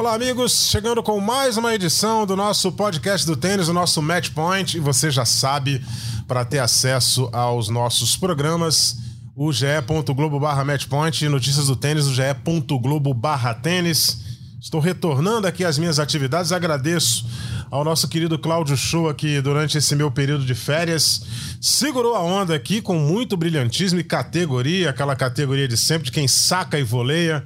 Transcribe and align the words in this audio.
Olá, 0.00 0.14
amigos, 0.14 0.70
chegando 0.70 1.02
com 1.02 1.20
mais 1.20 1.58
uma 1.58 1.74
edição 1.74 2.24
do 2.24 2.34
nosso 2.34 2.72
podcast 2.72 3.26
do 3.26 3.36
tênis, 3.36 3.68
o 3.68 3.74
nosso 3.74 4.00
Match 4.00 4.30
Point. 4.30 4.78
E 4.78 4.80
você 4.80 5.10
já 5.10 5.26
sabe, 5.26 5.84
para 6.26 6.42
ter 6.42 6.58
acesso 6.58 7.28
aos 7.34 7.68
nossos 7.68 8.16
programas, 8.16 8.96
o 9.36 9.52
ge.globo 9.52 10.40
barra 10.40 10.64
matchpoint 10.64 11.22
e 11.22 11.28
notícias 11.28 11.66
do 11.66 11.76
tênis, 11.76 12.06
o 12.06 12.14
ge.globo 12.14 13.12
barra 13.12 13.52
tênis. 13.52 14.22
Estou 14.58 14.80
retornando 14.80 15.46
aqui 15.46 15.66
às 15.66 15.76
minhas 15.76 15.98
atividades. 15.98 16.50
Agradeço 16.50 17.26
ao 17.70 17.84
nosso 17.84 18.08
querido 18.08 18.38
Cláudio 18.38 18.78
Show 18.78 19.12
que 19.12 19.38
durante 19.42 19.76
esse 19.76 19.94
meu 19.94 20.10
período 20.10 20.46
de 20.46 20.54
férias 20.54 21.20
segurou 21.60 22.16
a 22.16 22.22
onda 22.22 22.54
aqui 22.54 22.80
com 22.80 22.98
muito 22.98 23.36
brilhantismo 23.36 24.00
e 24.00 24.04
categoria, 24.04 24.88
aquela 24.88 25.14
categoria 25.14 25.68
de 25.68 25.76
sempre 25.76 26.06
de 26.06 26.12
quem 26.12 26.26
saca 26.26 26.78
e 26.78 26.82
voleia 26.82 27.44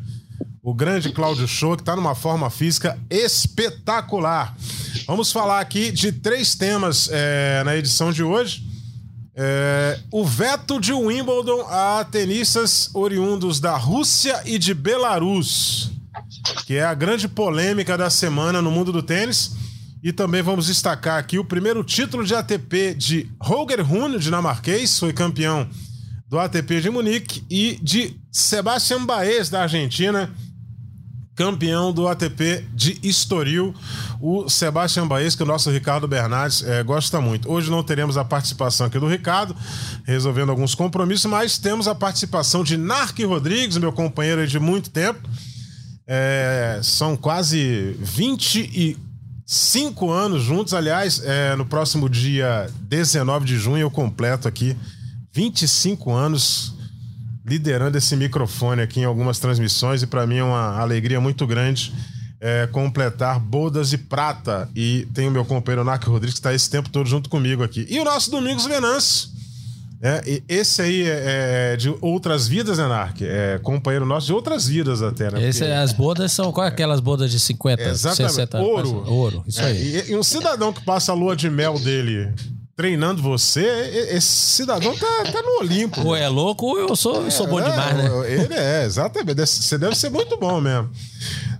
o 0.64 0.72
grande 0.72 1.12
Cláudio 1.12 1.46
Show, 1.46 1.76
que 1.76 1.82
está 1.82 1.94
numa 1.94 2.14
forma 2.14 2.48
física 2.48 2.98
espetacular. 3.10 4.56
Vamos 5.06 5.30
falar 5.30 5.60
aqui 5.60 5.92
de 5.92 6.10
três 6.10 6.54
temas 6.54 7.10
é, 7.12 7.62
na 7.64 7.76
edição 7.76 8.10
de 8.10 8.22
hoje. 8.22 8.64
É, 9.36 10.00
o 10.10 10.24
veto 10.24 10.80
de 10.80 10.94
Wimbledon 10.94 11.66
a 11.68 12.02
tenistas 12.10 12.88
oriundos 12.94 13.60
da 13.60 13.76
Rússia 13.76 14.40
e 14.46 14.58
de 14.58 14.72
Belarus, 14.72 15.90
que 16.64 16.76
é 16.76 16.84
a 16.84 16.94
grande 16.94 17.28
polêmica 17.28 17.98
da 17.98 18.08
semana 18.08 18.62
no 18.62 18.70
mundo 18.70 18.90
do 18.90 19.02
tênis. 19.02 19.52
E 20.02 20.14
também 20.14 20.40
vamos 20.40 20.66
destacar 20.66 21.18
aqui 21.18 21.38
o 21.38 21.44
primeiro 21.44 21.84
título 21.84 22.24
de 22.24 22.34
ATP 22.34 22.94
de 22.94 23.30
Holger 23.38 23.86
Rune, 23.86 24.18
dinamarquês, 24.18 24.98
foi 24.98 25.12
campeão 25.12 25.68
do 26.26 26.38
ATP 26.38 26.80
de 26.80 26.90
Munique, 26.90 27.44
e 27.50 27.78
de 27.82 28.16
Sebastian 28.32 29.04
Baez, 29.04 29.50
da 29.50 29.62
Argentina, 29.62 30.34
campeão 31.34 31.92
do 31.92 32.06
ATP 32.06 32.64
de 32.72 32.98
Estoril, 33.02 33.74
o 34.20 34.48
Sebastião 34.48 35.08
Baez, 35.08 35.34
que 35.34 35.42
o 35.42 35.46
nosso 35.46 35.70
Ricardo 35.70 36.06
Bernardes 36.06 36.62
é, 36.62 36.82
gosta 36.82 37.20
muito. 37.20 37.50
Hoje 37.50 37.70
não 37.70 37.82
teremos 37.82 38.16
a 38.16 38.24
participação 38.24 38.86
aqui 38.86 38.98
do 38.98 39.08
Ricardo, 39.08 39.56
resolvendo 40.04 40.50
alguns 40.50 40.74
compromissos, 40.74 41.30
mas 41.30 41.58
temos 41.58 41.88
a 41.88 41.94
participação 41.94 42.62
de 42.62 42.76
Narc 42.76 43.18
Rodrigues, 43.24 43.78
meu 43.78 43.92
companheiro 43.92 44.46
de 44.46 44.60
muito 44.60 44.90
tempo. 44.90 45.28
É, 46.06 46.78
são 46.82 47.16
quase 47.16 47.96
25 47.98 50.10
anos 50.10 50.42
juntos. 50.42 50.72
Aliás, 50.72 51.20
é, 51.24 51.56
no 51.56 51.66
próximo 51.66 52.08
dia 52.08 52.70
19 52.82 53.44
de 53.44 53.58
junho 53.58 53.80
eu 53.80 53.90
completo 53.90 54.46
aqui 54.46 54.76
25 55.32 56.12
anos 56.12 56.73
liderando 57.44 57.98
esse 57.98 58.16
microfone 58.16 58.82
aqui 58.82 59.00
em 59.00 59.04
algumas 59.04 59.38
transmissões 59.38 60.02
e 60.02 60.06
para 60.06 60.26
mim 60.26 60.38
é 60.38 60.44
uma 60.44 60.78
alegria 60.78 61.20
muito 61.20 61.46
grande 61.46 61.92
é, 62.40 62.66
completar 62.66 63.40
Bodas 63.40 63.94
e 63.94 63.98
Prata. 63.98 64.68
E 64.76 65.08
tem 65.14 65.26
o 65.26 65.30
meu 65.30 65.46
companheiro 65.46 65.82
Narco 65.82 66.10
Rodrigues 66.10 66.34
que 66.34 66.40
está 66.40 66.52
esse 66.52 66.68
tempo 66.68 66.90
todo 66.90 67.08
junto 67.08 67.30
comigo 67.30 67.62
aqui. 67.62 67.86
E 67.88 67.98
o 67.98 68.04
nosso 68.04 68.30
Domingos 68.30 68.66
Venâncio. 68.66 69.32
É, 70.02 70.42
esse 70.46 70.82
aí 70.82 71.02
é, 71.08 71.72
é, 71.72 71.76
de 71.78 71.94
outras 72.02 72.46
vidas, 72.46 72.76
né, 72.76 72.86
Narc? 72.86 73.22
É 73.22 73.58
companheiro 73.62 74.04
nosso 74.04 74.26
de 74.26 74.34
outras 74.34 74.68
vidas 74.68 75.00
até, 75.00 75.30
né? 75.30 75.48
Esse, 75.48 75.60
Porque... 75.60 75.72
As 75.72 75.94
bodas 75.94 76.30
são 76.30 76.52
qual 76.52 76.66
é 76.66 76.68
aquelas 76.68 77.00
bodas 77.00 77.30
de 77.30 77.40
50, 77.40 77.82
Exatamente. 77.82 78.34
60 78.34 78.60
Ouro. 78.60 79.10
Ouro, 79.10 79.44
isso 79.46 79.62
é, 79.62 79.64
aí. 79.64 80.04
E, 80.08 80.10
e 80.10 80.16
um 80.16 80.22
cidadão 80.22 80.74
que 80.74 80.84
passa 80.84 81.12
a 81.12 81.14
lua 81.14 81.34
de 81.34 81.48
mel 81.48 81.78
dele 81.78 82.30
treinando 82.76 83.22
você, 83.22 83.64
esse 84.10 84.26
cidadão 84.26 84.96
tá, 84.96 85.24
tá 85.30 85.42
no 85.42 85.60
Olimpo. 85.60 86.00
Ou 86.04 86.16
é 86.16 86.28
louco 86.28 86.66
ou 86.66 86.78
eu 86.78 86.96
sou, 86.96 87.22
eu 87.22 87.30
sou 87.30 87.46
bom 87.46 87.60
é, 87.60 87.70
demais, 87.70 87.96
né? 87.96 88.32
Ele 88.32 88.54
é, 88.54 88.84
exatamente. 88.84 89.46
Você 89.46 89.78
deve 89.78 89.94
ser 89.94 90.10
muito 90.10 90.36
bom 90.36 90.60
mesmo. 90.60 90.90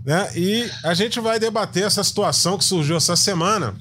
Né? 0.04 0.30
E 0.36 0.70
a 0.82 0.92
gente 0.92 1.20
vai 1.20 1.38
debater 1.38 1.84
essa 1.84 2.02
situação 2.02 2.58
que 2.58 2.64
surgiu 2.64 2.96
essa 2.96 3.14
semana 3.14 3.74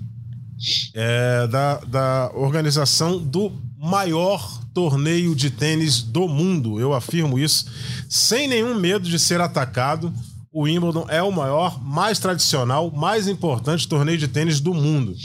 é, 0.93 1.47
da, 1.47 1.77
da 1.79 2.31
organização 2.35 3.17
do 3.17 3.51
maior 3.77 4.61
torneio 4.73 5.35
de 5.35 5.49
tênis 5.49 6.01
do 6.01 6.27
mundo. 6.27 6.79
Eu 6.79 6.93
afirmo 6.93 7.39
isso 7.39 7.65
sem 8.07 8.47
nenhum 8.47 8.75
medo 8.75 9.09
de 9.09 9.17
ser 9.17 9.41
atacado. 9.41 10.13
O 10.51 10.63
Wimbledon 10.63 11.07
é 11.09 11.21
o 11.21 11.31
maior, 11.31 11.83
mais 11.83 12.19
tradicional, 12.19 12.91
mais 12.91 13.27
importante 13.27 13.87
torneio 13.87 14.19
de 14.19 14.27
tênis 14.27 14.59
do 14.59 14.71
mundo 14.71 15.15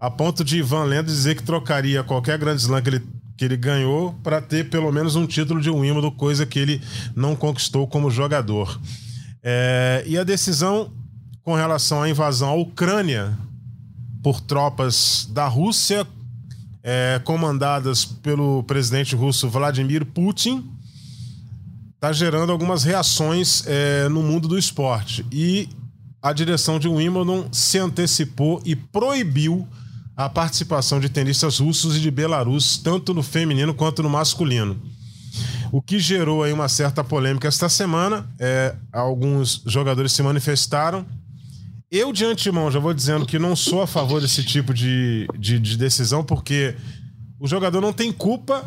a 0.00 0.10
ponto 0.10 0.42
de 0.42 0.56
Ivan 0.56 0.84
Lendo 0.84 1.06
dizer 1.06 1.36
que 1.36 1.42
trocaria 1.42 2.02
qualquer 2.02 2.38
grande 2.38 2.62
slam 2.62 2.80
que 2.80 2.88
ele, 2.88 3.02
que 3.36 3.44
ele 3.44 3.56
ganhou 3.56 4.14
para 4.22 4.40
ter 4.40 4.70
pelo 4.70 4.90
menos 4.90 5.14
um 5.14 5.26
título 5.26 5.60
de 5.60 5.68
Wimbledon, 5.68 6.10
coisa 6.12 6.46
que 6.46 6.58
ele 6.58 6.80
não 7.14 7.36
conquistou 7.36 7.86
como 7.86 8.10
jogador. 8.10 8.80
É, 9.42 10.02
e 10.06 10.16
a 10.16 10.24
decisão 10.24 10.90
com 11.42 11.54
relação 11.54 12.02
à 12.02 12.08
invasão 12.08 12.48
à 12.48 12.54
Ucrânia 12.54 13.36
por 14.22 14.40
tropas 14.40 15.28
da 15.30 15.46
Rússia, 15.46 16.06
é, 16.82 17.20
comandadas 17.22 18.04
pelo 18.04 18.62
presidente 18.62 19.14
russo 19.14 19.50
Vladimir 19.50 20.06
Putin, 20.06 20.70
está 21.94 22.10
gerando 22.10 22.52
algumas 22.52 22.84
reações 22.84 23.64
é, 23.66 24.08
no 24.08 24.22
mundo 24.22 24.48
do 24.48 24.58
esporte. 24.58 25.26
E 25.30 25.68
a 26.22 26.32
direção 26.32 26.78
de 26.78 26.88
Wimbledon 26.88 27.48
se 27.52 27.78
antecipou 27.78 28.62
e 28.64 28.74
proibiu 28.74 29.68
a 30.24 30.28
participação 30.28 31.00
de 31.00 31.08
tenistas 31.08 31.60
russos 31.60 31.96
e 31.96 32.00
de 32.00 32.10
Belarus, 32.10 32.76
tanto 32.76 33.14
no 33.14 33.22
feminino 33.22 33.72
quanto 33.72 34.02
no 34.02 34.10
masculino. 34.10 34.78
O 35.72 35.80
que 35.80 35.98
gerou 35.98 36.42
aí 36.42 36.52
uma 36.52 36.68
certa 36.68 37.02
polêmica 37.02 37.48
esta 37.48 37.70
semana. 37.70 38.28
É, 38.38 38.74
alguns 38.92 39.62
jogadores 39.64 40.12
se 40.12 40.22
manifestaram. 40.22 41.06
Eu, 41.90 42.12
de 42.12 42.26
antemão, 42.26 42.70
já 42.70 42.78
vou 42.78 42.92
dizendo 42.92 43.24
que 43.24 43.38
não 43.38 43.56
sou 43.56 43.80
a 43.80 43.86
favor 43.86 44.20
desse 44.20 44.44
tipo 44.44 44.74
de, 44.74 45.26
de, 45.38 45.58
de 45.58 45.78
decisão, 45.78 46.22
porque 46.22 46.76
o 47.38 47.48
jogador 47.48 47.80
não 47.80 47.92
tem 47.92 48.12
culpa 48.12 48.62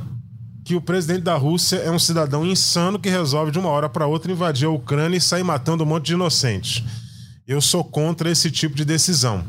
que 0.65 0.73
o 0.73 0.81
presidente 0.81 1.21
da 1.21 1.35
Rússia 1.35 1.75
é 1.75 1.91
um 1.91 1.99
cidadão 1.99 2.43
insano 2.43 2.97
que 2.97 3.09
resolve 3.09 3.51
de 3.51 3.59
uma 3.59 3.69
hora 3.69 3.87
para 3.87 4.07
outra 4.07 4.31
invadir 4.31 4.65
a 4.65 4.71
Ucrânia 4.71 5.17
e 5.17 5.21
sair 5.21 5.43
matando 5.43 5.83
um 5.83 5.87
monte 5.87 6.07
de 6.07 6.13
inocentes. 6.13 6.83
Eu 7.47 7.61
sou 7.61 7.83
contra 7.83 8.31
esse 8.31 8.49
tipo 8.49 8.75
de 8.75 8.83
decisão. 8.83 9.45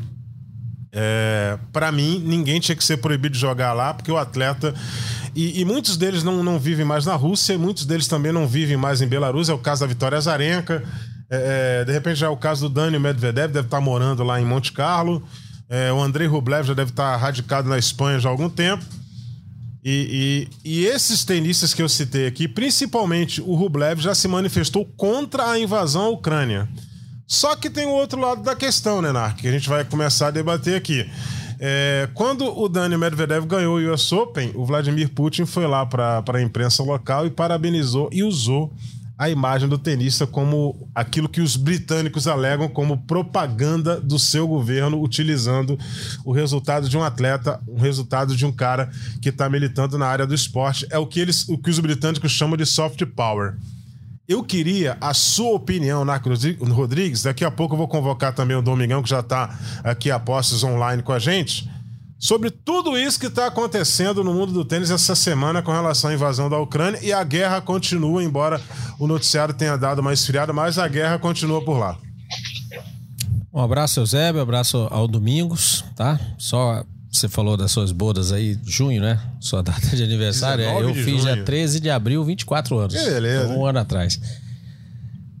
É, 0.97 1.59
para 1.73 1.91
mim, 1.91 2.23
ninguém 2.25 2.57
tinha 2.61 2.75
que 2.75 2.83
ser 2.83 2.95
proibido 2.97 3.33
de 3.33 3.41
jogar 3.41 3.73
lá, 3.73 3.93
porque 3.93 4.09
o 4.09 4.17
atleta. 4.17 4.73
E, 5.35 5.59
e, 5.59 5.65
muitos 5.65 5.97
deles 5.97 6.23
não, 6.23 6.41
não 6.41 6.57
vivem 6.57 6.85
mais 6.85 7.05
na 7.05 7.15
Rússia, 7.15 7.53
e 7.53 7.57
muitos 7.57 7.85
deles 7.85 8.07
também 8.07 8.31
não 8.31 8.47
vivem 8.47 8.77
mais 8.77 9.01
em 9.01 9.07
Belarus. 9.07 9.49
É 9.49 9.53
o 9.53 9.57
caso 9.57 9.81
da 9.81 9.87
Vitória 9.87 10.17
Azarenka. 10.17 10.81
É, 11.29 11.81
é, 11.81 11.85
de 11.85 11.91
repente 11.91 12.19
já 12.19 12.27
é 12.27 12.29
o 12.29 12.37
caso 12.37 12.69
do 12.69 12.73
Dani 12.73 12.97
Medvedev, 12.97 13.51
deve 13.51 13.67
estar 13.67 13.81
morando 13.81 14.23
lá 14.23 14.39
em 14.39 14.45
Monte 14.45 14.71
Carlo. 14.71 15.21
É, 15.67 15.91
o 15.91 16.01
Andrei 16.01 16.27
Rublev 16.27 16.65
já 16.65 16.73
deve 16.73 16.91
estar 16.91 17.17
radicado 17.17 17.67
na 17.67 17.77
Espanha 17.77 18.19
já 18.19 18.29
há 18.29 18.31
algum 18.31 18.49
tempo. 18.49 18.85
E, 19.83 20.47
e, 20.63 20.79
e, 20.79 20.85
esses 20.85 21.25
tenistas 21.25 21.73
que 21.73 21.81
eu 21.81 21.89
citei 21.89 22.25
aqui, 22.25 22.47
principalmente 22.47 23.41
o 23.41 23.53
Rublev, 23.53 23.99
já 23.99 24.15
se 24.15 24.27
manifestou 24.27 24.85
contra 24.97 25.51
a 25.51 25.59
invasão 25.59 26.05
à 26.05 26.09
Ucrânia. 26.09 26.67
Só 27.27 27.55
que 27.55 27.69
tem 27.69 27.85
o 27.85 27.91
outro 27.91 28.19
lado 28.19 28.43
da 28.43 28.55
questão, 28.55 29.01
né, 29.01 29.11
Nark? 29.11 29.41
Que 29.41 29.47
a 29.47 29.51
gente 29.51 29.67
vai 29.67 29.83
começar 29.83 30.27
a 30.27 30.31
debater 30.31 30.75
aqui. 30.75 31.09
É, 31.59 32.09
quando 32.13 32.45
o 32.45 32.67
Dani 32.67 32.97
Medvedev 32.97 33.45
ganhou 33.45 33.77
o 33.77 33.93
US 33.93 34.11
Open, 34.11 34.51
o 34.55 34.65
Vladimir 34.65 35.09
Putin 35.09 35.45
foi 35.45 35.65
lá 35.65 35.85
para 35.85 36.23
a 36.33 36.41
imprensa 36.41 36.83
local 36.83 37.25
e 37.25 37.29
parabenizou 37.29 38.09
e 38.11 38.23
usou 38.23 38.73
a 39.17 39.29
imagem 39.29 39.69
do 39.69 39.77
tenista 39.77 40.27
como 40.27 40.89
aquilo 40.93 41.29
que 41.29 41.39
os 41.39 41.55
britânicos 41.55 42.27
alegam 42.27 42.67
como 42.67 42.97
propaganda 42.97 43.99
do 43.99 44.19
seu 44.19 44.45
governo, 44.45 45.01
utilizando 45.01 45.79
o 46.25 46.33
resultado 46.33 46.89
de 46.89 46.97
um 46.97 47.03
atleta, 47.03 47.61
o 47.65 47.79
resultado 47.79 48.35
de 48.35 48.45
um 48.45 48.51
cara 48.51 48.91
que 49.21 49.29
está 49.29 49.49
militando 49.49 49.97
na 49.97 50.05
área 50.05 50.27
do 50.27 50.35
esporte. 50.35 50.85
É 50.89 50.97
o 50.97 51.07
que, 51.07 51.21
eles, 51.21 51.47
o 51.47 51.57
que 51.57 51.69
os 51.69 51.79
britânicos 51.79 52.31
chamam 52.31 52.57
de 52.57 52.65
soft 52.65 53.01
power. 53.15 53.55
Eu 54.27 54.43
queria 54.43 54.97
a 54.99 55.13
sua 55.13 55.51
opinião, 55.51 56.03
Narco 56.03 56.29
Rodrigues. 56.71 57.21
Daqui 57.21 57.45
a 57.45 57.51
pouco 57.51 57.75
eu 57.75 57.77
vou 57.77 57.87
convocar 57.87 58.33
também 58.33 58.57
o 58.57 58.61
Domingão, 58.61 59.03
que 59.03 59.09
já 59.09 59.19
está 59.19 59.55
aqui 59.83 60.09
a 60.09 60.19
postos 60.19 60.63
online 60.63 61.03
com 61.03 61.13
a 61.13 61.19
gente, 61.19 61.69
sobre 62.17 62.49
tudo 62.49 62.97
isso 62.97 63.19
que 63.19 63.27
está 63.27 63.45
acontecendo 63.45 64.23
no 64.23 64.33
mundo 64.33 64.51
do 64.51 64.65
tênis 64.65 64.89
essa 64.89 65.15
semana 65.15 65.61
com 65.61 65.71
relação 65.71 66.09
à 66.09 66.13
invasão 66.15 66.49
da 66.49 66.57
Ucrânia. 66.57 66.99
E 67.03 67.13
a 67.13 67.23
guerra 67.23 67.61
continua, 67.61 68.23
embora 68.23 68.59
o 68.97 69.05
noticiário 69.05 69.53
tenha 69.53 69.77
dado 69.77 69.99
uma 69.99 70.11
esfriada, 70.11 70.51
mas 70.51 70.79
a 70.79 70.87
guerra 70.87 71.19
continua 71.19 71.63
por 71.63 71.77
lá. 71.77 71.95
Um 73.53 73.61
abraço, 73.61 73.99
Eusébio, 73.99 74.39
um 74.39 74.43
abraço 74.43 74.87
ao 74.89 75.07
Domingos, 75.07 75.85
tá? 75.95 76.19
Só 76.37 76.83
você 77.15 77.29
falou 77.29 77.55
das 77.57 77.71
suas 77.71 77.91
bodas 77.91 78.31
aí, 78.31 78.57
junho, 78.65 79.01
né? 79.01 79.19
Sua 79.39 79.61
data 79.63 79.95
de 79.95 80.03
aniversário. 80.03 80.63
É, 80.63 80.81
eu 80.81 80.93
fiz 80.93 81.21
junho. 81.21 81.35
dia 81.35 81.43
13 81.43 81.79
de 81.79 81.89
abril, 81.89 82.23
24 82.23 82.77
anos. 82.77 82.93
Que 82.93 83.03
beleza. 83.03 83.53
Um 83.53 83.65
ano 83.65 83.79
atrás. 83.79 84.19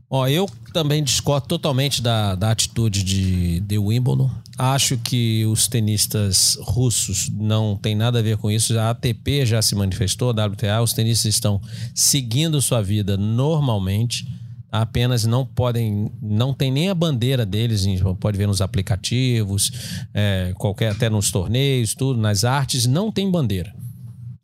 Ó, 0.09 0.27
eu 0.27 0.49
também 0.71 1.03
discordo 1.03 1.47
totalmente 1.47 2.01
da, 2.01 2.35
da 2.35 2.51
atitude 2.51 3.03
de, 3.03 3.59
de 3.61 3.77
Wimbledon. 3.77 4.29
Acho 4.57 4.97
que 4.97 5.45
os 5.45 5.67
tenistas 5.67 6.57
russos 6.61 7.29
não 7.29 7.75
tem 7.75 7.95
nada 7.95 8.19
a 8.19 8.21
ver 8.21 8.37
com 8.37 8.49
isso. 8.49 8.77
A 8.79 8.91
ATP 8.91 9.45
já 9.45 9.61
se 9.61 9.75
manifestou, 9.75 10.29
a 10.29 10.45
WTA, 10.45 10.81
os 10.81 10.93
tenistas 10.93 11.33
estão 11.33 11.59
seguindo 11.93 12.61
sua 12.61 12.81
vida 12.81 13.17
normalmente. 13.17 14.25
Apenas 14.71 15.25
não 15.25 15.45
podem, 15.45 16.11
não 16.21 16.53
tem 16.53 16.71
nem 16.71 16.89
a 16.89 16.95
bandeira 16.95 17.45
deles, 17.45 17.85
pode 18.19 18.37
ver 18.37 18.47
nos 18.47 18.61
aplicativos, 18.61 19.71
é, 20.13 20.53
qualquer 20.57 20.91
até 20.91 21.09
nos 21.09 21.31
torneios, 21.31 21.93
tudo, 21.93 22.19
nas 22.19 22.43
artes, 22.43 22.85
não 22.85 23.11
tem 23.11 23.29
bandeira. 23.31 23.73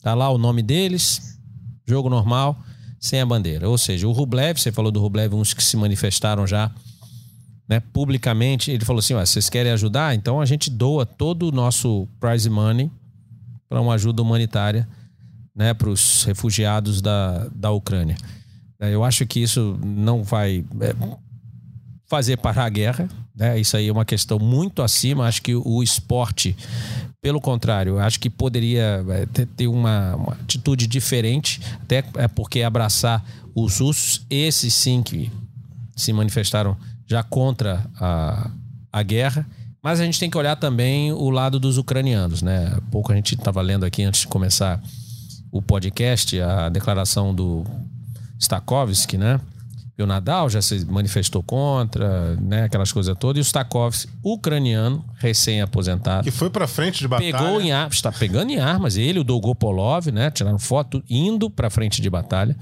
Tá 0.02 0.14
lá 0.14 0.30
o 0.30 0.38
nome 0.38 0.62
deles, 0.62 1.38
jogo 1.86 2.08
normal 2.08 2.58
sem 2.98 3.20
a 3.20 3.26
bandeira. 3.26 3.68
Ou 3.68 3.76
seja, 3.76 4.06
o 4.06 4.12
Rublev, 4.12 4.58
você 4.58 4.72
falou 4.72 4.90
do 4.90 5.00
Rublev, 5.00 5.34
uns 5.34 5.52
que 5.52 5.62
se 5.62 5.76
manifestaram 5.76 6.46
já 6.46 6.70
né, 7.68 7.80
publicamente, 7.80 8.70
ele 8.70 8.84
falou 8.84 9.00
assim: 9.00 9.14
vocês 9.14 9.48
querem 9.48 9.72
ajudar? 9.72 10.14
Então 10.14 10.40
a 10.40 10.46
gente 10.46 10.70
doa 10.70 11.04
todo 11.04 11.48
o 11.48 11.52
nosso 11.52 12.06
prize 12.20 12.48
money 12.48 12.90
para 13.68 13.80
uma 13.80 13.94
ajuda 13.94 14.22
humanitária 14.22 14.88
né, 15.54 15.74
para 15.74 15.88
os 15.88 16.24
refugiados 16.24 17.00
da, 17.00 17.48
da 17.54 17.70
Ucrânia. 17.70 18.16
É, 18.82 18.92
eu 18.92 19.04
acho 19.04 19.24
que 19.24 19.38
isso 19.38 19.78
não 19.80 20.24
vai 20.24 20.64
é, 20.80 20.94
fazer 22.10 22.36
parar 22.36 22.64
a 22.64 22.68
guerra. 22.68 23.08
Né? 23.32 23.60
Isso 23.60 23.76
aí 23.76 23.86
é 23.86 23.92
uma 23.92 24.04
questão 24.04 24.40
muito 24.40 24.82
acima. 24.82 25.28
Acho 25.28 25.40
que 25.40 25.54
o 25.54 25.80
esporte 25.84 26.56
pelo 27.22 27.40
contrário, 27.40 28.00
acho 28.00 28.18
que 28.18 28.28
poderia 28.28 29.04
é, 29.08 29.46
ter 29.56 29.68
uma, 29.68 30.16
uma, 30.16 30.32
atitude 30.32 30.88
diferente, 30.88 31.60
até 31.80 32.02
é 32.16 32.26
porque 32.26 32.64
abraçar 32.64 33.24
os 33.54 33.78
russos, 33.78 34.26
esses 34.28 34.74
sim 34.74 35.04
que 35.04 35.30
se 35.94 36.12
manifestaram 36.12 36.76
já 37.06 37.22
contra 37.22 37.88
a, 38.00 38.50
a 38.92 39.02
guerra. 39.04 39.46
Mas 39.80 40.00
a 40.00 40.04
gente 40.04 40.18
tem 40.18 40.28
que 40.28 40.36
olhar 40.36 40.56
também 40.56 41.12
o 41.12 41.30
lado 41.30 41.60
dos 41.60 41.78
ucranianos, 41.78 42.42
né? 42.42 42.76
Pouco 42.90 43.12
a 43.12 43.14
gente 43.14 43.36
estava 43.36 43.62
lendo 43.62 43.84
aqui 43.84 44.02
antes 44.02 44.22
de 44.22 44.26
começar 44.26 44.82
o 45.52 45.62
podcast, 45.62 46.40
a 46.40 46.68
declaração 46.68 47.32
do 47.32 47.64
Stakovsky, 48.42 49.16
né? 49.16 49.40
o 50.02 50.06
Nadal 50.06 50.50
já 50.50 50.60
se 50.60 50.84
manifestou 50.86 51.42
contra, 51.42 52.36
né? 52.36 52.64
Aquelas 52.64 52.92
coisas 52.92 53.16
todas. 53.18 53.38
E 53.38 53.40
o 53.40 53.44
Stakovski, 53.44 54.10
ucraniano, 54.22 55.04
recém-aposentado. 55.16 56.24
Que 56.24 56.30
foi 56.30 56.50
para 56.50 56.66
frente 56.66 56.98
de 56.98 57.08
batalha. 57.08 57.32
Pegou 57.32 57.60
em 57.60 57.72
armas, 57.72 57.94
está 57.94 58.10
pegando 58.10 58.50
em 58.50 58.58
armas. 58.58 58.96
Ele, 58.96 59.20
o 59.20 59.24
Dolgopolov, 59.24 60.08
né? 60.10 60.30
Tiraram 60.30 60.58
foto 60.58 61.02
indo 61.08 61.48
para 61.48 61.70
frente 61.70 62.02
de 62.02 62.10
batalha. 62.10 62.56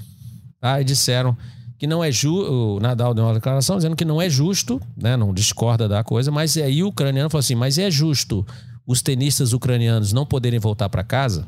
Tá? 0.59 0.79
E 0.79 0.83
disseram 0.83 1.35
que 1.77 1.87
não 1.87 2.03
é 2.03 2.11
justo. 2.11 2.51
O 2.51 2.79
Nadal 2.79 3.13
deu 3.13 3.23
uma 3.23 3.33
declaração 3.33 3.75
dizendo 3.77 3.95
que 3.95 4.05
não 4.05 4.21
é 4.21 4.29
justo, 4.29 4.79
né? 4.95 5.17
Não 5.17 5.33
discorda 5.33 5.87
da 5.89 6.03
coisa, 6.03 6.31
mas 6.31 6.55
aí 6.57 6.83
o 6.83 6.89
ucraniano 6.89 7.29
falou 7.29 7.39
assim: 7.39 7.55
mas 7.55 7.77
é 7.77 7.89
justo 7.89 8.45
os 8.85 9.01
tenistas 9.01 9.53
ucranianos 9.53 10.11
não 10.13 10.25
poderem 10.25 10.59
voltar 10.59 10.89
para 10.89 11.03
casa? 11.03 11.45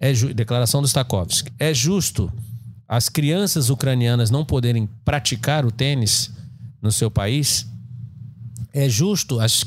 É 0.00 0.12
ju... 0.12 0.34
declaração 0.34 0.82
do 0.82 0.88
Stakovski. 0.88 1.52
É 1.58 1.72
justo 1.72 2.30
as 2.88 3.08
crianças 3.08 3.70
ucranianas 3.70 4.30
não 4.30 4.44
poderem 4.44 4.88
praticar 5.04 5.64
o 5.64 5.70
tênis 5.70 6.30
no 6.80 6.92
seu 6.92 7.10
país? 7.10 7.66
É 8.72 8.88
justo 8.88 9.40
as 9.40 9.64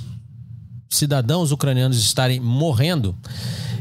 cidadãos 0.89 1.51
ucranianos 1.51 1.97
estarem 1.97 2.39
morrendo? 2.39 3.15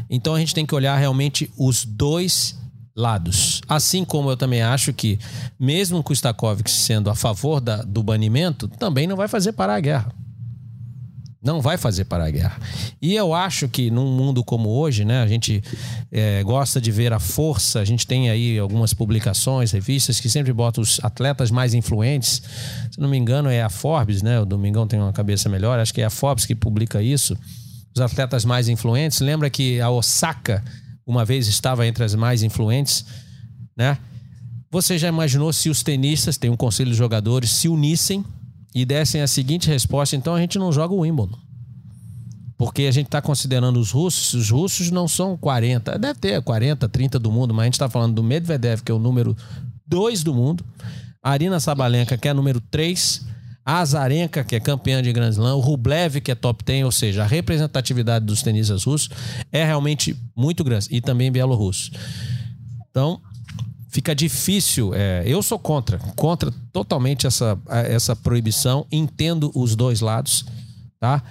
Então 0.09 0.35
a 0.35 0.39
gente 0.39 0.53
tem 0.53 0.65
que 0.65 0.75
olhar 0.75 0.97
realmente 0.97 1.51
os 1.57 1.85
dois 1.85 2.57
lados. 2.95 3.61
Assim 3.67 4.03
como 4.03 4.31
eu 4.31 4.37
também 4.37 4.61
acho 4.61 4.91
que, 4.91 5.19
mesmo 5.59 6.03
Stakovich 6.11 6.71
sendo 6.71 7.09
a 7.09 7.15
favor 7.15 7.61
da, 7.61 7.83
do 7.83 8.01
banimento, 8.01 8.67
também 8.67 9.05
não 9.05 9.15
vai 9.15 9.27
fazer 9.27 9.53
parar 9.53 9.75
a 9.75 9.79
guerra. 9.79 10.11
Não 11.47 11.61
vai 11.61 11.77
fazer 11.77 12.03
parar 12.03 12.25
a 12.25 12.29
guerra. 12.29 12.59
E 13.01 13.15
eu 13.15 13.33
acho 13.33 13.69
que 13.69 13.89
num 13.89 14.11
mundo 14.11 14.43
como 14.43 14.67
hoje, 14.67 15.05
né, 15.05 15.23
a 15.23 15.27
gente 15.27 15.63
é, 16.11 16.43
gosta 16.43 16.81
de 16.81 16.91
ver 16.91 17.13
a 17.13 17.19
força. 17.19 17.79
A 17.79 17.85
gente 17.85 18.05
tem 18.05 18.29
aí 18.29 18.59
algumas 18.59 18.93
publicações, 18.93 19.71
revistas 19.71 20.19
que 20.19 20.29
sempre 20.29 20.51
botam 20.51 20.81
os 20.81 20.99
atletas 21.01 21.49
mais 21.49 21.73
influentes. 21.73 22.41
Se 22.91 22.99
não 22.99 23.07
me 23.07 23.15
engano, 23.17 23.49
é 23.49 23.63
a 23.63 23.69
Forbes, 23.69 24.21
né? 24.21 24.41
O 24.41 24.45
Domingão 24.45 24.85
tem 24.85 24.99
uma 24.99 25.13
cabeça 25.13 25.47
melhor. 25.47 25.79
Acho 25.79 25.93
que 25.93 26.01
é 26.01 26.05
a 26.05 26.09
Forbes 26.09 26.45
que 26.45 26.53
publica 26.53 27.01
isso. 27.01 27.37
Os 27.95 28.01
atletas 28.01 28.43
mais 28.43 28.67
influentes. 28.67 29.21
Lembra 29.21 29.49
que 29.49 29.79
a 29.79 29.89
Osaka 29.89 30.61
uma 31.05 31.23
vez 31.23 31.47
estava 31.47 31.87
entre 31.87 32.03
as 32.03 32.13
mais 32.13 32.43
influentes, 32.43 33.05
né? 33.77 33.97
Você 34.69 34.97
já 34.97 35.07
imaginou 35.07 35.53
se 35.53 35.69
os 35.69 35.81
tenistas, 35.81 36.35
tem 36.35 36.49
um 36.49 36.57
conselho 36.57 36.91
de 36.91 36.97
jogadores, 36.97 37.51
se 37.51 37.69
unissem 37.69 38.25
e 38.73 38.85
dessem 38.85 39.21
a 39.21 39.27
seguinte 39.27 39.67
resposta: 39.67 40.15
então 40.15 40.35
a 40.35 40.39
gente 40.39 40.57
não 40.57 40.71
joga 40.71 40.93
o 40.93 40.99
Wimbledon. 40.99 41.37
Porque 42.57 42.83
a 42.83 42.91
gente 42.91 43.05
está 43.05 43.21
considerando 43.21 43.79
os 43.79 43.91
russos, 43.91 44.33
os 44.33 44.49
russos 44.49 44.89
não 44.89 45.07
são 45.07 45.37
40, 45.37 45.99
deve 45.99 46.19
ter 46.19 46.41
40, 46.41 46.89
30 46.89 47.19
do 47.19 47.31
mundo, 47.31 47.53
mas 47.53 47.61
a 47.61 47.65
gente 47.65 47.73
está 47.73 47.87
falando 47.87 48.15
do 48.15 48.23
Medvedev, 48.23 48.81
que 48.81 48.91
é 48.91 48.95
o 48.95 48.99
número 48.99 49.37
2 49.85 50.23
do 50.23 50.33
mundo, 50.33 50.65
Arina 51.21 51.59
Sabalenka, 51.59 52.17
que 52.17 52.27
é 52.27 52.33
número 52.33 52.59
3, 52.59 53.23
a 53.63 53.79
Azarenka, 53.79 54.43
que 54.43 54.55
é 54.55 54.59
campeã 54.59 55.03
de 55.03 55.13
Grand 55.13 55.29
Slam, 55.29 55.55
o 55.55 55.59
Rublev, 55.59 56.21
que 56.21 56.31
é 56.31 56.35
top 56.35 56.63
10, 56.63 56.85
ou 56.85 56.91
seja, 56.91 57.23
a 57.23 57.27
representatividade 57.27 58.25
dos 58.25 58.41
tenistas 58.41 58.85
russos 58.85 59.09
é 59.51 59.63
realmente 59.63 60.15
muito 60.35 60.63
grande, 60.63 60.87
e 60.89 60.99
também 60.99 61.31
bielorrusso. 61.31 61.91
Então, 62.89 63.21
fica 63.97 64.13
difícil. 64.13 64.93
É, 64.93 65.23
eu 65.25 65.41
sou 65.41 65.57
contra, 65.57 65.97
contra 66.15 66.53
totalmente 66.71 67.25
essa, 67.25 67.57
essa 67.67 68.15
proibição. 68.15 68.85
Entendo 68.91 69.51
os 69.55 69.75
dois 69.75 70.01
lados, 70.01 70.45
tá? 70.99 71.23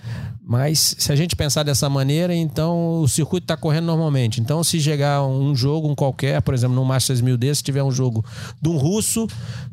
Mas 0.45 0.97
se 0.99 1.13
a 1.13 1.17
gente 1.17 1.37
pensar 1.37 1.63
dessa 1.63 1.89
maneira, 1.89 2.35
então 2.35 3.03
o 3.03 3.07
circuito 3.07 3.45
está 3.45 3.57
correndo 3.57 3.85
normalmente. 3.85 4.41
Então, 4.41 4.65
se 4.65 4.81
chegar 4.81 5.25
um 5.25 5.55
jogo, 5.55 5.89
um 5.89 5.95
qualquer, 5.95 6.43
por 6.43 6.55
exemplo, 6.55 6.75
no 6.75 6.85
Masters 6.85 7.21
1000 7.21 7.37
desse, 7.37 7.63
tiver 7.63 7.85
um 7.85 7.93
jogo 7.93 8.25
de 8.61 8.69
um 8.69 8.77
russo 8.77 9.29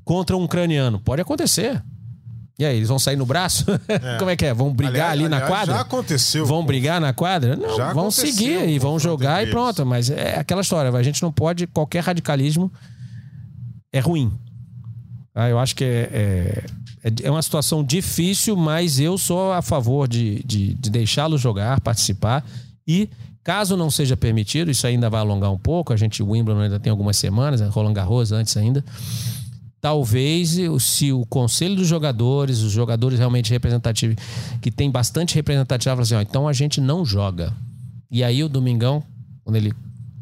contra 0.06 0.38
um 0.38 0.44
ucraniano, 0.44 1.00
pode 1.00 1.20
acontecer. 1.20 1.82
E 2.58 2.64
aí, 2.64 2.78
eles 2.78 2.88
vão 2.88 3.00
sair 3.00 3.16
no 3.16 3.26
braço? 3.26 3.66
É. 3.88 4.18
Como 4.20 4.30
é 4.30 4.36
que 4.36 4.46
é? 4.46 4.54
Vão 4.54 4.72
brigar 4.72 5.12
aliás, 5.12 5.20
ali 5.20 5.30
na 5.30 5.42
quadra? 5.42 5.74
Já 5.76 5.82
aconteceu. 5.82 6.46
Vão 6.46 6.64
brigar 6.64 7.02
na 7.02 7.12
quadra? 7.12 7.56
Não, 7.56 7.76
já 7.76 7.94
vão 7.94 8.12
seguir 8.12 8.70
e 8.70 8.78
vão 8.78 9.00
jogar 9.00 9.46
e 9.46 9.50
pronto. 9.50 9.86
Mas 9.86 10.10
é 10.10 10.40
aquela 10.40 10.62
história, 10.62 10.92
a 10.92 11.04
gente 11.04 11.22
não 11.22 11.32
pode, 11.32 11.66
qualquer 11.68 12.04
radicalismo 12.04 12.72
é 13.92 14.00
ruim. 14.00 14.32
Ah, 15.34 15.50
eu 15.50 15.58
acho 15.58 15.76
que 15.76 15.84
é, 15.84 16.64
é, 17.04 17.14
é, 17.24 17.32
uma 17.32 17.42
situação 17.42 17.84
difícil, 17.84 18.56
mas 18.56 19.00
eu 19.00 19.18
sou 19.18 19.52
a 19.52 19.64
favor 19.64 20.08
de, 20.08 20.44
de, 20.44 20.76
de 20.76 20.90
deixá-lo 20.92 21.38
jogar, 21.38 21.82
participar 21.82 22.46
e 22.88 23.10
Caso 23.44 23.76
não 23.76 23.92
seja 23.92 24.16
permitido, 24.16 24.72
isso 24.72 24.88
ainda 24.88 25.10
vai 25.10 25.20
alongar 25.20 25.52
um 25.52 25.58
pouco. 25.58 25.92
A 25.92 25.98
gente, 25.98 26.24
o 26.24 26.30
Wimbledon 26.30 26.62
ainda 26.62 26.80
tem 26.80 26.90
algumas 26.90 27.18
semanas, 27.18 27.60
Roland 27.60 27.92
Garros 27.92 28.32
antes 28.32 28.56
ainda 28.56 28.82
talvez 29.84 30.58
se 30.80 31.12
o 31.12 31.26
conselho 31.26 31.76
dos 31.76 31.90
jogadores, 31.90 32.62
os 32.62 32.72
jogadores 32.72 33.20
realmente 33.20 33.52
representativos, 33.52 34.16
que 34.62 34.72
tem 34.72 34.90
bastante 34.90 35.36
representatividade, 35.36 36.02
assim, 36.02 36.16
ó, 36.16 36.22
então 36.22 36.48
a 36.48 36.54
gente 36.54 36.80
não 36.80 37.04
joga. 37.04 37.54
E 38.10 38.24
aí 38.24 38.42
o 38.46 38.48
Domingão, 38.48 39.04
quando 39.44 39.58
ele 39.58 39.74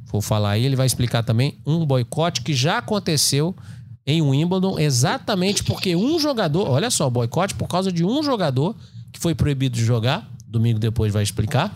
for 0.08 0.20
falar 0.20 0.54
aí, 0.54 0.66
ele 0.66 0.76
vai 0.76 0.88
explicar 0.88 1.22
também 1.22 1.60
um 1.64 1.86
boicote 1.86 2.42
que 2.42 2.56
já 2.56 2.80
aconteceu 2.80 3.56
em 4.04 4.20
Wimbledon, 4.20 4.80
exatamente 4.80 5.64
porque 5.64 5.96
um 5.96 6.20
jogador, 6.20 6.68
olha 6.68 6.90
só, 6.90 7.08
boicote 7.08 7.54
por 7.54 7.68
causa 7.68 7.92
de 7.92 8.04
um 8.04 8.24
jogador 8.24 8.76
que 9.14 9.20
foi 9.20 9.36
proibido 9.36 9.76
de 9.76 9.86
jogar, 9.86 10.28
domingo 10.48 10.80
depois 10.80 11.14
vai 11.14 11.22
explicar, 11.22 11.72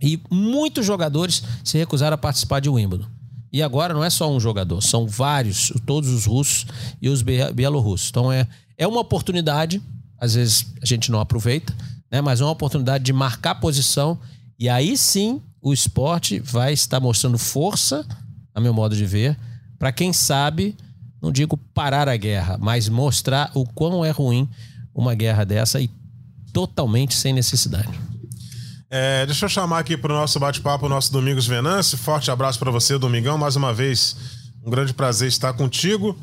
e 0.00 0.18
muitos 0.30 0.86
jogadores 0.86 1.42
se 1.62 1.76
recusaram 1.76 2.14
a 2.14 2.18
participar 2.18 2.60
de 2.60 2.70
Wimbledon. 2.70 3.13
E 3.54 3.62
agora 3.62 3.94
não 3.94 4.02
é 4.02 4.10
só 4.10 4.28
um 4.28 4.40
jogador, 4.40 4.82
são 4.82 5.06
vários, 5.06 5.72
todos 5.86 6.10
os 6.10 6.26
russos 6.26 6.66
e 7.00 7.08
os 7.08 7.22
bielorrussos. 7.22 8.08
Então 8.10 8.32
é, 8.32 8.48
é 8.76 8.84
uma 8.84 8.98
oportunidade, 8.98 9.80
às 10.18 10.34
vezes 10.34 10.74
a 10.82 10.84
gente 10.84 11.08
não 11.08 11.20
aproveita, 11.20 11.72
né? 12.10 12.20
mas 12.20 12.40
é 12.40 12.44
uma 12.44 12.50
oportunidade 12.50 13.04
de 13.04 13.12
marcar 13.12 13.54
posição. 13.54 14.18
E 14.58 14.68
aí 14.68 14.96
sim 14.96 15.40
o 15.62 15.72
esporte 15.72 16.40
vai 16.40 16.72
estar 16.72 16.98
mostrando 16.98 17.38
força, 17.38 18.04
a 18.52 18.60
meu 18.60 18.74
modo 18.74 18.96
de 18.96 19.06
ver, 19.06 19.38
para 19.78 19.92
quem 19.92 20.12
sabe, 20.12 20.76
não 21.22 21.30
digo 21.30 21.56
parar 21.56 22.08
a 22.08 22.16
guerra, 22.16 22.58
mas 22.60 22.88
mostrar 22.88 23.52
o 23.54 23.64
quão 23.64 24.04
é 24.04 24.10
ruim 24.10 24.48
uma 24.92 25.14
guerra 25.14 25.44
dessa 25.44 25.80
e 25.80 25.88
totalmente 26.52 27.14
sem 27.14 27.32
necessidade. 27.32 28.13
É, 28.96 29.26
deixa 29.26 29.46
eu 29.46 29.48
chamar 29.48 29.80
aqui 29.80 29.96
para 29.96 30.12
o 30.12 30.16
nosso 30.16 30.38
bate-papo 30.38 30.86
o 30.86 30.88
nosso 30.88 31.10
Domingos 31.10 31.48
Venâncio. 31.48 31.98
Forte 31.98 32.30
abraço 32.30 32.60
para 32.60 32.70
você, 32.70 32.96
Domingão. 32.96 33.36
Mais 33.36 33.56
uma 33.56 33.74
vez, 33.74 34.16
um 34.64 34.70
grande 34.70 34.94
prazer 34.94 35.26
estar 35.26 35.52
contigo. 35.52 36.16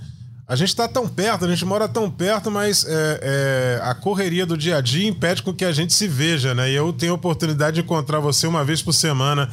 a 0.48 0.56
gente 0.56 0.70
está 0.70 0.88
tão 0.88 1.06
perto, 1.06 1.44
a 1.44 1.50
gente 1.50 1.66
mora 1.66 1.86
tão 1.86 2.10
perto, 2.10 2.50
mas 2.50 2.86
é, 2.88 3.20
é, 3.22 3.82
a 3.84 3.94
correria 3.94 4.46
do 4.46 4.58
dia 4.58 4.78
a 4.78 4.82
dia 4.82 5.06
impede 5.06 5.44
com 5.44 5.54
que 5.54 5.66
a 5.66 5.74
gente 5.74 5.92
se 5.92 6.08
veja, 6.08 6.56
né? 6.56 6.72
E 6.72 6.74
eu 6.74 6.94
tenho 6.94 7.12
a 7.12 7.16
oportunidade 7.16 7.76
de 7.76 7.82
encontrar 7.82 8.22
você 8.22 8.48
uma 8.48 8.64
vez 8.64 8.82
por 8.82 8.94
semana 8.94 9.50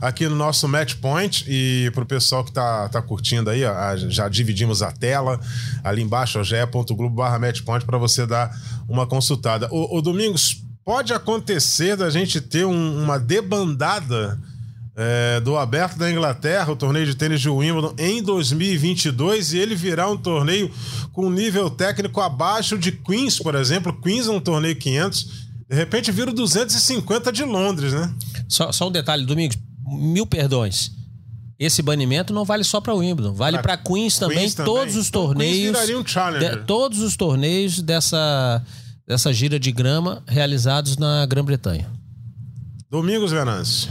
aqui 0.00 0.28
no 0.28 0.36
nosso 0.36 0.68
Match 0.68 0.94
Point. 0.94 1.44
E 1.48 1.90
para 1.92 2.04
o 2.04 2.06
pessoal 2.06 2.44
que 2.44 2.50
está 2.50 2.88
tá 2.88 3.02
curtindo 3.02 3.50
aí, 3.50 3.64
ó, 3.64 3.96
já 3.96 4.28
dividimos 4.28 4.80
a 4.80 4.92
tela 4.92 5.40
ali 5.82 6.02
embaixo, 6.02 6.40
ge.globo 6.44 7.16
barra 7.16 7.36
matchpoint 7.36 7.84
para 7.84 7.98
você 7.98 8.28
dar 8.28 8.56
uma 8.88 9.08
consultada. 9.08 9.68
O, 9.72 10.00
Domingos, 10.00 10.59
pode 10.84 11.12
acontecer 11.12 11.96
da 11.96 12.10
gente 12.10 12.40
ter 12.40 12.64
um, 12.64 13.02
uma 13.02 13.18
debandada 13.18 14.38
é, 14.96 15.40
do 15.40 15.56
Aberto 15.56 15.96
da 15.96 16.10
Inglaterra, 16.10 16.70
o 16.72 16.76
torneio 16.76 17.06
de 17.06 17.14
tênis 17.14 17.40
de 17.40 17.48
Wimbledon, 17.48 17.94
em 17.98 18.22
2022 18.22 19.52
e 19.52 19.58
ele 19.58 19.74
virar 19.74 20.10
um 20.10 20.16
torneio 20.16 20.70
com 21.12 21.30
nível 21.30 21.70
técnico 21.70 22.20
abaixo 22.20 22.76
de 22.76 22.92
Queens, 22.92 23.38
por 23.38 23.54
exemplo. 23.54 23.98
Queens 24.00 24.26
é 24.26 24.30
um 24.30 24.40
torneio 24.40 24.76
500, 24.76 25.24
de 25.68 25.76
repente 25.76 26.10
vira 26.12 26.30
o 26.30 26.34
250 26.34 27.32
de 27.32 27.44
Londres, 27.44 27.92
né? 27.92 28.12
Só, 28.48 28.72
só 28.72 28.88
um 28.88 28.92
detalhe, 28.92 29.24
Domingos, 29.24 29.56
mil 29.86 30.26
perdões. 30.26 30.90
Esse 31.58 31.82
banimento 31.82 32.32
não 32.32 32.44
vale 32.44 32.64
só 32.64 32.80
para 32.80 32.94
Wimbledon, 32.94 33.34
vale 33.34 33.58
para 33.58 33.76
Queens 33.76 34.18
também, 34.18 34.38
Queens 34.38 34.54
também. 34.54 34.74
Todos 34.74 34.96
os 34.96 35.10
torneios, 35.10 35.76
um 35.90 36.02
de, 36.02 36.56
todos 36.66 37.00
os 37.00 37.16
torneios 37.16 37.82
dessa 37.82 38.62
dessa 39.10 39.32
gira 39.32 39.58
de 39.58 39.72
grama 39.72 40.22
realizados 40.24 40.96
na 40.96 41.26
Grã-Bretanha. 41.26 41.90
Domingos 42.88 43.32
Venâncio. 43.32 43.90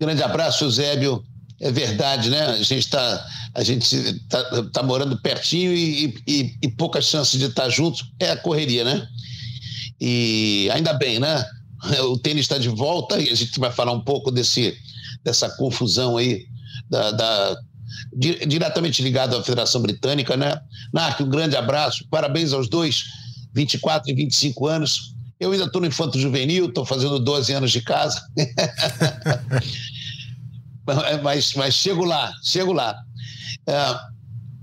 Grande 0.00 0.20
abraço, 0.20 0.64
Eusébio. 0.64 1.24
É 1.60 1.70
verdade, 1.70 2.28
né? 2.28 2.44
A 2.46 2.56
gente 2.56 2.78
está 2.78 3.24
a 3.54 3.62
gente 3.62 4.18
tá, 4.28 4.64
tá, 4.72 4.82
morando 4.82 5.16
pertinho 5.22 5.72
e, 5.72 6.12
e, 6.26 6.56
e 6.60 6.68
poucas 6.68 7.04
chances 7.04 7.38
de 7.38 7.46
estar 7.46 7.62
tá 7.62 7.68
juntos. 7.68 8.04
É 8.18 8.32
a 8.32 8.36
correria, 8.36 8.82
né? 8.82 9.06
E 10.00 10.68
ainda 10.72 10.92
bem, 10.92 11.20
né? 11.20 11.44
O 12.10 12.18
tênis 12.18 12.46
está 12.46 12.58
de 12.58 12.68
volta 12.68 13.20
e 13.20 13.30
a 13.30 13.34
gente 13.36 13.60
vai 13.60 13.70
falar 13.70 13.92
um 13.92 14.00
pouco 14.00 14.32
desse, 14.32 14.76
dessa 15.22 15.48
confusão 15.50 16.16
aí 16.16 16.46
da, 16.90 17.12
da 17.12 17.56
diretamente 18.12 19.02
ligado 19.02 19.36
à 19.36 19.42
Federação 19.42 19.80
Britânica, 19.80 20.36
né? 20.36 20.60
Narc, 20.92 21.20
um 21.20 21.28
grande 21.28 21.56
abraço, 21.56 22.06
parabéns 22.10 22.52
aos 22.52 22.68
dois, 22.68 23.04
24 23.54 24.10
e 24.10 24.14
25 24.14 24.66
anos. 24.66 25.14
Eu 25.38 25.52
ainda 25.52 25.64
estou 25.64 25.80
no 25.80 25.86
infanto 25.86 26.18
juvenil, 26.18 26.66
estou 26.66 26.84
fazendo 26.84 27.18
12 27.18 27.52
anos 27.52 27.70
de 27.70 27.82
casa. 27.82 28.20
mas, 31.22 31.54
mas 31.54 31.74
chego 31.74 32.04
lá, 32.04 32.32
chego 32.42 32.72
lá. 32.72 32.96
É, 33.66 33.94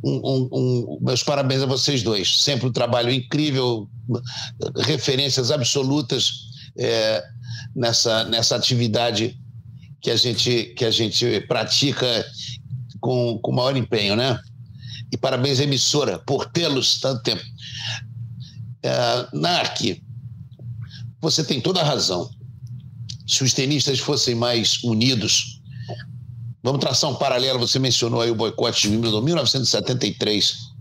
um, 0.04 0.22
um, 0.24 0.50
um, 0.52 1.00
meus 1.02 1.24
parabéns 1.24 1.62
a 1.62 1.66
vocês 1.66 2.04
dois. 2.04 2.42
Sempre 2.42 2.68
um 2.68 2.72
trabalho 2.72 3.12
incrível, 3.12 3.90
referências 4.78 5.52
absolutas 5.52 6.32
é, 6.78 7.24
nessa, 7.76 8.24
nessa 8.26 8.56
atividade 8.56 9.38
que 10.02 10.10
a 10.10 10.16
gente, 10.16 10.74
que 10.76 10.84
a 10.84 10.92
gente 10.92 11.42
pratica 11.42 12.26
com, 13.02 13.38
com 13.40 13.52
maior 13.52 13.76
empenho, 13.76 14.16
né? 14.16 14.40
E 15.12 15.18
parabéns 15.18 15.60
à 15.60 15.64
emissora 15.64 16.20
por 16.20 16.46
tê-los 16.46 17.00
tanto 17.02 17.22
tempo. 17.24 17.44
NARC, 19.34 20.02
você 21.20 21.44
tem 21.44 21.60
toda 21.60 21.82
a 21.82 21.84
razão. 21.84 22.30
Se 23.28 23.44
os 23.44 23.54
tenistas 23.54 24.00
fossem 24.00 24.36
mais 24.36 24.84
unidos, 24.84 25.62
vamos 26.64 26.80
traçar 26.80 27.10
um 27.10 27.16
paralelo. 27.16 27.60
Você 27.60 27.78
mencionou 27.80 28.22
aí 28.22 28.32
o 28.32 28.36
boicote 28.36 28.82
de 28.82 28.96
Wimbledon 28.96 29.22
1973. 29.22 30.72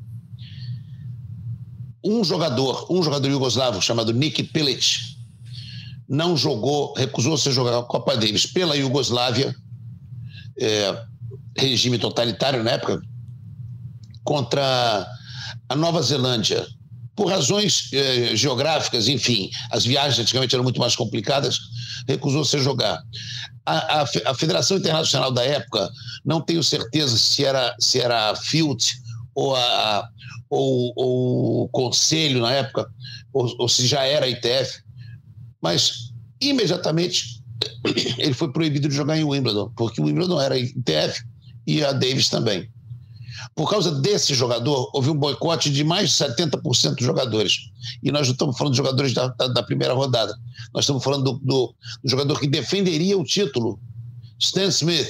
Um 2.04 2.24
jogador, 2.24 2.86
um 2.90 3.02
jogador 3.02 3.28
yugoslavo 3.28 3.82
chamado 3.82 4.12
Nick 4.12 4.42
Pilic, 4.44 5.10
não 6.08 6.36
jogou, 6.36 6.94
recusou-se 6.94 7.48
a 7.48 7.52
jogar 7.52 7.78
a 7.78 7.82
Copa 7.82 8.16
Davis 8.16 8.46
pela 8.46 8.76
Iugoslávia, 8.76 9.54
é, 10.58 11.04
regime 11.57 11.99
totalitário 11.99 12.62
na 12.62 12.73
época, 12.73 13.00
contra 14.25 15.07
a 15.69 15.76
Nova 15.76 16.02
Zelândia, 16.02 16.66
por 17.16 17.28
razões 17.28 17.90
eh, 17.92 18.35
geográficas, 18.35 19.09
enfim, 19.09 19.50
as 19.71 19.85
viagens 19.85 20.19
antigamente 20.19 20.54
eram 20.54 20.64
muito 20.64 20.80
mais 20.80 20.97
complicadas, 20.97 21.59
recusou-se 22.09 22.57
a 22.57 22.61
jogar. 22.61 23.02
A, 23.66 24.00
a, 24.00 24.02
a, 24.02 24.35
Federação 24.35 24.78
Internacional 24.78 25.30
da 25.30 25.45
época, 25.45 25.90
não 26.25 26.40
tenho 26.40 26.62
certeza 26.62 27.16
se 27.19 27.45
era, 27.45 27.75
se 27.78 28.00
era 28.00 28.30
a 28.30 28.37
FILT 28.37 28.85
ou, 29.35 29.54
a, 29.54 30.09
ou, 30.49 30.92
ou 30.97 31.64
o 31.64 31.69
Conselho 31.69 32.40
na 32.40 32.52
época, 32.52 32.87
ou, 33.33 33.54
ou 33.59 33.69
se 33.69 33.87
já 33.87 34.04
era 34.04 34.26
a 34.26 34.28
ITF, 34.28 34.80
mas 35.61 36.12
imediatamente 36.40 37.42
ele 38.19 38.33
foi 38.33 38.50
proibido 38.52 38.88
de 38.88 38.95
jogar 38.95 39.19
em 39.19 39.25
Wimbledon, 39.25 39.71
porque 39.76 40.00
o 40.00 40.04
Wimbledon 40.04 40.40
era 40.40 40.59
ITF 40.59 41.23
e 41.70 41.84
a 41.84 41.92
Davis 41.92 42.28
também. 42.28 42.68
Por 43.54 43.70
causa 43.70 43.90
desse 44.00 44.34
jogador, 44.34 44.90
houve 44.92 45.10
um 45.10 45.14
boicote 45.14 45.70
de 45.70 45.84
mais 45.84 46.10
de 46.10 46.24
70% 46.24 46.96
dos 46.96 47.06
jogadores. 47.06 47.70
E 48.02 48.10
nós 48.10 48.26
não 48.26 48.32
estamos 48.32 48.56
falando 48.56 48.72
de 48.72 48.78
jogadores 48.78 49.14
da, 49.14 49.28
da, 49.28 49.48
da 49.48 49.62
primeira 49.62 49.94
rodada. 49.94 50.34
Nós 50.74 50.84
estamos 50.84 51.02
falando 51.02 51.24
do, 51.24 51.32
do, 51.38 51.74
do, 52.02 52.10
jogador 52.10 52.38
que 52.38 52.46
defenderia 52.46 53.16
o 53.18 53.24
título, 53.24 53.80
Stan 54.38 54.66
Smith. 54.66 55.08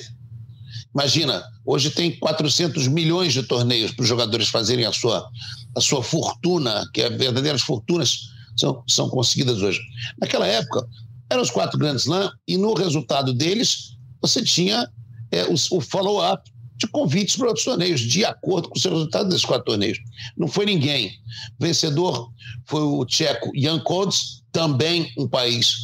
Imagina, 0.94 1.42
hoje 1.64 1.90
tem 1.90 2.18
400 2.18 2.88
milhões 2.88 3.32
de 3.32 3.42
torneios 3.42 3.92
para 3.92 4.02
os 4.02 4.08
jogadores 4.08 4.48
fazerem 4.48 4.84
a 4.84 4.92
sua, 4.92 5.28
a 5.76 5.80
sua 5.80 6.02
fortuna, 6.02 6.88
que 6.92 7.02
é 7.02 7.10
verdadeiras 7.10 7.62
fortunas 7.62 8.30
são, 8.56 8.82
são 8.88 9.08
conseguidas 9.08 9.62
hoje. 9.62 9.80
Naquela 10.20 10.46
época, 10.46 10.86
eram 11.30 11.42
os 11.42 11.50
quatro 11.50 11.78
grandes 11.78 12.04
Slam, 12.04 12.30
e 12.46 12.56
no 12.56 12.74
resultado 12.74 13.32
deles, 13.32 13.96
você 14.20 14.42
tinha 14.42 14.88
é, 15.30 15.44
o, 15.44 15.54
o 15.76 15.80
follow-up 15.80 16.50
de 16.76 16.86
convites 16.86 17.36
para 17.36 17.48
outros 17.48 17.64
torneios, 17.64 18.00
de 18.00 18.24
acordo 18.24 18.68
com 18.68 18.78
os 18.78 18.84
resultados 18.84 19.28
desses 19.28 19.44
quatro 19.44 19.66
torneios. 19.66 19.98
Não 20.36 20.48
foi 20.48 20.64
ninguém. 20.64 21.12
Vencedor 21.58 22.30
foi 22.66 22.80
o 22.80 23.04
tcheco 23.04 23.52
Jan 23.54 23.80
Kods, 23.80 24.42
também 24.50 25.12
um 25.18 25.28
país, 25.28 25.74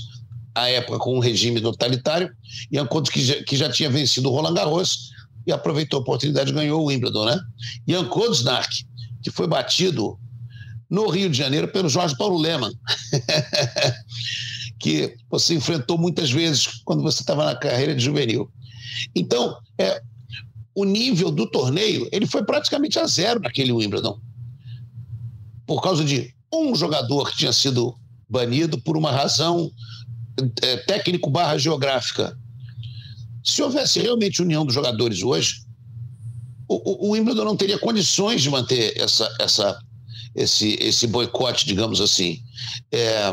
à 0.54 0.68
época, 0.70 0.98
com 0.98 1.16
um 1.16 1.20
regime 1.20 1.60
totalitário. 1.60 2.30
Jan 2.72 2.86
Kods, 2.86 3.10
que 3.10 3.22
já, 3.22 3.34
que 3.44 3.56
já 3.56 3.70
tinha 3.70 3.90
vencido 3.90 4.30
o 4.30 4.32
Roland 4.32 4.54
Garros 4.54 5.10
e 5.46 5.52
aproveitou 5.52 5.98
a 5.98 6.02
oportunidade 6.02 6.50
e 6.50 6.54
ganhou 6.54 6.82
o 6.82 6.86
Wimbledon, 6.86 7.26
né? 7.26 7.38
Jan 7.86 8.06
Kodsnak, 8.06 8.86
que 9.22 9.30
foi 9.30 9.46
batido 9.46 10.18
no 10.88 11.08
Rio 11.08 11.28
de 11.28 11.36
Janeiro 11.36 11.68
pelo 11.68 11.88
Jorge 11.88 12.16
Paulo 12.16 12.38
Leman, 12.38 12.72
que 14.86 15.16
você 15.28 15.54
enfrentou 15.56 15.98
muitas 15.98 16.30
vezes 16.30 16.80
quando 16.84 17.02
você 17.02 17.20
estava 17.20 17.44
na 17.44 17.56
carreira 17.56 17.92
de 17.92 18.04
juvenil. 18.04 18.48
Então, 19.16 19.58
é, 19.76 20.00
o 20.72 20.84
nível 20.84 21.32
do 21.32 21.44
torneio 21.50 22.08
ele 22.12 22.24
foi 22.24 22.44
praticamente 22.44 22.96
a 22.96 23.04
zero 23.04 23.40
naquele 23.40 23.72
Wimbledon. 23.72 24.20
Por 25.66 25.82
causa 25.82 26.04
de 26.04 26.32
um 26.54 26.72
jogador 26.76 27.28
que 27.28 27.38
tinha 27.38 27.52
sido 27.52 27.96
banido 28.28 28.80
por 28.80 28.96
uma 28.96 29.10
razão 29.10 29.68
é, 30.62 30.76
técnico 30.76 31.28
barra 31.28 31.58
geográfica. 31.58 32.38
Se 33.42 33.60
houvesse 33.62 33.98
realmente 33.98 34.40
união 34.40 34.64
dos 34.64 34.74
jogadores 34.74 35.20
hoje, 35.20 35.62
o, 36.68 36.74
o, 36.76 37.08
o 37.08 37.10
Wimbledon 37.10 37.44
não 37.44 37.56
teria 37.56 37.78
condições 37.78 38.40
de 38.40 38.50
manter 38.50 38.96
essa, 38.96 39.28
essa, 39.40 39.80
esse, 40.32 40.74
esse 40.80 41.08
boicote, 41.08 41.66
digamos 41.66 42.00
assim. 42.00 42.38
É, 42.92 43.32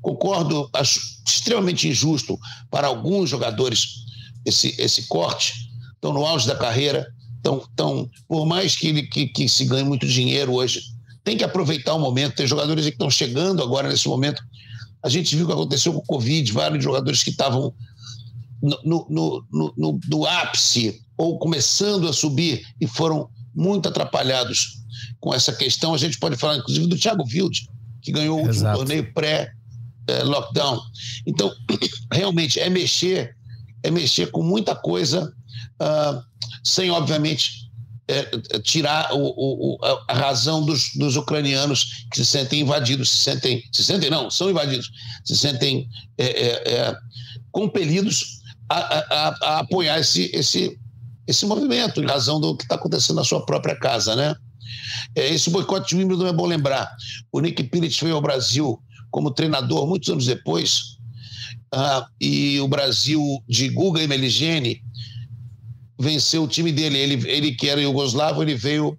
concordo, 0.00 0.68
acho 0.72 1.00
extremamente 1.26 1.88
injusto 1.88 2.38
para 2.70 2.88
alguns 2.88 3.30
jogadores 3.30 4.00
esse, 4.44 4.74
esse 4.78 5.06
corte, 5.06 5.54
estão 5.94 6.12
no 6.12 6.24
auge 6.24 6.46
da 6.46 6.56
carreira, 6.56 7.06
estão, 7.36 7.58
estão 7.58 8.08
por 8.26 8.46
mais 8.46 8.76
que, 8.76 8.88
ele, 8.88 9.02
que, 9.02 9.26
que 9.28 9.48
se 9.48 9.64
ganhe 9.64 9.84
muito 9.84 10.06
dinheiro 10.06 10.52
hoje, 10.52 10.82
tem 11.24 11.36
que 11.36 11.44
aproveitar 11.44 11.94
o 11.94 11.98
momento. 11.98 12.36
Tem 12.36 12.46
jogadores 12.46 12.84
que 12.84 12.90
estão 12.90 13.10
chegando 13.10 13.62
agora 13.62 13.88
nesse 13.88 14.08
momento. 14.08 14.42
A 15.02 15.08
gente 15.08 15.34
viu 15.34 15.44
o 15.44 15.48
que 15.48 15.54
aconteceu 15.54 15.92
com 15.92 16.00
o 16.00 16.06
Covid, 16.06 16.52
vários 16.52 16.82
jogadores 16.82 17.22
que 17.22 17.30
estavam 17.30 17.74
no, 18.62 19.06
no, 19.08 19.44
no, 19.76 20.00
no, 20.06 20.26
ápice 20.26 21.00
ou 21.16 21.38
começando 21.38 22.08
a 22.08 22.12
subir 22.12 22.62
e 22.80 22.86
foram 22.86 23.28
muito 23.54 23.88
atrapalhados 23.88 24.80
com 25.18 25.32
essa 25.32 25.52
questão. 25.52 25.94
A 25.94 25.98
gente 25.98 26.18
pode 26.18 26.36
falar, 26.36 26.58
inclusive, 26.58 26.86
do 26.86 26.98
Thiago 26.98 27.24
Wild, 27.24 27.68
que 28.02 28.12
ganhou 28.12 28.38
o 28.38 28.42
último 28.42 28.54
Exato. 28.54 28.78
Torneio 30.10 30.20
pré-lockdown. 30.20 30.80
Então, 31.26 31.52
realmente, 32.12 32.58
é 32.58 32.68
mexer 32.68 33.34
é 33.82 33.90
mexer 33.90 34.30
com 34.30 34.42
muita 34.42 34.74
coisa, 34.74 35.32
uh, 35.80 36.22
sem, 36.62 36.90
obviamente, 36.90 37.70
é, 38.06 38.24
tirar 38.58 39.14
o, 39.14 39.22
o, 39.22 39.78
a 40.08 40.12
razão 40.12 40.64
dos, 40.64 40.92
dos, 40.96 41.16
ucranianos 41.16 42.06
que 42.10 42.18
se 42.18 42.26
sentem 42.26 42.60
invadidos, 42.60 43.08
se 43.08 43.18
sentem, 43.18 43.62
se 43.72 43.84
sentem 43.84 44.10
não, 44.10 44.30
são 44.30 44.50
invadidos, 44.50 44.90
se 45.24 45.36
sentem 45.36 45.88
é, 46.18 46.26
é, 46.26 46.74
é 46.74 46.96
compelidos 47.52 48.40
a, 48.68 48.78
a, 48.78 49.28
a, 49.28 49.58
apoiar 49.60 49.98
esse, 50.00 50.30
esse, 50.34 50.78
esse 51.26 51.46
movimento, 51.46 52.02
em 52.02 52.06
razão 52.06 52.40
do 52.40 52.56
que 52.56 52.64
está 52.64 52.74
acontecendo 52.74 53.16
na 53.16 53.24
sua 53.24 53.46
própria 53.46 53.76
casa, 53.76 54.14
né? 54.14 54.34
É, 55.14 55.28
esse 55.28 55.48
boicote 55.50 55.88
de 55.88 55.96
Wimbledon 55.96 56.26
é 56.26 56.32
bom 56.32 56.46
lembrar. 56.46 56.90
O 57.32 57.40
Nick 57.40 57.62
Pitt 57.64 58.04
veio 58.04 58.16
ao 58.16 58.22
Brasil 58.22 58.80
como 59.10 59.30
treinador 59.30 59.86
muitos 59.86 60.08
anos 60.08 60.26
depois, 60.26 60.96
uh, 61.74 62.04
e 62.20 62.60
o 62.60 62.68
Brasil 62.68 63.22
de 63.48 63.68
Guga 63.68 64.02
e 64.02 64.06
Meligeni 64.06 64.82
venceu 65.98 66.44
o 66.44 66.48
time 66.48 66.72
dele. 66.72 66.98
Ele, 66.98 67.30
ele 67.30 67.52
que 67.52 67.68
era 67.68 67.80
Yugoslavo, 67.80 68.42
ele 68.42 68.54
veio 68.54 68.98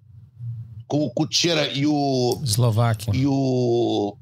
com 0.88 1.06
o 1.06 1.10
Kutchera 1.10 1.72
e 1.72 1.86
o. 1.86 2.40
Eslováquia. 2.44 3.16
E 3.16 3.26
o. 3.26 4.16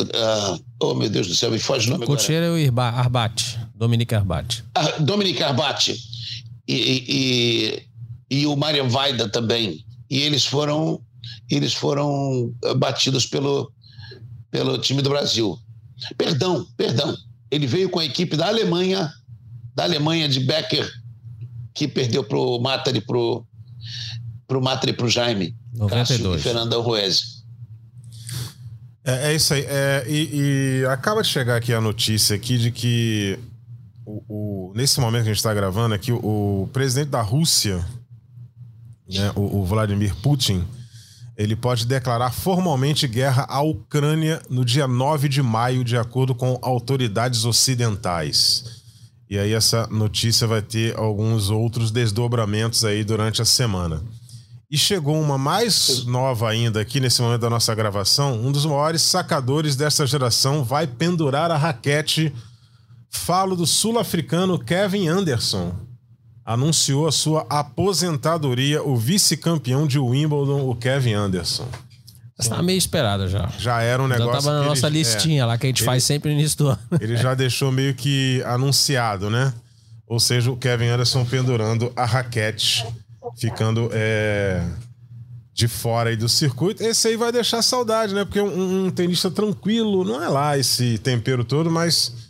Uh, 0.00 0.64
oh, 0.80 0.94
meu 0.94 1.08
Deus 1.08 1.28
do 1.28 1.34
céu, 1.34 1.50
me 1.50 1.58
foge 1.58 1.88
o 1.88 1.92
nome 1.92 2.06
Kutchera 2.06 2.46
e 2.58 2.68
o 2.68 2.80
Arbat. 2.80 3.58
Dominique 3.74 4.14
Arbat. 4.14 4.64
Ah, 4.74 4.98
Dominique 5.00 5.42
Arbat. 5.42 5.94
E, 6.66 6.74
e, 6.74 7.04
e, 7.08 8.38
e 8.40 8.46
o 8.46 8.56
Marian 8.56 8.88
Vaida 8.88 9.28
também. 9.28 9.84
E 10.10 10.20
eles 10.20 10.44
foram, 10.44 11.00
eles 11.50 11.72
foram 11.72 12.52
batidos 12.76 13.26
pelo, 13.26 13.72
pelo 14.52 14.78
time 14.78 15.02
do 15.02 15.10
Brasil. 15.10 15.58
Perdão, 16.16 16.64
perdão. 16.76 17.16
Ele 17.50 17.66
veio 17.66 17.90
com 17.90 17.98
a 17.98 18.04
equipe 18.04 18.36
da 18.36 18.46
Alemanha, 18.46 19.12
da 19.74 19.82
Alemanha 19.82 20.28
de 20.28 20.38
Becker, 20.40 20.88
que 21.74 21.88
perdeu 21.88 22.22
para 22.22 22.38
o 22.38 22.60
Matari, 22.60 23.00
para 23.00 23.18
o 23.18 23.46
Matari 24.60 24.92
e 24.92 24.94
para 24.94 25.06
o 25.06 25.10
Jaime. 25.10 25.56
92. 25.74 26.40
e 26.40 26.42
Fernandão 26.42 26.82
Ruese. 26.82 27.42
É, 29.04 29.32
é, 29.32 29.34
isso 29.34 29.52
aí. 29.54 29.64
É, 29.66 30.04
e, 30.06 30.82
e, 30.82 30.86
acaba 30.86 31.22
de 31.22 31.28
chegar 31.28 31.56
aqui 31.56 31.72
a 31.72 31.80
notícia 31.80 32.36
aqui 32.36 32.56
de 32.56 32.70
que 32.70 33.38
o, 34.06 34.22
o 34.28 34.72
nesse 34.76 35.00
momento 35.00 35.24
que 35.24 35.30
a 35.30 35.32
gente 35.32 35.38
está 35.38 35.52
gravando 35.52 35.94
aqui, 35.94 36.12
o, 36.12 36.18
o, 36.62 36.70
presidente 36.72 37.08
da 37.08 37.22
Rússia, 37.22 37.84
né, 39.08 39.32
o, 39.34 39.60
o, 39.60 39.64
Vladimir 39.64 40.14
Putin, 40.16 40.64
ele 41.36 41.56
pode 41.56 41.86
declarar 41.86 42.30
formalmente 42.30 43.08
guerra 43.08 43.46
à 43.48 43.62
Ucrânia 43.62 44.40
no 44.50 44.64
dia 44.64 44.86
9 44.86 45.28
de 45.28 45.42
maio, 45.42 45.82
de 45.82 45.96
acordo 45.96 46.34
com 46.34 46.58
autoridades 46.62 47.44
ocidentais. 47.44 48.82
E 49.30 49.38
aí 49.38 49.54
essa 49.54 49.86
notícia 49.86 50.46
vai 50.46 50.60
ter 50.60 50.94
alguns 50.98 51.48
outros 51.48 51.90
desdobramentos 51.90 52.84
aí 52.84 53.02
durante 53.02 53.40
a 53.40 53.46
semana. 53.46 54.02
E 54.70 54.76
chegou 54.76 55.20
uma 55.20 55.38
mais 55.38 56.04
nova 56.04 56.50
ainda 56.50 56.80
aqui 56.80 57.00
nesse 57.00 57.20
momento 57.22 57.40
da 57.40 57.50
nossa 57.50 57.74
gravação. 57.74 58.34
Um 58.34 58.52
dos 58.52 58.66
maiores 58.66 59.02
sacadores 59.02 59.76
dessa 59.76 60.06
geração 60.06 60.64
vai 60.64 60.86
pendurar 60.86 61.50
a 61.50 61.56
raquete. 61.56 62.32
Falo 63.10 63.56
do 63.56 63.66
sul-africano 63.66 64.58
Kevin 64.58 65.08
Anderson. 65.08 65.74
Anunciou 66.44 67.06
a 67.06 67.12
sua 67.12 67.46
aposentadoria, 67.48 68.82
o 68.82 68.96
vice-campeão 68.96 69.86
de 69.86 69.98
Wimbledon, 69.98 70.68
o 70.68 70.74
Kevin 70.74 71.12
Anderson. 71.12 71.68
Está 72.38 72.62
meio 72.62 72.78
esperada 72.78 73.28
já. 73.28 73.48
Já 73.58 73.82
era 73.82 74.02
um 74.02 74.08
negócio. 74.08 74.32
Já 74.32 74.38
estava 74.38 74.60
na 74.60 74.66
nossa 74.66 74.86
ele, 74.88 74.98
listinha 74.98 75.42
é, 75.42 75.44
lá 75.44 75.56
que 75.56 75.66
a 75.66 75.68
gente 75.68 75.80
ele, 75.80 75.86
faz 75.86 76.02
sempre 76.02 76.32
no 76.32 76.38
início 76.40 76.58
do 76.58 76.68
ano. 76.68 76.80
Ele 77.00 77.16
já 77.16 77.34
deixou 77.34 77.70
meio 77.70 77.94
que 77.94 78.42
anunciado, 78.44 79.30
né? 79.30 79.54
Ou 80.06 80.18
seja, 80.18 80.50
o 80.50 80.56
Kevin 80.56 80.88
Anderson 80.88 81.24
pendurando 81.24 81.92
a 81.94 82.04
raquete 82.04 82.84
ficando 83.36 83.88
é, 83.92 84.62
de 85.54 85.68
fora 85.68 86.10
aí 86.10 86.16
do 86.16 86.28
circuito. 86.28 86.82
Esse 86.82 87.08
aí 87.08 87.16
vai 87.16 87.30
deixar 87.32 87.62
saudade, 87.62 88.14
né? 88.14 88.24
Porque 88.24 88.40
um, 88.40 88.86
um 88.86 88.90
tenista 88.90 89.30
tranquilo, 89.30 90.04
não 90.04 90.22
é 90.22 90.28
lá 90.28 90.58
esse 90.58 90.98
tempero 90.98 91.44
todo, 91.44 91.70
mas 91.70 92.21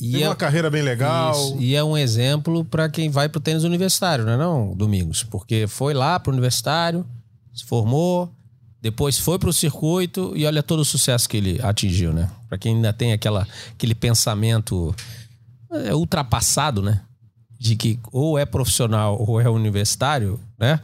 e 0.00 0.12
tem 0.12 0.22
é, 0.22 0.28
uma 0.28 0.36
carreira 0.36 0.70
bem 0.70 0.82
legal. 0.82 1.32
Isso, 1.32 1.56
e 1.58 1.74
é 1.74 1.82
um 1.82 1.96
exemplo 1.96 2.64
para 2.64 2.88
quem 2.88 3.10
vai 3.10 3.28
pro 3.28 3.40
tênis 3.40 3.64
universitário, 3.64 4.24
não 4.24 4.32
é 4.32 4.36
não, 4.36 4.76
Domingos? 4.76 5.22
Porque 5.22 5.66
foi 5.66 5.94
lá 5.94 6.18
pro 6.18 6.32
universitário, 6.32 7.06
se 7.54 7.64
formou, 7.64 8.30
depois 8.80 9.18
foi 9.18 9.38
pro 9.38 9.52
circuito 9.52 10.32
e 10.36 10.46
olha 10.46 10.62
todo 10.62 10.80
o 10.80 10.84
sucesso 10.84 11.28
que 11.28 11.36
ele 11.36 11.60
atingiu, 11.62 12.12
né? 12.12 12.30
Para 12.48 12.58
quem 12.58 12.76
ainda 12.76 12.92
tem 12.92 13.12
aquela, 13.12 13.46
aquele 13.72 13.94
pensamento 13.94 14.94
é, 15.70 15.94
ultrapassado, 15.94 16.82
né? 16.82 17.02
de 17.58 17.74
que 17.74 17.98
ou 18.12 18.38
é 18.38 18.46
profissional 18.46 19.20
ou 19.20 19.40
é 19.40 19.48
universitário, 19.48 20.40
né? 20.58 20.80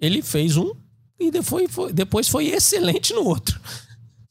Ele 0.00 0.22
fez 0.22 0.56
um 0.56 0.72
e 1.18 1.30
depois 1.30 1.70
foi, 1.70 1.92
depois 1.92 2.28
foi 2.28 2.46
excelente 2.46 3.12
no 3.12 3.24
outro, 3.24 3.60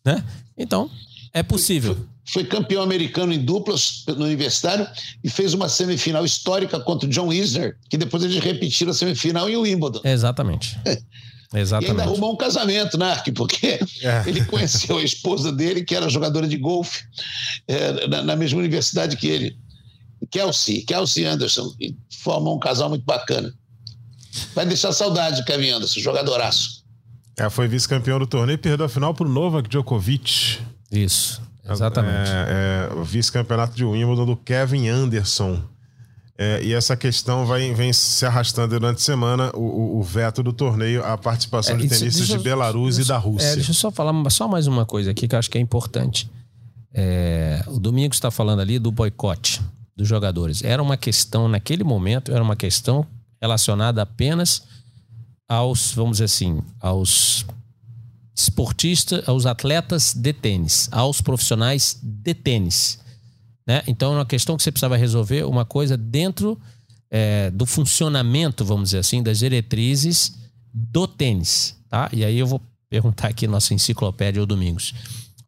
né? 0.06 0.24
Então, 0.58 0.90
é 1.34 1.44
possível. 1.44 1.98
Foi, 2.32 2.46
campeão 2.46 2.82
americano 2.82 3.34
em 3.34 3.40
duplas 3.40 4.04
no 4.08 4.24
universitário 4.26 4.88
e 5.24 5.30
fez 5.30 5.54
uma 5.54 5.68
semifinal 5.68 6.24
histórica 6.26 6.80
contra 6.80 7.08
o 7.08 7.12
John 7.12 7.32
Isner, 7.34 7.78
que 7.90 7.98
depois 7.98 8.24
eles 8.24 8.42
repetiram 8.42 8.92
a 8.92 8.94
semifinal 8.94 9.50
em 9.50 9.58
Wimbledon. 9.58 10.02
Exatamente. 10.04 10.78
Exatamente. 10.86 11.04
E 11.54 11.60
ainda 11.92 12.02
arrumou 12.02 12.34
um 12.34 12.36
casamento, 12.36 12.98
né, 12.98 13.12
Ark? 13.12 13.32
Porque 13.34 13.80
é. 14.02 14.24
ele 14.26 14.44
conheceu 14.46 14.98
a 14.98 15.04
esposa 15.04 15.52
dele, 15.52 15.84
que 15.84 15.96
era 15.96 16.10
jogadora 16.10 16.48
de 16.48 16.58
golfe, 16.58 17.04
é, 17.68 18.08
na, 18.08 18.24
na 18.24 18.36
mesma 18.36 18.58
universidade 18.58 19.16
que 19.16 19.28
ele. 19.28 19.56
Kelsey, 20.32 20.82
Kelsey 20.82 21.26
Anderson, 21.26 21.72
e 21.80 21.96
formam 22.10 22.56
um 22.56 22.60
casal 22.60 22.90
muito 22.90 23.06
bacana. 23.06 23.54
Vai 24.56 24.66
deixar 24.66 24.92
saudade 24.94 25.38
de 25.38 25.46
Kevin 25.46 25.70
Anderson, 25.70 26.00
jogadoraço. 26.00 26.84
É, 27.38 27.50
foi 27.50 27.68
vice-campeão 27.68 28.18
do 28.18 28.26
torneio 28.26 28.56
e 28.56 28.58
perdeu 28.58 28.86
a 28.86 28.90
final 28.90 29.14
pro 29.14 29.28
Novak 29.28 29.70
Djokovic. 29.70 30.60
Isso, 30.92 31.42
exatamente. 31.72 32.30
É, 32.30 32.90
é, 32.92 32.94
o 32.94 33.04
vice-campeonato 33.04 33.76
de 33.76 33.86
Wimbledon 33.86 34.26
do 34.26 34.36
Kevin 34.36 34.88
Anderson. 34.88 35.62
É, 36.38 36.64
e 36.64 36.74
essa 36.74 36.98
questão 36.98 37.46
vai, 37.46 37.74
vem 37.74 37.94
se 37.94 38.26
arrastando 38.26 38.80
durante 38.80 38.98
a 38.98 39.02
semana, 39.02 39.52
o, 39.56 40.00
o 40.00 40.04
veto 40.04 40.42
do 40.42 40.52
torneio, 40.52 41.04
a 41.06 41.16
participação 41.18 41.76
é, 41.76 41.78
de 41.78 41.88
tenistas 41.88 42.28
de 42.28 42.40
Belarus 42.40 42.98
e 42.98 43.06
da 43.06 43.18
Rússia. 43.18 43.50
É, 43.50 43.56
deixa 43.56 43.70
eu 43.70 43.76
só 43.76 43.92
falar 43.92 44.14
só 44.32 44.48
mais 44.48 44.66
uma 44.66 44.86
coisa 44.86 45.12
aqui 45.12 45.28
que 45.28 45.36
eu 45.36 45.40
acho 45.40 45.50
que 45.50 45.58
é 45.58 45.62
importante. 45.62 46.30
É, 46.92 47.64
o 47.68 47.80
Domingos 47.80 48.18
está 48.18 48.32
falando 48.32 48.62
ali 48.62 48.80
do 48.80 48.92
boicote 48.92 49.62
dos 49.96 50.08
jogadores. 50.08 50.64
Era 50.64 50.82
uma 50.82 50.98
questão, 50.98 51.48
naquele 51.48 51.84
momento, 51.84 52.32
era 52.32 52.44
uma 52.44 52.56
questão 52.56 53.06
relacionada 53.40 54.02
apenas 54.02 54.64
aos, 55.48 55.92
vamos 55.94 56.14
dizer 56.14 56.26
assim, 56.26 56.62
aos 56.80 57.46
esportistas, 58.36 59.28
aos 59.28 59.46
atletas 59.46 60.14
de 60.14 60.34
tênis, 60.34 60.90
aos 60.92 61.22
profissionais 61.22 62.00
de 62.02 62.34
tênis. 62.34 63.00
Né? 63.66 63.82
Então, 63.88 64.14
é 64.14 64.16
uma 64.18 64.26
questão 64.26 64.58
que 64.58 64.64
você 64.64 64.72
precisava 64.72 64.98
resolver 64.98 65.44
uma 65.44 65.66
coisa 65.66 65.96
dentro 65.96 66.60
é, 67.10 67.52
do 67.52 67.66
funcionamento, 67.66 68.66
vamos 68.66 68.90
dizer 68.90 69.00
assim, 69.00 69.22
das 69.22 69.40
diretrizes 69.40 70.36
do 70.74 71.08
tênis. 71.08 71.78
Tá? 71.90 72.10
E 72.12 72.26
aí 72.26 72.40
eu 72.40 72.48
vou 72.48 72.62
perguntar 72.90 73.28
aqui 73.28 73.48
nossa 73.48 73.74
enciclopédia 73.74 74.42
o 74.42 74.46
Domingos. 74.46 74.94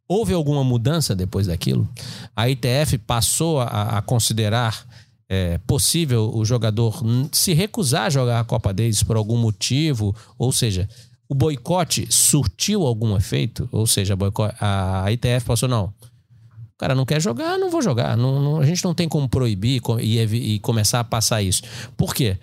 Houve 0.08 0.34
alguma 0.34 0.64
mudança 0.64 1.16
depois 1.16 1.48
daquilo? 1.48 1.90
A 2.36 2.48
ITF 2.48 3.00
passou 3.00 3.60
a, 3.60 3.98
a 3.98 4.02
considerar 4.04 4.86
é, 5.28 5.58
possível 5.60 6.32
o 6.34 6.46
jogador 6.46 7.02
se 7.32 7.54
recusar 7.54 8.06
a 8.06 8.10
jogar 8.12 8.40
a 8.40 8.44
Copa 8.44 8.72
Davis 8.72 9.02
por 9.02 9.18
algum 9.18 9.38
motivo? 9.38 10.16
Ou 10.38 10.52
seja, 10.52 10.88
o 11.28 11.36
boicote 11.36 12.08
surtiu 12.10 12.86
algum 12.86 13.16
efeito? 13.16 13.68
Ou 13.72 13.88
seja, 13.88 14.18
a, 14.60 15.12
ITF 15.12 15.46
passou, 15.46 15.68
não. 15.70 15.86
O 15.86 16.78
cara 16.78 16.94
não 16.94 17.06
quer 17.06 17.22
jogar, 17.22 17.58
não 17.58 17.70
vou 17.70 17.82
jogar. 17.82 18.18
Não, 18.18 18.42
não, 18.42 18.60
a 18.60 18.66
gente 18.66 18.84
não 18.84 18.94
tem 18.94 19.08
como 19.08 19.30
proibir 19.30 19.82
e, 20.00 20.20
e 20.20 20.60
começar 20.60 21.00
a 21.00 21.04
passar 21.04 21.42
isso. 21.42 21.64
Por 21.96 22.14
quê? 22.14 22.38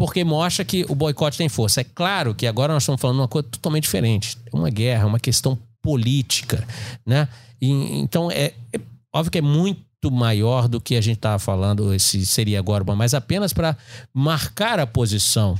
porque 0.00 0.24
mostra 0.24 0.64
que 0.64 0.86
o 0.88 0.94
boicote 0.94 1.36
tem 1.36 1.46
força. 1.46 1.82
É 1.82 1.84
claro 1.84 2.34
que 2.34 2.46
agora 2.46 2.72
nós 2.72 2.84
estamos 2.84 2.98
falando 2.98 3.16
de 3.16 3.20
uma 3.20 3.28
coisa 3.28 3.46
totalmente 3.46 3.82
diferente. 3.82 4.38
Uma 4.50 4.70
guerra, 4.70 5.04
uma 5.04 5.20
questão 5.20 5.58
política, 5.82 6.66
né? 7.04 7.28
E, 7.60 8.00
então 8.00 8.30
é, 8.30 8.54
é, 8.72 8.80
óbvio 9.12 9.30
que 9.30 9.36
é 9.36 9.42
muito 9.42 10.10
maior 10.10 10.68
do 10.68 10.80
que 10.80 10.96
a 10.96 11.02
gente 11.02 11.16
estava 11.16 11.38
falando 11.38 11.92
esse 11.92 12.24
seria 12.24 12.58
agora, 12.58 12.82
mas 12.96 13.12
apenas 13.12 13.52
para 13.52 13.76
marcar 14.14 14.80
a 14.80 14.86
posição. 14.86 15.58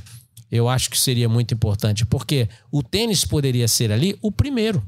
Eu 0.51 0.67
acho 0.67 0.89
que 0.89 0.99
seria 0.99 1.29
muito 1.29 1.53
importante, 1.53 2.05
porque 2.05 2.49
o 2.71 2.83
tênis 2.83 3.23
poderia 3.23 3.67
ser 3.67 3.91
ali 3.91 4.17
o 4.21 4.31
primeiro. 4.31 4.83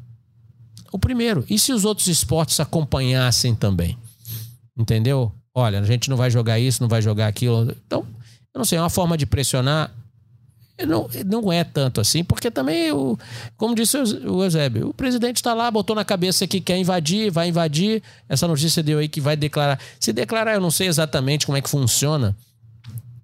O 0.91 0.99
primeiro. 0.99 1.45
E 1.49 1.57
se 1.57 1.71
os 1.71 1.85
outros 1.85 2.07
esportes 2.07 2.59
acompanhassem 2.59 3.55
também? 3.55 3.97
Entendeu? 4.77 5.31
Olha, 5.55 5.79
a 5.79 5.83
gente 5.83 6.09
não 6.09 6.17
vai 6.17 6.29
jogar 6.29 6.59
isso, 6.59 6.81
não 6.81 6.89
vai 6.89 7.01
jogar 7.01 7.27
aquilo. 7.27 7.75
Então, 7.85 8.05
eu 8.53 8.59
não 8.59 8.65
sei, 8.65 8.77
é 8.77 8.81
uma 8.81 8.89
forma 8.89 9.17
de 9.17 9.25
pressionar 9.25 9.91
não, 10.87 11.07
não 11.25 11.51
é 11.51 11.63
tanto 11.63 12.01
assim, 12.01 12.23
porque 12.23 12.49
também, 12.49 12.91
o, 12.91 13.17
como 13.55 13.75
disse 13.75 13.95
o 13.97 14.43
Eusébio, 14.43 14.89
o 14.89 14.93
presidente 14.93 15.35
está 15.35 15.53
lá, 15.53 15.69
botou 15.69 15.95
na 15.95 16.03
cabeça 16.03 16.47
que 16.47 16.59
quer 16.59 16.77
invadir, 16.77 17.31
vai 17.31 17.49
invadir. 17.49 18.01
Essa 18.27 18.47
notícia 18.47 18.81
deu 18.81 18.97
aí 18.97 19.07
que 19.07 19.21
vai 19.21 19.35
declarar. 19.35 19.79
Se 19.99 20.11
declarar, 20.11 20.55
eu 20.55 20.61
não 20.61 20.71
sei 20.71 20.87
exatamente 20.87 21.45
como 21.45 21.57
é 21.57 21.61
que 21.61 21.69
funciona 21.69 22.35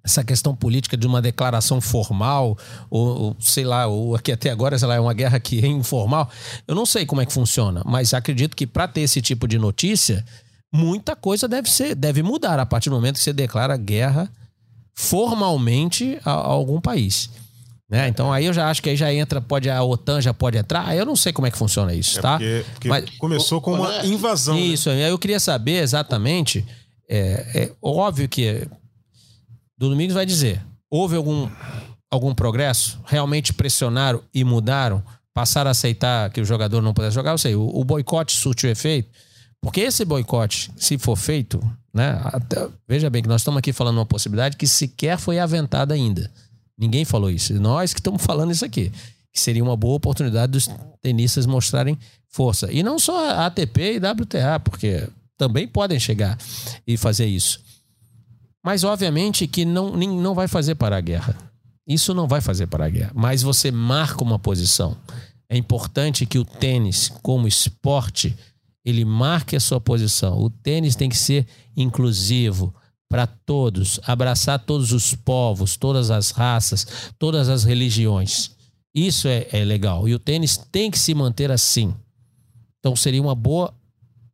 essa 0.02 0.24
questão 0.24 0.54
política 0.56 0.96
de 0.96 1.06
uma 1.06 1.20
declaração 1.20 1.80
formal, 1.80 2.56
ou, 2.88 3.06
ou, 3.20 3.36
sei 3.38 3.64
lá, 3.64 3.86
ou 3.86 4.14
aqui 4.14 4.32
até 4.32 4.50
agora, 4.50 4.78
sei 4.78 4.88
lá, 4.88 4.94
é 4.94 5.00
uma 5.00 5.12
guerra 5.12 5.38
que 5.38 5.62
é 5.64 5.66
informal. 5.68 6.28
Eu 6.66 6.74
não 6.74 6.86
sei 6.86 7.04
como 7.04 7.20
é 7.20 7.26
que 7.26 7.32
funciona, 7.32 7.82
mas 7.84 8.14
acredito 8.14 8.56
que 8.56 8.66
para 8.66 8.88
ter 8.88 9.02
esse 9.02 9.20
tipo 9.20 9.46
de 9.46 9.58
notícia, 9.58 10.24
muita 10.72 11.14
coisa 11.14 11.46
deve 11.46 11.68
ser, 11.70 11.94
deve 11.94 12.22
mudar 12.22 12.58
a 12.58 12.64
partir 12.64 12.88
do 12.88 12.96
momento 12.96 13.16
que 13.16 13.22
você 13.22 13.32
declara 13.32 13.76
guerra 13.76 14.30
formalmente 14.94 16.18
a, 16.24 16.30
a 16.30 16.34
algum 16.34 16.80
país. 16.80 17.30
Né? 17.88 18.06
Então 18.06 18.32
aí 18.32 18.46
eu 18.46 18.52
já 18.52 18.70
acho 18.70 18.80
que 18.82 18.88
aí 18.90 18.96
já 18.96 19.12
entra, 19.12 19.40
pode 19.40 19.68
a 19.68 19.82
OTAN 19.82 20.20
já 20.20 20.32
pode 20.32 20.56
entrar. 20.56 20.86
Aí 20.86 20.96
eu 20.98 21.04
não 21.04 21.16
sei 21.16 21.32
como 21.32 21.46
é 21.46 21.50
que 21.50 21.58
funciona 21.58 21.92
isso, 21.92 22.18
É 22.18 22.22
tá? 22.22 22.32
porque, 22.38 22.64
porque 22.72 22.88
Mas- 22.88 23.10
começou 23.18 23.60
com 23.60 23.72
uma 23.74 24.06
invasão. 24.06 24.54
né? 24.54 24.60
Isso, 24.60 24.88
aí 24.88 25.00
eu 25.02 25.18
queria 25.18 25.40
saber 25.40 25.82
exatamente. 25.82 26.64
É, 27.08 27.46
é 27.54 27.72
óbvio 27.82 28.28
que 28.28 28.68
do 29.80 29.88
Domingos 29.88 30.14
vai 30.14 30.26
dizer: 30.26 30.62
houve 30.90 31.16
algum, 31.16 31.48
algum 32.10 32.34
progresso? 32.34 33.00
Realmente 33.06 33.52
pressionaram 33.54 34.22
e 34.32 34.44
mudaram? 34.44 35.02
Passaram 35.32 35.68
a 35.68 35.72
aceitar 35.72 36.30
que 36.30 36.40
o 36.40 36.44
jogador 36.44 36.82
não 36.82 36.92
pudesse 36.92 37.14
jogar? 37.14 37.30
Eu 37.32 37.38
sei, 37.38 37.54
o, 37.54 37.62
o 37.66 37.82
boicote 37.82 38.36
surtiu 38.36 38.68
efeito. 38.70 39.08
Porque 39.62 39.80
esse 39.80 40.04
boicote, 40.04 40.70
se 40.76 40.98
for 40.98 41.16
feito, 41.16 41.60
né? 41.94 42.20
até- 42.24 42.68
veja 42.88 43.08
bem 43.10 43.22
que 43.22 43.28
nós 43.28 43.40
estamos 43.40 43.58
aqui 43.58 43.72
falando 43.72 43.98
uma 43.98 44.06
possibilidade 44.06 44.56
que 44.56 44.66
sequer 44.66 45.18
foi 45.18 45.38
aventada 45.38 45.94
ainda. 45.94 46.30
Ninguém 46.78 47.04
falou 47.04 47.30
isso. 47.30 47.54
Nós 47.60 47.92
que 47.94 48.00
estamos 48.00 48.22
falando 48.22 48.50
isso 48.52 48.64
aqui. 48.64 48.90
Que 49.32 49.40
seria 49.40 49.62
uma 49.62 49.76
boa 49.76 49.94
oportunidade 49.96 50.52
dos 50.52 50.68
tenistas 51.00 51.46
mostrarem 51.46 51.96
força. 52.28 52.70
E 52.72 52.82
não 52.82 52.98
só 52.98 53.30
a 53.30 53.46
ATP 53.46 53.94
e 53.94 53.98
WTA, 53.98 54.58
porque 54.62 55.08
também 55.38 55.68
podem 55.68 56.00
chegar 56.00 56.36
e 56.86 56.96
fazer 56.96 57.26
isso. 57.26 57.60
Mas, 58.64 58.84
obviamente, 58.84 59.46
que 59.46 59.64
não, 59.64 59.96
não 59.96 60.34
vai 60.34 60.46
fazer 60.46 60.74
para 60.74 60.96
a 60.96 61.00
guerra. 61.00 61.36
Isso 61.86 62.14
não 62.14 62.28
vai 62.28 62.40
fazer 62.40 62.66
para 62.66 62.84
a 62.84 62.88
guerra. 62.88 63.12
Mas 63.14 63.42
você 63.42 63.70
marca 63.70 64.22
uma 64.22 64.38
posição. 64.38 64.96
É 65.48 65.56
importante 65.56 66.26
que 66.26 66.38
o 66.38 66.44
tênis, 66.44 67.08
como 67.22 67.48
esporte, 67.48 68.36
ele 68.84 69.04
marque 69.04 69.56
a 69.56 69.60
sua 69.60 69.80
posição. 69.80 70.38
O 70.38 70.48
tênis 70.48 70.94
tem 70.94 71.08
que 71.08 71.16
ser 71.16 71.46
inclusivo 71.76 72.74
para 73.08 73.26
todos, 73.26 73.98
abraçar 74.04 74.60
todos 74.60 74.92
os 74.92 75.14
povos, 75.14 75.76
todas 75.76 76.10
as 76.12 76.30
raças, 76.30 77.12
todas 77.18 77.48
as 77.48 77.64
religiões. 77.64 78.52
Isso 78.94 79.26
é, 79.26 79.48
é 79.50 79.64
legal. 79.64 80.08
E 80.08 80.14
o 80.14 80.18
tênis 80.18 80.56
tem 80.56 80.90
que 80.90 80.98
se 80.98 81.12
manter 81.14 81.50
assim. 81.50 81.92
Então 82.78 82.94
seria 82.94 83.20
uma 83.20 83.34
boa, 83.34 83.74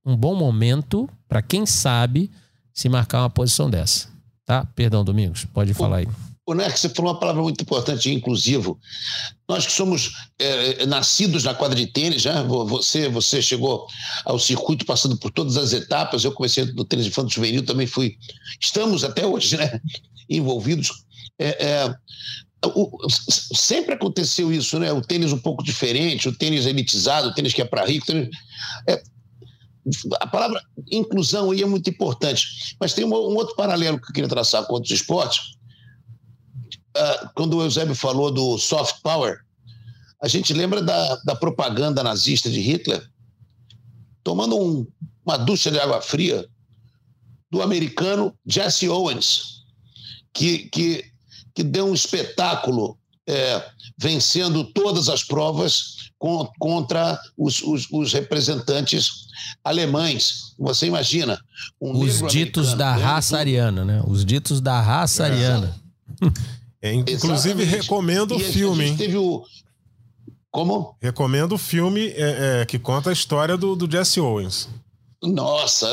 um 0.05 0.17
bom 0.17 0.35
momento 0.35 1.09
para 1.27 1.41
quem 1.41 1.65
sabe 1.65 2.31
se 2.73 2.89
marcar 2.89 3.21
uma 3.21 3.31
posição 3.31 3.71
dessa. 3.71 4.16
Tá? 4.47 4.65
Perdão, 4.77 5.05
Domingos, 5.05 5.45
pode 5.53 5.75
falar 5.75 5.99
aí. 5.99 6.09
O 6.49 6.55
Nerk, 6.55 6.79
você 6.79 6.89
falou 6.89 7.13
uma 7.13 7.19
palavra 7.19 7.43
muito 7.43 7.61
importante, 7.61 8.09
inclusivo. 8.13 8.79
Nós 9.49 9.67
que 9.67 9.73
somos 9.73 10.13
é, 10.39 10.87
nascidos 10.87 11.43
na 11.43 11.53
quadra 11.53 11.77
de 11.77 11.89
tênis, 11.89 12.25
né? 12.25 12.41
Vo- 12.45 12.65
você, 12.65 13.09
você 13.09 13.43
chegou 13.43 13.85
ao 14.25 14.39
circuito 14.39 14.87
passando 14.87 15.17
por 15.19 15.33
todas 15.33 15.57
as 15.57 15.73
etapas. 15.73 16.23
Eu 16.23 16.31
comecei 16.31 16.65
no 16.67 16.85
tênis 16.85 17.05
de 17.07 17.11
infanto 17.11 17.35
juvenil, 17.35 17.65
também 17.65 17.89
fui. 17.89 18.17
Estamos 18.61 19.03
até 19.03 19.27
hoje, 19.27 19.57
né? 19.57 19.81
Envolvidos. 20.31 20.93
É, 21.37 21.67
é, 21.67 21.95
o- 22.69 22.97
sempre 23.11 23.95
aconteceu 23.95 24.53
isso, 24.53 24.79
né? 24.79 24.93
O 24.93 25.01
tênis 25.03 25.33
um 25.33 25.39
pouco 25.39 25.65
diferente, 25.65 26.29
o 26.29 26.33
tênis 26.33 26.65
elitizado, 26.65 27.27
o 27.31 27.35
tênis 27.35 27.53
que 27.53 27.61
é 27.61 27.65
para 27.65 27.85
rico. 27.85 28.07
tênis- 28.07 28.29
é, 28.89 29.03
a 30.21 30.27
palavra 30.27 30.61
inclusão 30.91 31.51
aí 31.51 31.63
é 31.63 31.67
muito 31.67 31.89
importante. 31.91 32.77
Mas 32.81 32.93
tem 32.93 33.05
um, 33.05 33.09
um 33.09 33.37
outro 33.37 33.55
paralelo 33.57 34.01
que 34.01 34.09
eu 34.09 34.13
queria 34.13 34.29
traçar 34.29 34.65
com 34.67 34.75
outros 34.75 34.93
esportes. 34.93 35.57
Ah, 36.97 37.31
quando 37.35 37.57
o 37.57 37.63
Eusébio 37.63 37.95
falou 37.95 38.31
do 38.31 38.59
soft 38.59 39.01
power, 39.03 39.39
a 40.23 40.29
gente 40.29 40.53
lembra 40.53 40.83
da, 40.83 41.17
da 41.25 41.37
propaganda 41.37 42.03
nazista 42.03 42.51
de 42.51 42.61
Hitler 42.61 43.07
tomando 44.25 44.59
um- 44.59 44.87
uma 45.25 45.37
ducha 45.37 45.71
de 45.71 45.79
água 45.79 46.01
fria 46.01 46.47
do 47.51 47.63
americano 47.63 48.37
Jesse 48.45 48.89
Owens, 48.89 49.65
que, 50.33 50.69
que, 50.71 51.05
que 51.55 51.63
deu 51.63 51.87
um 51.87 51.95
espetáculo 51.95 52.99
é, 53.29 53.71
vencendo 53.99 54.65
todas 54.73 55.09
as 55.09 55.23
provas 55.23 56.11
con- 56.19 56.51
contra 56.59 57.21
os, 57.37 57.63
os, 57.63 57.87
os 57.93 58.13
representantes 58.13 59.26
alemães. 59.65 60.55
Você 60.59 60.87
imagina? 60.87 61.41
um 61.81 61.93
Os 62.01 62.15
negro 62.15 62.29
ditos 62.29 62.75
da 62.75 62.95
raça 62.95 63.39
ariana, 63.39 63.85
né? 63.85 64.03
Os 64.07 64.25
ditos 64.25 64.61
da 64.61 64.81
raça 64.81 65.25
ariana. 65.25 65.75
É, 66.83 66.93
inclusive, 66.93 67.63
Exatamente. 67.63 67.65
recomendo 67.83 68.37
o 68.37 68.41
E 68.41 68.45
a- 68.45 68.49
a 68.49 68.53
filme, 68.53 68.77
gente 68.85 68.91
hein? 68.93 68.97
Teve 68.97 69.17
o. 69.17 69.43
Como? 70.51 70.97
Recomendo 71.03 71.53
o 71.55 71.59
filme 71.59 72.09
é, 72.09 72.61
é, 72.63 72.67
que 72.67 72.79
conta 72.79 73.11
a 73.11 73.13
história 73.13 73.57
do, 73.57 73.75
do 73.77 73.91
Jesse 73.91 74.21
Owens. 74.21 74.69
Nossa, 75.23 75.89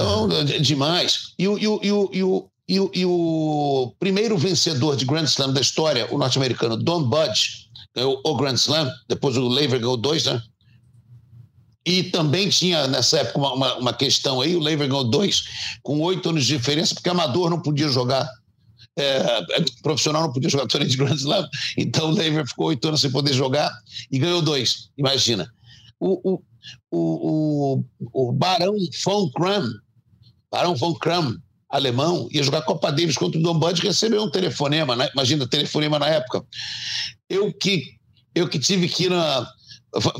é 0.56 0.60
demais. 0.60 1.34
E 1.40 1.48
o, 1.48 1.58
e, 1.58 1.68
o, 1.68 1.80
e, 1.84 1.92
o, 1.92 2.10
e, 2.14 2.24
o, 2.24 2.48
e, 2.70 2.80
o, 2.80 2.92
e 2.94 3.06
o 3.06 3.94
primeiro 4.00 4.38
vencedor 4.38 4.96
de 4.96 5.06
Grand 5.06 5.24
Slam 5.26 5.52
da 5.52 5.60
história, 5.62 6.08
o 6.14 6.18
norte-americano 6.18 6.78
Don 6.78 7.04
Budge, 7.04 7.68
ganhou 7.96 8.22
o 8.24 8.36
Grand 8.36 8.54
Slam, 8.56 8.90
depois 9.10 9.36
o 9.36 9.48
Laver 9.48 9.80
ganhou 9.80 9.98
dois, 9.98 10.26
né? 10.26 10.42
E 11.86 12.04
também 12.04 12.50
tinha 12.50 12.88
nessa 12.88 13.20
época 13.20 13.40
uma, 13.40 13.54
uma, 13.54 13.76
uma 13.76 13.94
questão 13.94 14.40
aí, 14.40 14.56
o 14.56 14.60
Laver 14.60 14.88
ganhou 14.88 15.04
dois, 15.04 15.44
com 15.82 16.00
oito 16.00 16.30
anos 16.30 16.46
de 16.46 16.58
diferença, 16.58 16.94
porque 16.94 17.10
amador 17.10 17.50
não 17.50 17.62
podia 17.62 17.90
jogar. 17.90 18.28
é, 18.98 19.42
profissional 19.82 20.22
não 20.22 20.32
podia 20.32 20.50
jogar 20.50 20.68
torneio 20.68 20.92
de 20.92 20.98
Grand 20.98 21.16
Slam, 21.16 21.48
então 21.78 22.10
o 22.10 22.16
Laver 22.16 22.48
ficou 22.48 22.68
oito 22.68 22.88
anos 22.88 23.02
sem 23.02 23.12
poder 23.12 23.34
jogar 23.34 23.72
e 24.12 24.18
ganhou 24.18 24.42
dois, 24.42 24.90
imagina. 24.98 25.48
O, 26.00 26.34
o, 26.34 26.44
o, 26.92 27.84
o, 28.14 28.32
Barão 28.32 28.76
von 29.04 29.30
Kram, 29.32 29.68
Barão 30.52 30.76
von 30.76 30.94
Kram, 30.94 31.38
alemão, 31.70 32.30
ia 32.32 32.44
jogar 32.44 32.62
Copa 32.62 32.92
Davis 32.92 33.18
contra 33.18 33.40
o 33.40 33.44
Don 33.44 33.58
Bud 33.58 33.82
recebeu 33.82 34.24
um 34.24 34.30
telefonema, 34.30 34.96
né? 34.96 35.10
imagina, 35.14 35.48
telefonema 35.48 35.98
na 35.98 36.08
época. 36.08 36.46
Eu 37.28 37.52
que, 37.52 37.96
eu 38.36 38.48
que 38.48 38.60
tive 38.60 38.88
que 38.88 39.06
ir 39.06 39.10
na, 39.10 39.48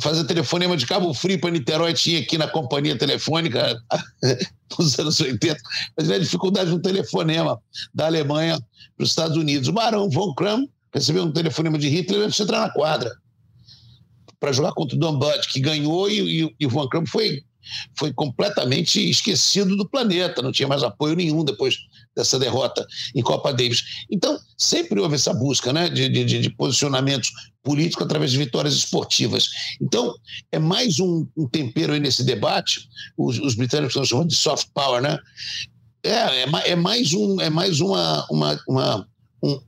fazer 0.02 0.24
telefonema 0.26 0.78
de 0.78 0.86
Cabo 0.86 1.14
Frio 1.14 1.40
para 1.40 1.50
Niterói, 1.50 1.94
tinha 1.94 2.20
aqui 2.20 2.38
na 2.38 2.48
companhia 2.48 2.98
telefônica 2.98 3.76
nos 4.78 4.98
anos 5.00 5.20
80, 5.20 5.58
mas 5.98 6.12
a 6.12 6.20
dificuldade 6.20 6.70
de 6.70 6.76
um 6.76 6.80
telefonema 6.80 7.60
da 7.94 8.06
Alemanha 8.06 8.60
para 8.96 9.04
os 9.04 9.10
Estados 9.10 9.38
Unidos. 9.38 9.68
O 9.68 9.74
Barão 9.74 10.10
von 10.10 10.34
Kram 10.36 10.68
recebeu 10.94 11.24
um 11.24 11.32
telefonema 11.32 11.78
de 11.78 11.90
Hitler 11.90 12.22
antes 12.22 12.36
de 12.36 12.44
entrar 12.44 12.62
na 12.62 12.70
quadra 12.70 13.12
para 14.40 14.52
jogar 14.52 14.74
contra 14.74 14.96
o 14.96 15.00
Don 15.00 15.20
que 15.50 15.60
ganhou 15.60 16.10
e, 16.10 16.44
e, 16.44 16.56
e 16.60 16.66
o 16.66 16.70
Van 16.70 16.88
Kram 16.90 17.06
foi, 17.06 17.44
foi 17.98 18.14
completamente 18.14 19.00
esquecido 19.10 19.76
do 19.76 19.88
planeta, 19.88 20.42
não 20.42 20.52
tinha 20.52 20.68
mais 20.68 20.84
apoio 20.84 21.16
nenhum 21.16 21.44
depois 21.44 21.78
dessa 22.16 22.38
derrota 22.38 22.86
em 23.16 23.22
Copa 23.22 23.54
Davis. 23.54 23.84
Então, 24.10 24.38
sempre 24.58 25.00
houve 25.00 25.16
essa 25.16 25.34
busca 25.34 25.74
né, 25.74 25.90
de, 25.90 26.10
de, 26.10 26.40
de 26.40 26.50
posicionamentos 26.52 27.32
políticos 27.64 28.06
através 28.06 28.32
de 28.32 28.38
vitórias 28.38 28.74
esportivas. 28.74 29.50
Então, 29.82 30.14
é 30.52 30.60
mais 30.60 31.00
um, 31.00 31.26
um 31.36 31.48
tempero 31.48 31.94
aí 31.94 32.00
nesse 32.00 32.24
debate, 32.24 32.88
os, 33.18 33.40
os 33.40 33.56
britânicos 33.56 33.94
estão 33.94 34.06
chamando 34.06 34.30
de 34.30 34.36
soft 34.36 34.68
power, 34.74 35.02
né? 35.02 35.18
É, 36.04 36.44
é, 36.44 36.48
é 36.72 36.76
mais, 36.76 37.14
um, 37.14 37.40
é 37.40 37.50
mais 37.50 37.80
uma, 37.80 38.28
uma, 38.30 38.60
uma, 38.68 39.08
um, 39.42 39.62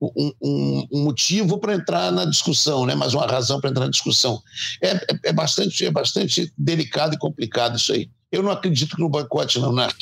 um, 0.00 0.32
um- 0.40 0.86
um 0.92 1.04
motivo 1.04 1.58
para 1.58 1.74
entrar 1.74 2.10
na 2.12 2.24
discussão, 2.24 2.86
né? 2.86 2.94
mais 2.94 3.14
uma 3.14 3.26
razão 3.26 3.60
para 3.60 3.70
entrar 3.70 3.84
na 3.86 3.90
discussão. 3.90 4.40
É, 4.82 4.90
é, 4.92 5.06
é 5.24 5.32
bastante, 5.32 5.84
é 5.84 5.90
bastante 5.90 6.52
delicado 6.56 7.14
e 7.14 7.18
complicado 7.18 7.76
isso 7.76 7.92
aí. 7.92 8.08
Eu 8.30 8.42
não 8.42 8.50
acredito 8.50 8.94
que 8.94 9.02
no 9.02 9.08
boicote, 9.08 9.58
não, 9.58 9.72
Narc. 9.72 9.96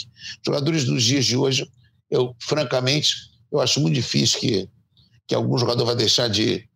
Jogadores 0.44 0.84
dos 0.84 1.02
dias 1.02 1.24
de 1.24 1.36
hoje, 1.36 1.66
eu, 2.10 2.34
francamente, 2.40 3.14
eu 3.52 3.60
acho 3.60 3.80
muito 3.80 3.94
difícil 3.94 4.40
que, 4.40 4.68
que 5.28 5.34
algum 5.34 5.56
jogador 5.56 5.84
vai 5.84 5.94
deixar 5.96 6.28
de, 6.28 6.68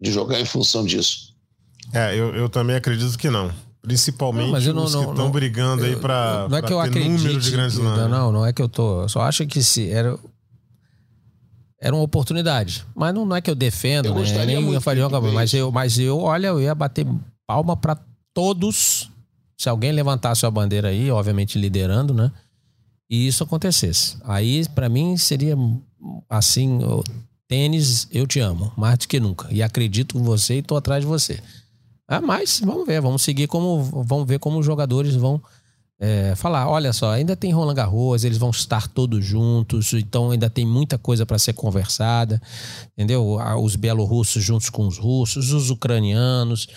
de 0.00 0.10
jogar 0.10 0.40
em 0.40 0.44
função 0.46 0.84
disso. 0.84 1.34
É, 1.92 2.14
eu, 2.14 2.34
eu 2.34 2.48
também 2.48 2.74
acredito 2.76 3.16
que 3.18 3.30
não. 3.30 3.52
Principalmente 3.82 4.46
Não, 4.46 4.52
mas 4.52 4.66
eu 4.66 4.74
não- 4.74 4.84
os 4.84 4.94
que 4.94 5.00
estão 5.02 5.30
brigando 5.30 5.84
aí 5.84 5.92
Eu- 5.92 6.00
para 6.00 6.46
não 6.50 6.58
é 6.58 6.62
que 6.62 6.72
eu 6.72 6.80
ter 6.82 6.88
acredite. 6.88 7.08
número 7.22 7.40
de 7.40 7.50
grandes 7.50 7.78
não, 7.78 7.96
lãs. 7.96 8.10
não, 8.10 8.32
não 8.32 8.44
é 8.46 8.52
que 8.52 8.60
eu 8.60 8.68
tô. 8.68 9.02
Eu 9.02 9.08
só 9.08 9.20
acho 9.22 9.46
que 9.46 9.62
se 9.62 9.88
era. 9.90 10.18
Era 11.80 11.94
uma 11.94 12.02
oportunidade. 12.02 12.84
Mas 12.94 13.14
não, 13.14 13.24
não 13.24 13.36
é 13.36 13.40
que 13.40 13.50
eu 13.50 13.54
defendo, 13.54 14.06
Eu 14.06 14.14
né? 14.14 14.46
Nem 14.46 14.56
muito 14.62 14.74
eu 14.74 14.80
mas 15.32 15.54
eu, 15.54 15.70
mas 15.70 15.98
eu, 15.98 16.18
olha, 16.18 16.48
eu 16.48 16.60
ia 16.60 16.74
bater 16.74 17.06
palma 17.46 17.76
para 17.76 17.96
todos. 18.34 19.10
Se 19.56 19.68
alguém 19.68 19.92
levantasse 19.92 20.44
a 20.44 20.50
bandeira 20.50 20.88
aí, 20.88 21.10
obviamente 21.10 21.58
liderando, 21.58 22.12
né? 22.12 22.32
E 23.10 23.26
isso 23.26 23.42
acontecesse. 23.42 24.16
Aí, 24.24 24.68
para 24.68 24.88
mim, 24.88 25.16
seria 25.16 25.56
assim: 26.28 26.82
o 26.84 27.02
tênis, 27.46 28.06
eu 28.12 28.26
te 28.26 28.40
amo, 28.40 28.72
mais 28.76 28.98
do 28.98 29.08
que 29.08 29.18
nunca. 29.18 29.48
E 29.50 29.62
acredito 29.62 30.18
em 30.18 30.22
você 30.22 30.58
e 30.58 30.62
tô 30.62 30.76
atrás 30.76 31.02
de 31.02 31.08
você. 31.08 31.40
Ah, 32.06 32.20
mas 32.20 32.60
vamos 32.64 32.86
ver, 32.86 33.00
vamos 33.00 33.22
seguir 33.22 33.46
como. 33.46 33.82
Vamos 34.04 34.26
ver 34.26 34.38
como 34.38 34.58
os 34.58 34.66
jogadores 34.66 35.14
vão 35.14 35.40
é, 36.00 36.34
falar, 36.36 36.68
olha 36.68 36.92
só, 36.92 37.10
ainda 37.10 37.34
tem 37.34 37.52
Roland 37.52 37.74
Garros, 37.74 38.24
eles 38.24 38.38
vão 38.38 38.50
estar 38.50 38.86
todos 38.88 39.24
juntos, 39.24 39.92
então 39.92 40.30
ainda 40.30 40.48
tem 40.48 40.64
muita 40.64 40.96
coisa 40.96 41.26
para 41.26 41.38
ser 41.38 41.52
conversada, 41.54 42.40
entendeu? 42.96 43.38
Os 43.60 43.74
bielorrussos 43.74 44.42
juntos 44.42 44.70
com 44.70 44.86
os 44.86 44.96
russos, 44.96 45.52
os 45.52 45.70
ucranianos, 45.70 46.68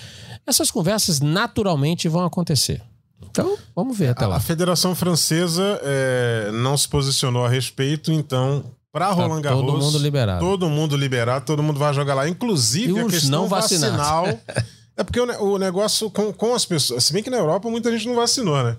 essas 0.46 0.72
conversas 0.72 1.20
naturalmente 1.20 2.08
vão 2.10 2.26
acontecer. 2.26 2.82
Então, 3.30 3.58
vamos 3.76 3.98
ver 3.98 4.10
até 4.10 4.26
lá. 4.26 4.36
a 4.38 4.40
Federação 4.40 4.94
Francesa 4.96 5.80
é, 5.84 6.52
não 6.54 6.76
se 6.76 6.88
posicionou 6.88 7.46
a 7.46 7.50
respeito, 7.50 8.12
então 8.12 8.64
Pra 8.92 9.10
Roland 9.12 9.42
Garros. 9.42 9.66
todo 9.66 9.78
mundo 9.80 9.98
liberado. 10.00 10.40
Todo 10.42 10.70
mundo 10.70 10.98
liberado, 10.98 11.46
todo 11.46 11.64
mundo 11.64 11.80
vai 11.80 11.94
jogar 11.94 12.14
lá. 12.14 12.28
Inclusive 12.28 12.92
E 12.92 13.00
a 13.00 13.06
os 13.06 13.14
questão 13.14 13.44
não 13.44 13.48
vacinados. 13.48 13.98
vacinal. 13.98 14.28
é 14.98 15.04
porque 15.04 15.20
o 15.22 15.58
negócio 15.58 16.12
com, 16.12 16.34
com 16.34 16.54
as 16.54 16.66
pessoas. 16.66 17.06
Se 17.06 17.14
bem 17.14 17.24
que 17.24 17.30
na 17.30 17.38
Europa 17.38 17.70
muita 17.70 17.90
gente 17.90 18.06
não 18.06 18.16
vacinou, 18.16 18.62
né? 18.62 18.76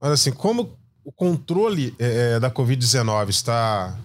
Mas 0.00 0.12
assim, 0.12 0.32
como 0.32 0.76
o 1.04 1.12
controle 1.12 1.94
é, 1.98 2.34
é, 2.34 2.40
da 2.40 2.50
Covid-19 2.50 3.28
está 3.30 3.96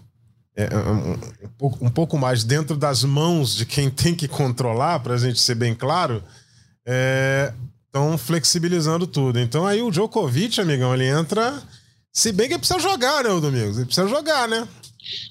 é, 0.56 0.66
é, 0.66 0.78
um, 0.78 1.14
um 1.14 1.50
pouco, 1.58 1.86
um 1.86 1.90
pouco 1.90 2.18
mais 2.18 2.44
dentro 2.44 2.78
das 2.78 3.04
mãos 3.04 3.56
de 3.56 3.66
quem 3.66 3.90
tem 3.92 4.16
que 4.16 4.28
controlar, 4.28 5.00
pra 5.00 5.18
gente 5.18 5.40
ser 5.40 5.56
bem 5.56 5.76
claro, 5.76 6.24
estão 7.86 8.18
flexibilizando 8.18 9.06
tudo. 9.06 9.40
Então 9.40 9.66
aí 9.68 9.82
o 9.82 9.92
Djokovic, 9.92 10.60
amigão, 10.60 10.94
ele 10.94 11.06
entra. 11.08 11.62
Se 12.12 12.32
bem 12.32 12.48
que 12.48 12.54
ele 12.54 12.60
precisa 12.60 12.80
jogar, 12.80 13.24
né, 13.24 13.30
o 13.32 13.40
Domingos? 13.40 13.78
Ele 13.78 13.86
precisa 13.86 14.08
jogar, 14.08 14.48
né? 14.48 14.68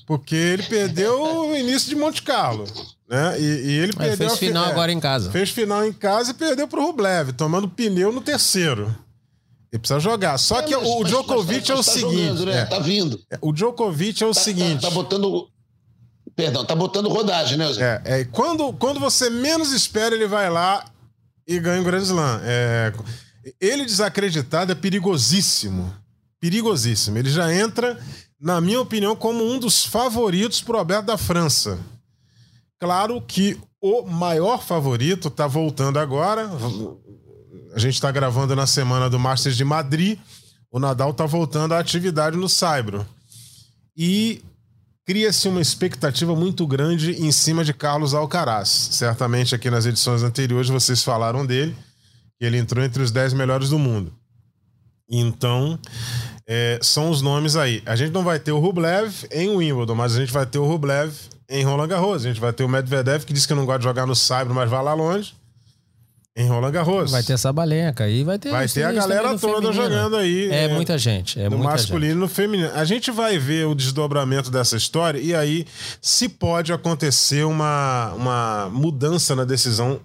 Porque 0.07 0.35
ele 0.35 0.63
perdeu 0.65 1.49
o 1.49 1.55
início 1.57 1.89
de 1.89 1.95
Monte 1.97 2.23
Carlo. 2.23 2.65
Né? 3.09 3.41
E, 3.41 3.43
e 3.45 3.71
ele 3.79 3.93
Mas 3.97 4.09
perdeu 4.09 4.17
fez 4.17 4.33
a 4.33 4.37
fi- 4.37 4.47
final 4.47 4.67
é, 4.67 4.71
agora 4.71 4.93
em 4.93 5.01
casa. 5.01 5.31
Fez 5.31 5.51
final 5.51 5.85
em 5.85 5.93
casa 5.93 6.31
e 6.33 6.35
perdeu 6.35 6.67
pro 6.67 6.85
Rublev, 6.85 7.33
tomando 7.33 7.69
pneu 7.69 8.11
no 8.13 8.21
terceiro. 8.21 8.95
Ele 9.73 9.81
precisa 9.81 9.99
jogar. 10.01 10.37
Só 10.39 10.61
que 10.63 10.75
É, 10.75 10.77
mas- 10.77 10.87
o 10.87 11.01
mas- 11.01 11.09
Djokovic 11.09 11.61
mas 11.61 11.71
é 11.71 11.73
o 11.75 11.77
tá 11.77 11.83
seguinte. 11.83 12.23
jogando, 12.27 12.47
né? 12.47 12.59
é, 12.61 12.65
Tá 12.67 12.79
vindo. 12.79 13.21
o 13.41 13.53
Djokovic 13.53 14.23
é 14.23 14.27
o 14.27 14.35
Tá- 14.35 14.41
seguinte. 14.41 14.83
Tá, 14.83 14.89
tá 14.89 14.95
botando. 14.95 15.49
Perdão, 16.37 16.65
tá 16.65 16.75
botando 16.75 17.09
rodagem, 17.09 17.57
né, 17.59 17.73
Zé? 17.73 18.03
É, 18.05 18.21
é, 18.21 18.25
quando, 18.25 18.73
quando 18.75 18.99
você 19.01 19.29
menos 19.31 19.73
espera, 19.73 20.15
ele 20.15 20.27
vai 20.27 20.49
lá 20.51 20.85
e 21.47 21.59
ganha 21.59 21.81
o 21.81 21.85
Grand 21.85 22.03
Slam. 22.03 22.41
É, 22.45 22.93
ele 23.61 23.85
desacreditado 23.85 24.73
é 24.73 24.75
perigosíssimo. 24.75 25.95
Perigosíssimo. 26.41 27.19
Ele 27.19 27.31
já 27.31 27.53
entra, 27.55 27.99
na 28.41 28.61
minha 28.61 28.81
opinião, 28.81 29.15
como 29.17 29.45
um 29.45 29.59
dos 29.59 29.85
favoritos 29.85 30.61
pro 30.61 30.79
Aberto 30.79 31.07
da 31.07 31.17
França. 31.19 31.79
Claro 32.81 33.21
que 33.23 33.59
o 33.81 34.03
maior 34.03 34.63
favorito 34.63 35.29
tá 35.31 35.47
voltando 35.47 35.99
agora. 35.99 36.49
A 37.75 37.79
gente 37.79 37.95
está 37.95 38.11
gravando 38.11 38.55
na 38.57 38.67
semana 38.67 39.09
do 39.11 39.19
Masters 39.19 39.57
de 39.57 39.65
Madrid. 39.65 40.19
O 40.71 40.79
Nadal 40.79 41.13
tá 41.13 41.27
voltando 41.27 41.73
à 41.73 41.79
atividade 41.79 42.37
no 42.37 42.49
Saibro. 42.49 43.07
E 43.97 44.43
cria-se 45.05 45.49
uma 45.49 45.61
expectativa 45.61 46.35
muito 46.35 46.67
grande 46.67 47.13
em 47.13 47.31
cima 47.31 47.65
de 47.65 47.75
Carlos 47.75 48.15
Alcaraz. 48.15 48.69
Certamente 48.69 49.55
aqui 49.55 49.71
nas 49.71 49.85
edições 49.85 50.23
anteriores 50.23 50.71
vocês 50.71 51.03
falaram 51.03 51.45
dele, 51.45 51.77
que 52.39 52.47
ele 52.47 52.57
entrou 52.57 52.85
entre 52.85 53.03
os 53.03 53.11
10 53.11 53.35
melhores 53.35 53.69
do 53.69 53.79
mundo. 53.79 54.13
Então, 55.11 55.79
é, 56.47 56.79
são 56.81 57.11
os 57.11 57.21
nomes 57.21 57.55
aí. 57.57 57.83
A 57.85 57.95
gente 57.95 58.13
não 58.13 58.25
vai 58.25 58.39
ter 58.39 58.53
o 58.53 58.59
Rublev 58.59 59.27
em 59.31 59.51
Wimbledon, 59.51 59.95
mas 59.95 60.17
a 60.17 60.21
gente 60.21 60.33
vai 60.33 60.47
ter 60.47 60.59
o 60.59 60.67
Rublev 60.67 61.13
em 61.51 61.65
Roland 61.65 61.89
Garros. 61.89 62.25
A 62.25 62.29
gente 62.29 62.41
vai 62.41 62.53
ter 62.53 62.65
o 62.65 62.69
Medvedev, 62.69 63.25
que 63.25 63.33
disse 63.33 63.47
que 63.47 63.55
não 63.55 63.67
gosta 63.67 63.81
de 63.81 63.85
jogar 63.85 64.07
no 64.07 64.17
Saibro, 64.17 64.55
mas 64.55 64.71
vai 64.71 64.83
lá 64.83 64.95
longe, 64.95 65.35
em 66.37 66.49
Roland 66.49 66.73
Garros. 66.73 67.11
Vai 67.11 67.23
ter 67.23 67.35
essa 67.35 67.53
balenca 67.53 68.05
aí, 68.05 68.25
vai 68.25 68.39
ter. 68.39 68.51
Vai 68.51 68.67
ter 68.67 68.85
a 68.85 68.93
galera 68.93 69.39
toda 69.39 69.55
feminino. 69.55 69.73
jogando 69.73 70.17
aí. 70.17 70.51
É, 70.51 70.69
muita 70.69 70.97
gente. 70.97 71.39
É 71.39 71.45
no 71.45 71.59
muita 71.59 71.73
masculino 71.73 72.13
e 72.13 72.15
no 72.15 72.29
feminino. 72.29 72.71
A 72.75 72.85
gente 72.85 73.11
vai 73.11 73.39
ver 73.39 73.67
o 73.67 73.75
desdobramento 73.75 74.51
dessa 74.51 74.77
história 74.77 75.19
e 75.19 75.35
aí 75.35 75.67
se 76.01 76.29
pode 76.29 76.73
acontecer 76.73 77.45
uma, 77.45 78.13
uma 78.15 78.71
mudança 78.73 79.37
na 79.37 79.45
decisão 79.45 80.01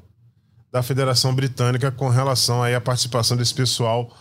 da 0.71 0.83
Federação 0.83 1.33
Britânica 1.33 1.91
com 1.91 2.09
relação 2.09 2.61
aí 2.61 2.75
à 2.75 2.81
participação 2.81 3.37
desse 3.37 3.53
pessoal 3.53 4.11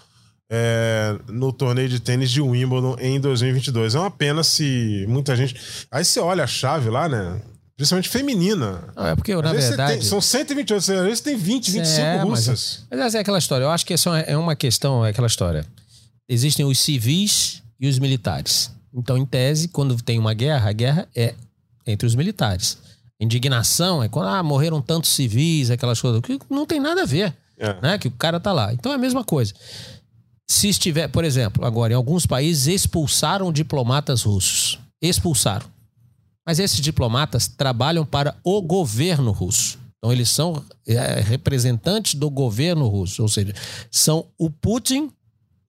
é, 0.49 1.19
no 1.29 1.53
torneio 1.53 1.89
de 1.89 1.99
tênis 1.99 2.31
de 2.31 2.41
Wimbledon 2.41 2.97
em 3.01 3.21
2022. 3.21 3.97
É 3.97 3.99
uma 3.99 4.11
pena 4.11 4.45
se 4.45 5.05
muita 5.09 5.35
gente. 5.35 5.87
Aí 5.91 6.05
você 6.05 6.21
olha 6.21 6.45
a 6.45 6.47
chave 6.47 6.89
lá, 6.89 7.09
né? 7.09 7.41
Principalmente 7.77 8.09
feminina. 8.09 8.85
Não, 8.97 9.07
é 9.07 9.15
porque, 9.15 9.35
na 9.35 9.43
vezes 9.53 9.65
você 9.65 9.69
verdade. 9.77 9.93
tem- 10.01 10.03
são 10.09 10.21
128, 10.21 10.79
às 10.79 10.87
vezes 11.05 11.21
tem 11.21 11.37
20, 11.37 11.71
25 11.71 12.01
É, 12.01 12.17
mas- 12.25 12.29
russas. 12.47 12.85
Mas 12.91 13.01
essa 13.01 13.19
é 13.19 13.21
aquela 13.21 13.39
história. 13.39 13.65
Eu 13.65 13.71
acho 13.71 13.85
que 13.85 13.93
essa 13.93 14.19
é 14.21 14.37
uma 14.37 14.57
questão, 14.57 15.05
é 15.05 15.11
aquela 15.11 15.27
história. 15.27 15.65
Existem 16.29 16.65
os 16.65 16.79
civis 16.79 17.63
e 17.79 17.87
os 17.87 17.99
militares. 17.99 18.71
Então, 18.95 19.19
em 19.19 19.27
tese, 19.27 19.69
quando 19.69 19.95
tem 20.03 20.19
uma 20.19 20.33
guerra, 20.33 20.71
a 20.71 20.73
guerra 20.73 21.07
é 21.15 21.35
entre 21.87 22.07
os 22.07 22.15
militares. 22.15 22.79
Indignação 23.21 24.03
é 24.03 24.09
quando 24.09 24.29
ah, 24.29 24.43
morreram 24.43 24.81
tantos 24.81 25.11
civis, 25.11 25.71
aquelas 25.71 26.01
coisas. 26.01 26.21
Que 26.23 26.39
não 26.51 26.65
tem 26.67 26.81
nada 26.81 27.03
a 27.03 27.07
ver, 27.07 27.35
É. 27.59 27.79
né? 27.83 27.99
Que 27.99 28.09
o 28.09 28.11
cara 28.11 28.41
tá 28.41 28.53
lá. 28.53 28.73
Então 28.73 28.91
é 28.91 28.95
a 28.95 28.99
mesma 28.99 29.23
coisa. 29.23 29.53
Se 30.49 30.69
estiver, 30.69 31.09
por 31.09 31.25
exemplo, 31.25 31.65
agora, 31.65 31.93
em 31.93 31.97
alguns 31.97 32.25
países 32.25 32.67
expulsaram 32.69 33.53
diplomatas 33.53 34.23
russos. 34.23 34.79
Expulsaram. 35.03 35.67
Mas 36.47 36.59
esses 36.59 36.81
diplomatas 36.81 37.49
trabalham 37.49 38.07
para 38.07 38.37
o 38.45 38.63
governo 38.63 39.33
russo. 39.33 39.79
Então, 39.99 40.13
eles 40.13 40.31
são 40.31 40.65
é, 40.87 41.21
representantes 41.21 42.15
do 42.15 42.31
governo 42.31 42.87
russo. 42.87 43.23
Ou 43.23 43.29
seja, 43.29 43.53
são 43.91 44.27
o 44.39 44.49
Putin 44.49 45.11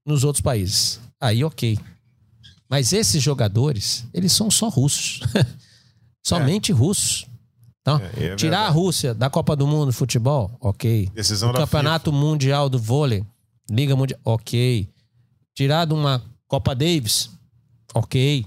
nos 0.05 0.23
outros 0.23 0.41
países. 0.41 0.99
Aí, 1.19 1.43
ok. 1.43 1.79
Mas 2.69 2.93
esses 2.93 3.23
jogadores, 3.23 4.05
eles 4.13 4.31
são 4.31 4.51
só 4.51 4.69
russos. 4.69 5.21
Somente 6.23 6.71
russos. 6.71 7.25
Então, 7.81 8.01
É, 8.17 8.25
é 8.25 8.35
tirar 8.35 8.67
a. 8.67 8.69
Rússia 8.69 9.13
da 9.13 9.29
Copa 9.29 9.55
do 9.55 9.65
Mundo 9.65 9.91
de 9.91 9.95
futebol, 9.97 10.51
ok. 10.59 11.09
Decisão 11.13 11.53
Campeonato 11.53 12.11
Mundial 12.11 12.67
do 12.67 12.77
Vôlei, 12.77 13.25
Liga 13.69 13.95
Mundial, 13.95 14.19
ok. 14.25 14.89
Tirar 15.55 15.85
de 15.85 15.93
uma 15.93 16.21
Copa 16.47 16.75
Davis, 16.75 17.29
ok. 17.93 18.45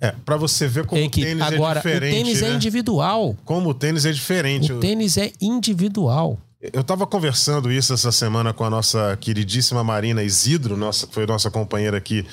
É, 0.00 0.14
pra 0.24 0.36
você 0.36 0.66
ver 0.66 0.86
como 0.86 1.04
o 1.04 1.10
tênis 1.10 1.42
agora, 1.42 1.78
é 1.78 1.82
diferente. 1.82 2.12
o 2.12 2.16
tênis 2.24 2.40
né? 2.40 2.48
é 2.48 2.52
individual. 2.54 3.36
Como 3.44 3.68
o 3.70 3.74
tênis 3.74 4.06
é 4.06 4.12
diferente. 4.12 4.72
O 4.72 4.80
tênis 4.80 5.16
é 5.18 5.30
individual. 5.40 6.38
Eu 6.72 6.84
tava 6.84 7.06
conversando 7.06 7.72
isso 7.72 7.92
essa 7.94 8.12
semana 8.12 8.52
com 8.52 8.64
a 8.64 8.68
nossa 8.70 9.16
queridíssima 9.18 9.82
Marina 9.82 10.22
Isidro, 10.22 10.76
nossa, 10.76 11.06
que 11.06 11.14
foi 11.14 11.26
nossa 11.26 11.50
companheira 11.50 11.96
aqui 11.96 12.24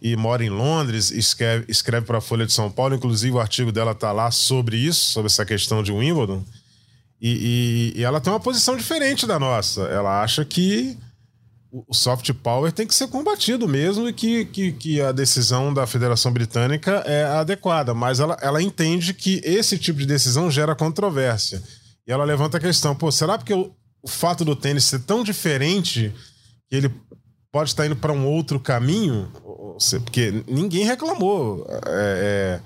e 0.00 0.16
mora 0.16 0.42
em 0.42 0.48
Londres, 0.48 1.10
escreve, 1.10 1.66
escreve 1.68 2.06
para 2.06 2.16
a 2.16 2.20
Folha 2.20 2.46
de 2.46 2.52
São 2.52 2.70
Paulo. 2.70 2.94
Inclusive, 2.94 3.36
o 3.36 3.40
artigo 3.40 3.70
dela 3.70 3.94
tá 3.94 4.10
lá 4.10 4.30
sobre 4.30 4.78
isso, 4.78 5.10
sobre 5.10 5.26
essa 5.30 5.44
questão 5.44 5.82
de 5.82 5.92
Wimbledon. 5.92 6.42
E, 7.20 7.92
e- 7.94 8.00
e 8.00 8.04
ela 8.04 8.20
tem 8.20 8.32
uma 8.32 8.40
posição 8.40 8.74
diferente 8.76 9.26
da 9.26 9.38
nossa. 9.38 9.82
Ela 9.82 10.22
acha 10.22 10.44
que 10.46 10.96
o 11.70 11.94
soft 11.94 12.32
power 12.32 12.72
tem 12.72 12.86
que 12.86 12.94
ser 12.94 13.08
combatido 13.08 13.68
mesmo 13.68 14.08
e 14.08 14.12
que, 14.12 14.46
que, 14.46 14.72
que 14.72 15.00
a 15.00 15.12
decisão 15.12 15.72
da 15.72 15.86
Federação 15.86 16.32
Britânica 16.32 17.02
é 17.06 17.24
adequada. 17.24 17.92
Mas 17.92 18.20
ela, 18.20 18.36
ela 18.40 18.62
entende 18.62 19.12
que 19.12 19.40
esse 19.44 19.78
tipo 19.78 19.98
de 19.98 20.06
decisão 20.06 20.50
gera 20.50 20.74
controvérsia. 20.74 21.62
E 22.06 22.12
ela 22.12 22.24
levanta 22.24 22.56
a 22.56 22.60
questão: 22.60 22.94
pô, 22.94 23.12
será 23.12 23.36
porque 23.36 23.52
o, 23.52 23.70
o 24.02 24.08
fato 24.08 24.44
do 24.44 24.56
tênis 24.56 24.84
ser 24.84 25.00
tão 25.00 25.22
diferente 25.22 26.12
que 26.68 26.76
ele 26.76 26.90
pode 27.52 27.70
estar 27.70 27.84
indo 27.84 27.96
para 27.96 28.12
um 28.12 28.26
outro 28.26 28.58
caminho? 28.58 29.30
Porque 30.04 30.42
ninguém 30.48 30.84
reclamou 30.84 31.66
é, 31.68 31.80
é, 31.86 32.60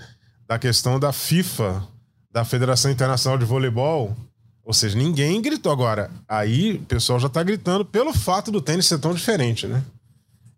da 0.46 0.58
questão 0.58 0.98
da 0.98 1.12
FIFA, 1.12 1.86
da 2.30 2.44
Federação 2.44 2.90
Internacional 2.90 3.36
de 3.36 3.44
Voleibol. 3.44 4.16
Ou 4.64 4.72
seja, 4.72 4.96
ninguém 4.96 5.42
gritou. 5.42 5.72
Agora, 5.72 6.10
aí 6.28 6.74
o 6.74 6.82
pessoal 6.82 7.18
já 7.18 7.28
tá 7.28 7.42
gritando 7.42 7.84
pelo 7.84 8.12
fato 8.12 8.50
do 8.50 8.60
tênis 8.60 8.86
ser 8.86 8.98
tão 8.98 9.14
diferente, 9.14 9.66
né? 9.66 9.82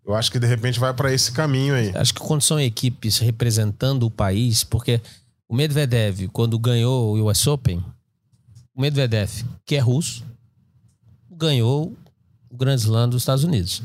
Eu 0.05 0.13
acho 0.13 0.31
que 0.31 0.37
de 0.37 0.45
repente 0.45 0.79
vai 0.79 0.93
para 0.93 1.11
esse 1.11 1.31
caminho 1.31 1.73
aí. 1.73 1.91
Acho 1.95 2.13
que 2.13 2.19
quando 2.19 2.41
são 2.41 2.59
equipes 2.59 3.17
representando 3.17 4.03
o 4.03 4.11
país, 4.11 4.63
porque 4.63 5.01
o 5.49 5.55
Medvedev, 5.55 6.27
quando 6.31 6.59
ganhou 6.59 7.15
o 7.15 7.27
US 7.29 7.47
Open, 7.47 7.83
o 8.75 8.81
Medvedev, 8.81 9.31
que 9.65 9.75
é 9.75 9.79
russo, 9.79 10.23
ganhou 11.31 11.95
o 12.49 12.55
Grand 12.55 12.75
Slam 12.75 13.09
dos 13.09 13.23
Estados 13.23 13.43
Unidos. 13.43 13.81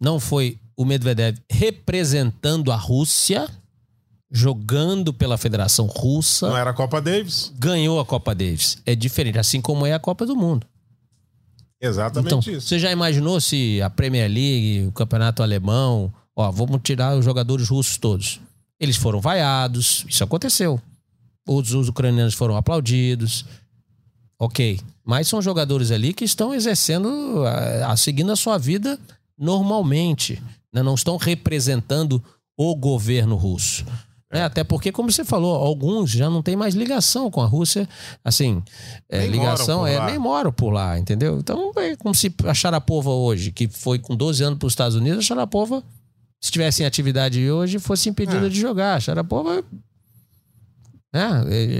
Não 0.00 0.18
foi 0.18 0.58
o 0.76 0.84
Medvedev 0.84 1.38
representando 1.50 2.72
a 2.72 2.76
Rússia, 2.76 3.48
jogando 4.36 5.14
pela 5.14 5.38
Federação 5.38 5.86
Russa, 5.86 6.48
Não 6.48 6.56
era 6.56 6.70
a 6.70 6.74
Copa 6.74 7.00
Davis? 7.00 7.52
ganhou 7.56 8.00
a 8.00 8.04
Copa 8.04 8.34
Davis. 8.34 8.78
É 8.84 8.94
diferente, 8.96 9.38
assim 9.38 9.60
como 9.60 9.86
é 9.86 9.92
a 9.92 9.98
Copa 10.00 10.26
do 10.26 10.34
Mundo. 10.34 10.66
Exatamente 11.80 12.26
Então, 12.34 12.52
isso. 12.52 12.66
você 12.66 12.78
já 12.78 12.90
imaginou 12.90 13.40
se 13.40 13.80
a 13.80 13.88
Premier 13.88 14.28
League, 14.28 14.86
o 14.88 14.92
campeonato 14.92 15.42
alemão, 15.42 16.12
ó, 16.34 16.50
vamos 16.50 16.80
tirar 16.82 17.16
os 17.16 17.24
jogadores 17.24 17.68
russos 17.68 17.96
todos. 17.96 18.40
Eles 18.80 18.96
foram 18.96 19.20
vaiados, 19.20 20.04
isso 20.08 20.24
aconteceu. 20.24 20.80
Os, 21.46 21.72
os 21.72 21.88
ucranianos 21.88 22.34
foram 22.34 22.56
aplaudidos. 22.56 23.44
Ok. 24.38 24.80
Mas 25.04 25.28
são 25.28 25.40
jogadores 25.40 25.90
ali 25.90 26.12
que 26.12 26.24
estão 26.24 26.52
exercendo, 26.54 27.44
a, 27.46 27.92
a- 27.92 27.96
seguindo 27.96 28.32
a 28.32 28.36
sua 28.36 28.58
vida 28.58 28.98
normalmente. 29.38 30.42
né? 30.72 30.82
Não 30.82 30.94
estão 30.94 31.16
representando 31.18 32.22
o 32.56 32.74
governo 32.74 33.36
russo. 33.36 33.84
Né? 34.34 34.42
Até 34.44 34.64
porque, 34.64 34.90
como 34.90 35.12
você 35.12 35.24
falou, 35.24 35.54
alguns 35.54 36.10
já 36.10 36.28
não 36.28 36.42
têm 36.42 36.56
mais 36.56 36.74
ligação 36.74 37.30
com 37.30 37.40
a 37.40 37.46
Rússia. 37.46 37.88
Assim, 38.24 38.60
é, 39.08 39.26
ligação 39.26 39.86
é 39.86 39.96
lá. 39.96 40.06
nem 40.06 40.18
moram 40.18 40.52
por 40.52 40.70
lá, 40.70 40.98
entendeu? 40.98 41.38
Então 41.38 41.70
é 41.76 41.94
como 41.94 42.12
se 42.14 42.34
a 42.44 42.52
Sharapova 42.52 43.10
hoje, 43.10 43.52
que 43.52 43.68
foi 43.68 43.98
com 44.00 44.16
12 44.16 44.42
anos 44.42 44.58
para 44.58 44.66
os 44.66 44.72
Estados 44.72 44.96
Unidos, 44.96 45.20
a 45.20 45.22
Sharapova 45.22 45.82
se 46.40 46.50
tivesse 46.50 46.82
em 46.82 46.86
atividade 46.86 47.48
hoje, 47.50 47.78
fosse 47.78 48.08
impedida 48.08 48.46
É. 48.46 48.48
de 48.50 48.60
jogar. 48.60 49.00
Sharapova 49.00 49.62
é, 51.14 51.20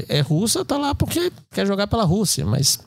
é, 0.09 0.19
é 0.19 0.21
russa, 0.21 0.65
tá 0.65 0.79
lá 0.79 0.95
porque 0.95 1.33
quer 1.51 1.67
jogar 1.67 1.87
pela 1.89 2.05
Rússia, 2.05 2.47
mas 2.47 2.79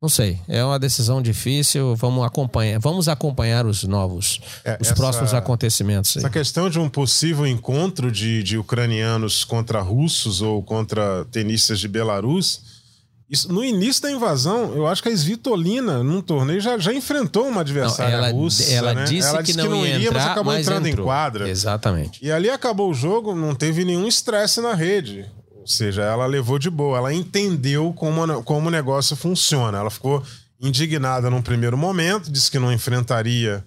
não 0.00 0.08
sei. 0.08 0.38
É 0.48 0.64
uma 0.64 0.78
decisão 0.78 1.20
difícil. 1.20 1.94
Vamos 1.96 2.24
acompanhar, 2.24 2.78
vamos 2.78 3.08
acompanhar 3.08 3.66
os 3.66 3.84
novos, 3.84 4.40
É, 4.64 4.78
os 4.80 4.86
essa- 4.88 4.94
próximos 4.94 5.34
acontecimentos. 5.34 6.16
aí. 6.16 6.20
Essa 6.22 6.30
questão 6.30 6.70
de 6.70 6.78
um 6.78 6.88
possível 6.88 7.46
encontro 7.46 8.10
de, 8.10 8.42
de 8.42 8.56
ucranianos 8.56 9.44
contra 9.44 9.80
russos 9.80 10.40
ou 10.40 10.62
contra 10.62 11.24
tenistas 11.26 11.78
de 11.80 11.88
Belarus. 11.88 12.80
Isso, 13.28 13.52
no 13.52 13.62
início 13.62 14.02
da 14.02 14.10
invasão, 14.10 14.74
eu 14.74 14.88
acho 14.88 15.00
que 15.04 15.08
a 15.08 15.12
Svitolina, 15.12 16.02
num 16.02 16.20
torneio, 16.20 16.60
já, 16.60 16.76
já 16.78 16.92
enfrentou 16.92 17.44
uma 17.44 17.52
Não, 17.52 17.60
adversária 17.60 18.12
ela, 18.14 18.30
russa. 18.32 18.72
ela 18.72 18.92
né? 18.92 19.04
disse 19.04 19.28
ela 19.28 19.38
que, 19.38 19.52
disse 19.52 19.58
não 19.58 19.86
ia 19.86 19.94
iria, 19.94 20.08
entrar, 20.08 20.18
mas 20.20 20.30
acabou 20.32 20.52
mas 20.52 20.62
entrando 20.66 20.86
entrou. 20.88 21.04
em 21.04 21.08
quadra. 21.08 21.48
Exatamente. 21.48 22.18
E 22.24 22.32
ali 22.32 22.50
acabou 22.50 22.90
o 22.90 22.94
jogo, 22.94 23.32
não 23.32 23.54
teve 23.54 23.84
nenhum 23.84 24.08
estresse 24.08 24.60
na 24.60 24.74
rede. 24.74 25.26
Ou 25.60 25.66
seja, 25.66 26.02
ela 26.02 26.24
levou 26.26 26.58
de 26.58 26.70
boa, 26.70 26.96
ela 26.98 27.12
entendeu 27.14 27.92
como, 27.92 28.42
como 28.44 28.68
o 28.68 28.70
negócio 28.70 29.14
funciona. 29.14 29.78
Ela 29.78 29.90
ficou 29.90 30.22
indignada 30.60 31.28
num 31.30 31.42
primeiro 31.42 31.76
momento, 31.76 32.30
disse 32.32 32.50
que 32.50 32.58
não 32.58 32.72
enfrentaria 32.72 33.62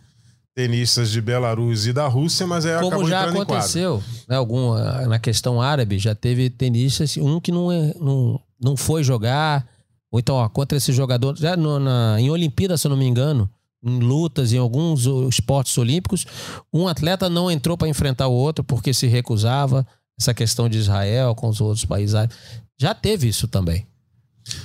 tenistas 0.55 1.09
de 1.11 1.19
Belarus 1.21 1.85
e 1.87 1.93
da 1.93 2.07
Rússia, 2.07 2.45
mas 2.45 2.65
aí 2.65 2.73
Como 2.75 2.87
acabou 2.87 3.09
já 3.09 3.29
aconteceu, 3.29 4.03
né, 4.27 4.35
algum, 4.35 4.73
ah, 4.73 5.07
na 5.07 5.17
questão 5.19 5.59
árabe, 5.61 5.97
já 5.97 6.13
teve 6.13 6.49
tenistas, 6.49 7.17
um 7.17 7.39
que 7.39 7.51
não, 7.51 7.71
é- 7.71 7.93
não, 7.99 8.39
não 8.61 8.77
foi 8.77 9.03
jogar, 9.03 9.67
ou 10.11 10.19
então, 10.19 10.35
ó, 10.35 10.47
contra 10.49 10.77
esse 10.77 10.91
jogador, 10.93 11.35
já 11.37 11.57
no- 11.57 11.79
na, 11.79 12.17
em 12.19 12.29
Olimpíada, 12.29 12.77
se 12.77 12.85
eu 12.85 12.89
não 12.89 12.97
me 12.97 13.05
engano, 13.05 13.49
em 13.83 13.99
lutas, 13.99 14.53
em 14.53 14.57
alguns 14.59 15.05
esportes 15.27 15.75
olímpicos, 15.77 16.25
um 16.71 16.87
atleta 16.87 17.27
não 17.29 17.49
entrou 17.49 17.75
para 17.75 17.87
enfrentar 17.87 18.27
o 18.27 18.33
outro 18.33 18.63
porque 18.63 18.93
se 18.93 19.07
recusava, 19.07 19.85
essa 20.19 20.33
questão 20.33 20.69
de 20.69 20.77
Israel 20.77 21.33
com 21.35 21.47
os 21.49 21.59
outros 21.61 21.85
países 21.85 22.15
árabes. 22.15 22.37
Já 22.79 22.93
teve 22.93 23.27
isso 23.27 23.47
também. 23.47 23.85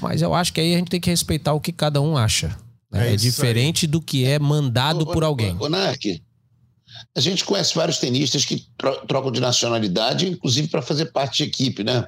Mas 0.00 0.22
eu 0.22 0.34
acho 0.34 0.52
que 0.52 0.61
aí 0.61 0.74
a 0.74 0.78
gente 0.78 0.88
tem 0.90 1.00
que 1.00 1.11
respeitar 1.11 1.52
o 1.52 1.61
que 1.61 1.72
cada 1.72 2.00
um 2.00 2.16
acha. 2.16 2.48
né? 2.90 3.11
É 3.11 3.12
É, 3.12 3.16
diferente 3.16 3.87
do 3.87 4.00
que 4.00 4.24
é 4.24 4.38
mandado 4.38 5.06
por 5.06 5.22
alguém. 5.22 5.56
Ô, 5.61 5.68
Nark, 5.68 6.22
a 7.16 7.20
gente 7.20 7.44
conhece 7.44 7.74
vários 7.74 7.98
tenistas 7.98 8.44
que 8.44 8.66
tro- 8.76 9.06
trocam 9.06 9.30
de 9.30 9.40
nacionalidade, 9.40 10.26
inclusive 10.28 10.68
para 10.68 10.82
fazer 10.82 11.06
parte 11.12 11.44
de 11.44 11.50
equipe, 11.50 11.84
né? 11.84 12.06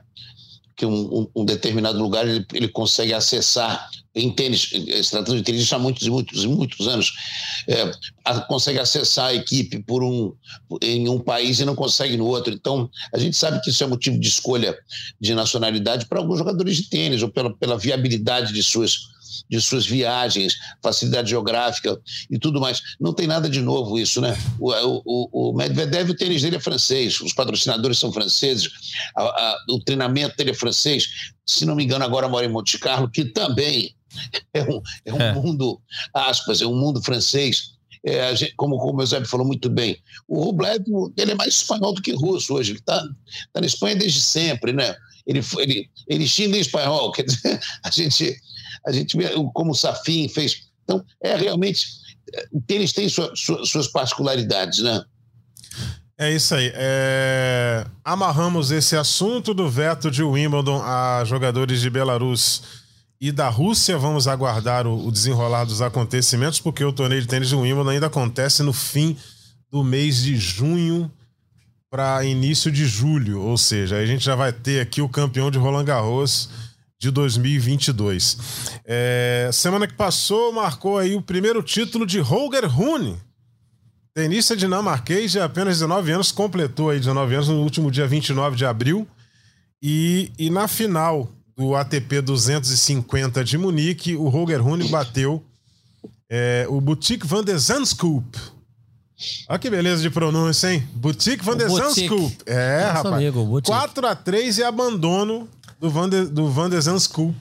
Que 0.80 0.86
um, 0.86 1.28
um- 1.36 1.44
determinado 1.44 1.98
lugar 2.02 2.26
ele, 2.26 2.42
ele 2.54 2.68
consegue 2.68 3.12
acessar 3.12 3.86
em 4.14 4.30
tênis, 4.32 4.62
se 5.02 5.10
tratando 5.10 5.36
de 5.36 5.42
tênis 5.42 5.70
há 5.70 5.78
muitos 5.78 6.06
e 6.06 6.10
muitos 6.10 6.42
e 6.42 6.48
muitos 6.48 6.88
anos, 6.88 7.12
é, 7.68 7.92
a- 8.24 8.40
consegue 8.40 8.78
acessar 8.78 9.26
a 9.26 9.34
equipe 9.34 9.78
por 9.82 10.02
um, 10.02 10.32
em 10.80 11.06
um 11.06 11.18
país 11.18 11.60
e 11.60 11.66
não 11.66 11.74
consegue 11.74 12.16
no 12.16 12.24
outro. 12.24 12.54
Então, 12.54 12.88
a 13.12 13.18
gente 13.18 13.36
sabe 13.36 13.60
que 13.60 13.68
isso 13.68 13.84
é 13.84 13.86
motivo 13.86 14.18
de 14.18 14.26
escolha 14.26 14.74
de 15.20 15.34
nacionalidade 15.34 16.06
para 16.06 16.18
alguns 16.18 16.38
jogadores 16.38 16.76
de 16.78 16.88
tênis, 16.88 17.22
ou 17.22 17.28
pela, 17.28 17.54
pela 17.54 17.76
viabilidade 17.76 18.54
de 18.54 18.62
suas, 18.62 18.96
de 19.48 19.60
suas 19.60 19.86
viagens, 19.86 20.54
facilidade 20.82 21.30
geográfica 21.30 22.00
e 22.30 22.38
tudo 22.38 22.60
mais. 22.60 22.80
Não 23.00 23.12
tem 23.12 23.26
nada 23.26 23.48
de 23.48 23.60
novo 23.60 23.98
isso, 23.98 24.20
né? 24.20 24.36
O, 24.58 24.72
o, 24.72 25.50
o 25.50 25.56
Medvedev, 25.56 26.10
o 26.10 26.14
tênis 26.16 26.42
dele 26.42 26.56
é 26.56 26.60
francês, 26.60 27.20
os 27.20 27.32
patrocinadores 27.32 27.98
são 27.98 28.12
franceses, 28.12 28.68
a- 29.16 29.22
a- 29.22 29.56
o 29.70 29.78
treinamento 29.80 30.36
dele 30.36 30.50
é 30.50 30.54
francês. 30.54 31.08
Se 31.46 31.64
não 31.64 31.74
me 31.74 31.84
engano, 31.84 32.04
agora 32.04 32.28
mora 32.28 32.46
em 32.46 32.50
Monte 32.50 32.78
Carlo, 32.78 33.10
que 33.10 33.24
também 33.24 33.94
é 34.54 34.62
um, 34.62 34.80
é 35.04 35.12
um 35.14 35.20
É. 35.20 35.32
mundo, 35.34 35.80
aspas, 36.14 36.60
é 36.62 36.66
um 36.66 36.74
mundo 36.76 37.02
francês. 37.02 37.72
É, 38.04 38.22
a 38.28 38.34
gente- 38.34 38.54
como, 38.56 38.78
como 38.78 38.98
o 38.98 39.02
Eusébio 39.02 39.28
falou 39.28 39.46
muito 39.46 39.68
bem, 39.68 39.96
o 40.26 40.42
Rublev 40.42 40.82
ele 41.18 41.32
é 41.32 41.34
mais 41.34 41.54
espanhol 41.56 41.92
do 41.92 42.00
que 42.00 42.12
russo 42.12 42.54
hoje. 42.54 42.72
Ele 42.72 42.78
está 42.78 42.98
tá 43.52 43.60
na 43.60 43.66
Espanha 43.66 43.94
desde 43.96 44.20
sempre, 44.22 44.72
né? 44.72 44.96
Ele, 45.26 45.40
ele, 45.58 45.90
ele 46.08 46.26
xinga 46.26 46.56
em 46.56 46.60
espanhol, 46.60 47.12
quer 47.12 47.24
dizer, 47.24 47.60
a 47.84 47.90
gente, 47.90 48.34
a 48.86 48.92
gente 48.92 49.16
vê 49.16 49.30
como 49.52 49.72
o 49.72 49.74
Safin 49.74 50.28
fez. 50.28 50.68
Então, 50.84 51.04
é 51.22 51.36
realmente. 51.36 51.86
O 52.52 52.60
tênis 52.60 52.92
tem 52.92 53.08
sua- 53.08 53.32
sua- 53.34 53.64
suas 53.66 53.88
particularidades, 53.88 54.80
né? 54.80 55.04
É 56.18 56.30
isso 56.32 56.54
aí. 56.54 56.70
É, 56.74 57.86
Amarramos 58.04 58.70
esse 58.70 58.94
assunto 58.96 59.54
do 59.54 59.68
veto 59.70 60.10
de 60.10 60.22
Wimbledon 60.22 60.82
a 60.82 61.22
jogadores 61.24 61.80
de 61.80 61.88
Belarus 61.88 62.62
e 63.20 63.32
da 63.32 63.48
Rússia. 63.48 63.96
Vamos 63.96 64.28
aguardar 64.28 64.86
o, 64.86 65.10
desenrolar 65.10 65.64
dos 65.64 65.80
acontecimentos, 65.80 66.60
porque 66.60 66.84
o 66.84 66.92
torneio 66.92 67.22
de 67.22 67.26
tênis 67.28 67.48
de 67.48 67.54
Wimbledon 67.56 67.88
ainda 67.90 68.06
acontece 68.06 68.62
no 68.62 68.72
fim 68.72 69.16
do 69.70 69.82
mês 69.82 70.22
de 70.22 70.36
junho 70.36 71.10
para 71.90 72.24
início 72.24 72.70
de 72.70 72.84
julho. 72.86 73.40
Ou 73.42 73.56
seja, 73.56 73.96
a 73.96 74.04
gente 74.06 74.22
já 74.24 74.34
vai 74.36 74.52
ter 74.52 74.80
aqui 74.80 75.00
o 75.00 75.08
campeão 75.08 75.50
de 75.50 75.58
Roland 75.58 75.84
Garros 75.84 76.50
de 77.00 77.10
2022. 77.10 78.36
É, 78.84 79.48
semana 79.52 79.86
que 79.86 79.94
passou 79.94 80.52
marcou 80.52 80.98
aí 80.98 81.16
o 81.16 81.22
primeiro 81.22 81.62
título 81.62 82.04
de 82.04 82.20
Holger 82.20 82.68
Rune. 82.70 83.16
Tenista 84.12 84.54
dinamarquês 84.54 85.32
de 85.32 85.40
apenas 85.40 85.78
19 85.78 86.12
anos, 86.12 86.30
completou 86.30 86.90
aí 86.90 86.98
19 86.98 87.34
anos 87.34 87.48
no 87.48 87.62
último 87.62 87.90
dia 87.90 88.06
29 88.06 88.54
de 88.54 88.66
abril. 88.66 89.08
E, 89.82 90.30
e 90.38 90.50
na 90.50 90.68
final 90.68 91.32
do 91.56 91.74
ATP 91.74 92.20
250 92.20 93.42
de 93.44 93.56
Munique, 93.56 94.14
o 94.14 94.28
Roger 94.28 94.62
Rune 94.62 94.86
bateu 94.88 95.42
é, 96.28 96.66
o 96.68 96.82
Boutique 96.82 97.26
van 97.26 97.42
de 97.42 97.56
Zandskoop. 97.56 98.38
Olha 99.48 99.58
que 99.58 99.68
beleza 99.70 100.02
de 100.02 100.10
pronúncia, 100.10 100.72
hein? 100.72 100.86
Boutique 100.94 101.44
van 101.44 101.52
O 101.52 101.56
de 101.56 101.64
Boutique. 101.66 102.08
Zandskoop. 102.08 102.36
É, 102.46 102.82
Nosso 102.82 102.92
rapaz. 102.94 103.14
amigo, 103.14 103.40
o 103.40 103.46
Boutique. 103.46 103.76
4x3 103.78 104.58
e 104.58 104.62
abandono 104.64 105.48
do 105.80 105.90
Van 105.90 106.08
de, 106.08 106.26
do 106.26 106.48
van 106.50 106.68
de 106.68 106.80
Zandskoop 106.80 107.34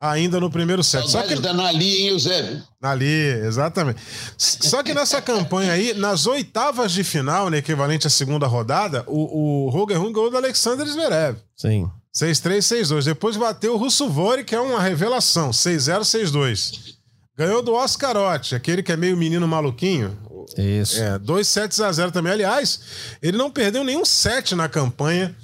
ainda 0.00 0.38
no 0.38 0.50
primeiro 0.50 0.82
set. 0.82 1.08
Só 1.10 1.22
que 1.22 1.34
da 1.36 1.52
Nali, 1.52 2.02
hein, 2.02 2.08
Eusébio? 2.08 2.62
Ali, 2.80 3.24
exatamente. 3.44 4.00
Só 4.36 4.82
que 4.82 4.94
nessa 4.94 5.20
campanha 5.20 5.72
aí, 5.72 5.94
nas 5.94 6.26
oitavas 6.26 6.92
de 6.92 7.02
final, 7.02 7.50
né, 7.50 7.58
equivalente 7.58 8.06
à 8.06 8.10
segunda 8.10 8.46
rodada, 8.46 9.04
o, 9.06 9.66
o 9.66 9.70
Roger 9.70 9.98
Rune 9.98 10.12
ganhou 10.12 10.30
do 10.30 10.36
Alexander 10.36 10.86
Zverev. 10.86 11.38
Sim. 11.56 11.90
6-3, 12.14 12.58
6-2. 12.58 13.04
Depois 13.04 13.36
bateu 13.36 13.74
o 13.74 13.76
Russo 13.76 14.08
Vori, 14.08 14.44
que 14.44 14.54
é 14.54 14.60
uma 14.60 14.80
revelação. 14.80 15.50
6-0, 15.50 16.00
6-2. 16.00 16.94
Ganhou 17.36 17.62
do 17.62 17.74
Oscarotti, 17.74 18.54
aquele 18.54 18.82
que 18.82 18.90
é 18.90 18.96
meio 18.96 19.16
menino 19.16 19.46
maluquinho. 19.46 20.16
Isso. 20.56 21.00
É, 21.00 21.18
2 21.18 21.46
sets 21.46 21.80
a 21.80 21.92
0 21.92 22.10
também. 22.10 22.32
Aliás, 22.32 22.80
ele 23.22 23.36
não 23.36 23.50
perdeu 23.50 23.84
nenhum 23.84 24.04
set 24.04 24.54
na 24.54 24.68
campanha 24.68 25.36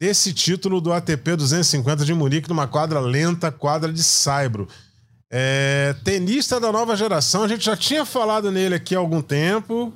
desse 0.00 0.32
título 0.32 0.80
do 0.80 0.92
ATP 0.92 1.36
250 1.36 2.06
de 2.06 2.14
Munique, 2.14 2.48
numa 2.48 2.66
quadra 2.66 2.98
lenta, 2.98 3.52
quadra 3.52 3.92
de 3.92 4.02
saibro. 4.02 4.66
É, 5.30 5.94
tenista 6.02 6.58
da 6.58 6.72
nova 6.72 6.96
geração, 6.96 7.44
a 7.44 7.48
gente 7.48 7.64
já 7.64 7.76
tinha 7.76 8.04
falado 8.04 8.50
nele 8.50 8.74
aqui 8.74 8.96
há 8.96 8.98
algum 8.98 9.20
tempo. 9.20 9.92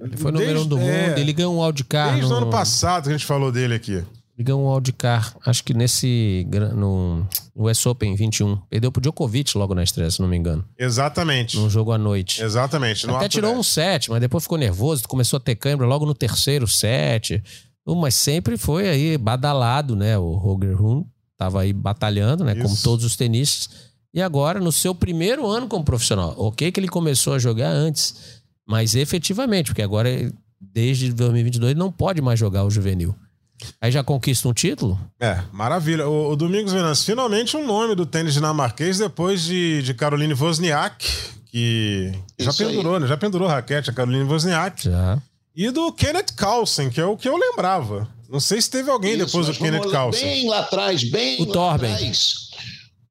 Ele 0.00 0.16
foi 0.16 0.32
número 0.32 0.62
um 0.62 0.66
do 0.66 0.78
é, 0.78 1.08
mundo. 1.08 1.18
Ele 1.18 1.32
ganhou 1.32 1.54
um 1.56 1.64
wildcard. 1.64 2.16
Desde 2.16 2.28
no... 2.28 2.34
o 2.34 2.42
ano 2.42 2.50
passado 2.50 3.04
que 3.04 3.10
a 3.10 3.12
gente 3.12 3.24
falou 3.24 3.52
dele 3.52 3.74
aqui. 3.74 4.04
Ele 4.36 4.44
ganhou 4.44 4.62
um 4.62 4.72
wildcard, 4.72 5.32
acho 5.46 5.62
que 5.62 5.72
nesse. 5.72 6.46
No, 6.74 7.26
US 7.54 7.86
Open 7.86 8.16
21. 8.16 8.56
Perdeu 8.68 8.90
pro 8.90 9.00
Djokovic 9.00 9.56
logo 9.56 9.74
na 9.74 9.84
estreia, 9.84 10.10
se 10.10 10.20
não 10.20 10.28
me 10.28 10.36
engano. 10.36 10.64
Exatamente. 10.76 11.56
Num 11.56 11.70
jogo 11.70 11.92
à 11.92 11.98
noite. 11.98 12.42
Exatamente. 12.42 13.08
Até 13.08 13.28
tirou 13.28 13.54
um 13.54 13.62
set, 13.62 14.10
mas 14.10 14.20
depois 14.20 14.42
ficou 14.42 14.58
nervoso, 14.58 15.08
começou 15.08 15.36
a 15.36 15.40
ter 15.40 15.54
câimbra 15.54 15.86
logo 15.86 16.04
no 16.04 16.14
terceiro 16.14 16.66
set. 16.66 17.42
Uh, 17.86 17.94
Mas 17.96 18.14
sempre 18.14 18.56
foi 18.56 18.88
aí 18.88 19.18
badalado, 19.18 19.94
né? 19.94 20.16
O 20.18 20.32
Roger 20.34 20.76
Rune 20.76 21.06
tava 21.36 21.60
aí 21.60 21.72
batalhando, 21.72 22.44
né? 22.44 22.54
Como 22.54 22.74
Isso. 22.74 22.82
todos 22.84 23.04
os 23.04 23.16
tenistas. 23.16 23.92
E 24.12 24.22
agora, 24.22 24.60
no 24.60 24.70
seu 24.70 24.94
primeiro 24.94 25.46
ano 25.46 25.66
como 25.66 25.84
profissional. 25.84 26.34
Ok 26.38 26.70
que 26.70 26.78
ele 26.80 26.88
começou 26.88 27.34
a 27.34 27.38
jogar 27.38 27.70
antes, 27.70 28.40
mas 28.66 28.94
efetivamente, 28.94 29.66
porque 29.66 29.82
agora, 29.82 30.08
desde 30.60 31.12
2022, 31.12 31.72
ele 31.72 31.78
não 31.80 31.90
pode 31.90 32.22
mais 32.22 32.38
jogar 32.38 32.64
o 32.64 32.70
juvenil. 32.70 33.14
Aí 33.80 33.90
já 33.90 34.02
conquista 34.02 34.48
um 34.48 34.52
título? 34.52 34.98
É, 35.18 35.40
maravilha. 35.52 36.08
O, 36.08 36.30
o 36.32 36.36
Domingos 36.36 36.72
Venâncio, 36.72 37.04
finalmente 37.06 37.56
um 37.56 37.66
nome 37.66 37.94
do 37.94 38.04
tênis 38.06 38.34
dinamarquês 38.34 38.98
depois 38.98 39.42
de, 39.42 39.82
de 39.82 39.94
Caroline 39.94 40.34
Wozniak, 40.34 41.06
que 41.46 42.12
já 42.38 42.50
Isso 42.50 42.62
aí. 42.62 42.68
pendurou, 42.70 43.00
né? 43.00 43.06
Já 43.06 43.16
pendurou 43.16 43.48
a 43.48 43.52
raquete, 43.54 43.90
a 43.90 43.92
Caroline 43.92 44.24
Wozniak. 44.24 44.84
Já. 44.84 45.20
E 45.54 45.70
do 45.70 45.92
Kenneth 45.92 46.34
Carlsen, 46.36 46.90
que 46.90 47.00
é 47.00 47.04
o 47.04 47.16
que 47.16 47.28
eu 47.28 47.36
lembrava. 47.36 48.12
Não 48.28 48.40
sei 48.40 48.60
se 48.60 48.68
teve 48.68 48.90
alguém 48.90 49.12
Isso, 49.14 49.26
depois 49.26 49.46
do 49.46 49.54
Kenneth 49.54 49.84
lá 49.84 49.92
Carlsen. 49.92 50.24
Bem 50.24 50.48
lá 50.48 50.58
atrás, 50.60 51.04
bem 51.04 51.40
O 51.40 51.44
lá 51.46 51.52
Torben. 51.52 51.92
atrás. 51.92 52.34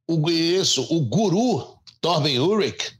O, 0.05 0.29
isso, 0.29 0.85
o 0.89 0.99
guru 0.99 1.77
Torben 2.01 2.39
Ulrich, 2.39 2.91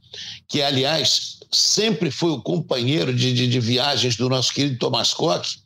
que 0.48 0.62
aliás 0.62 1.39
sempre 1.52 2.10
foi 2.10 2.32
o 2.32 2.41
companheiro 2.41 3.14
de, 3.14 3.34
de, 3.34 3.48
de 3.48 3.60
viagens 3.60 4.16
do 4.16 4.30
nosso 4.30 4.54
querido 4.54 4.78
Thomas 4.78 5.14
Koch, 5.14 5.58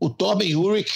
o 0.00 0.10
Torben 0.10 0.56
Ulrich 0.56 0.90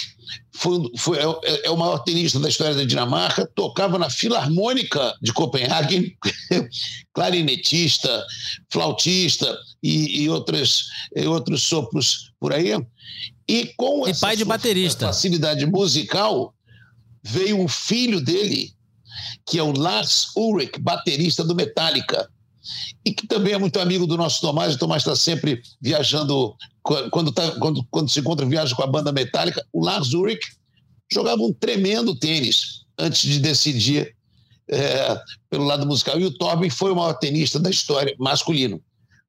foi, 0.53 0.79
foi, 0.97 1.17
é, 1.19 1.67
é, 1.67 1.69
o 1.69 1.77
maior 1.77 1.99
tenista 1.99 2.39
da 2.39 2.49
história 2.49 2.75
da 2.75 2.83
Dinamarca, 2.83 3.49
tocava 3.55 3.97
na 3.97 4.09
Filarmônica 4.09 5.15
de 5.21 5.31
Copenhague, 5.31 6.17
clarinetista, 7.13 8.25
flautista 8.69 9.57
e, 9.83 10.23
e, 10.23 10.29
outras, 10.29 10.85
e 11.13 11.27
outros 11.27 11.63
sopros 11.63 12.31
por 12.39 12.53
aí. 12.53 12.71
E 13.47 13.73
com 13.75 14.07
e 14.07 14.15
pai 14.15 14.37
de 14.37 14.45
baterista. 14.45 15.07
facilidade 15.07 15.65
musical, 15.65 16.55
veio 17.21 17.61
o 17.61 17.67
filho 17.67 18.21
dele, 18.21 18.73
que 19.45 19.59
é 19.59 19.63
o 19.63 19.77
Lars 19.77 20.33
Ulrich, 20.35 20.79
baterista 20.79 21.43
do 21.43 21.53
Metallica 21.53 22.29
e 23.05 23.13
que 23.13 23.27
também 23.27 23.53
é 23.53 23.57
muito 23.57 23.79
amigo 23.79 24.07
do 24.07 24.17
nosso 24.17 24.39
Tomás. 24.39 24.73
O 24.73 24.77
Tomás 24.77 25.01
está 25.01 25.15
sempre 25.15 25.61
viajando, 25.81 26.55
quando, 27.11 27.31
tá, 27.31 27.51
quando, 27.59 27.85
quando 27.91 28.09
se 28.09 28.21
encontra, 28.21 28.45
viaja 28.45 28.73
com 28.73 28.83
a 28.83 28.87
banda 28.87 29.11
metálica. 29.11 29.65
O 29.73 29.83
Lars 29.83 30.13
Ulrich 30.13 30.55
jogava 31.11 31.41
um 31.41 31.53
tremendo 31.53 32.15
tênis 32.15 32.85
antes 32.97 33.21
de 33.29 33.39
decidir 33.39 34.15
é, 34.69 35.19
pelo 35.49 35.65
lado 35.65 35.85
musical. 35.85 36.19
E 36.19 36.25
o 36.25 36.31
Torben 36.31 36.69
foi 36.69 36.91
o 36.91 36.95
maior 36.95 37.13
tenista 37.13 37.59
da 37.59 37.69
história, 37.69 38.15
masculino, 38.17 38.81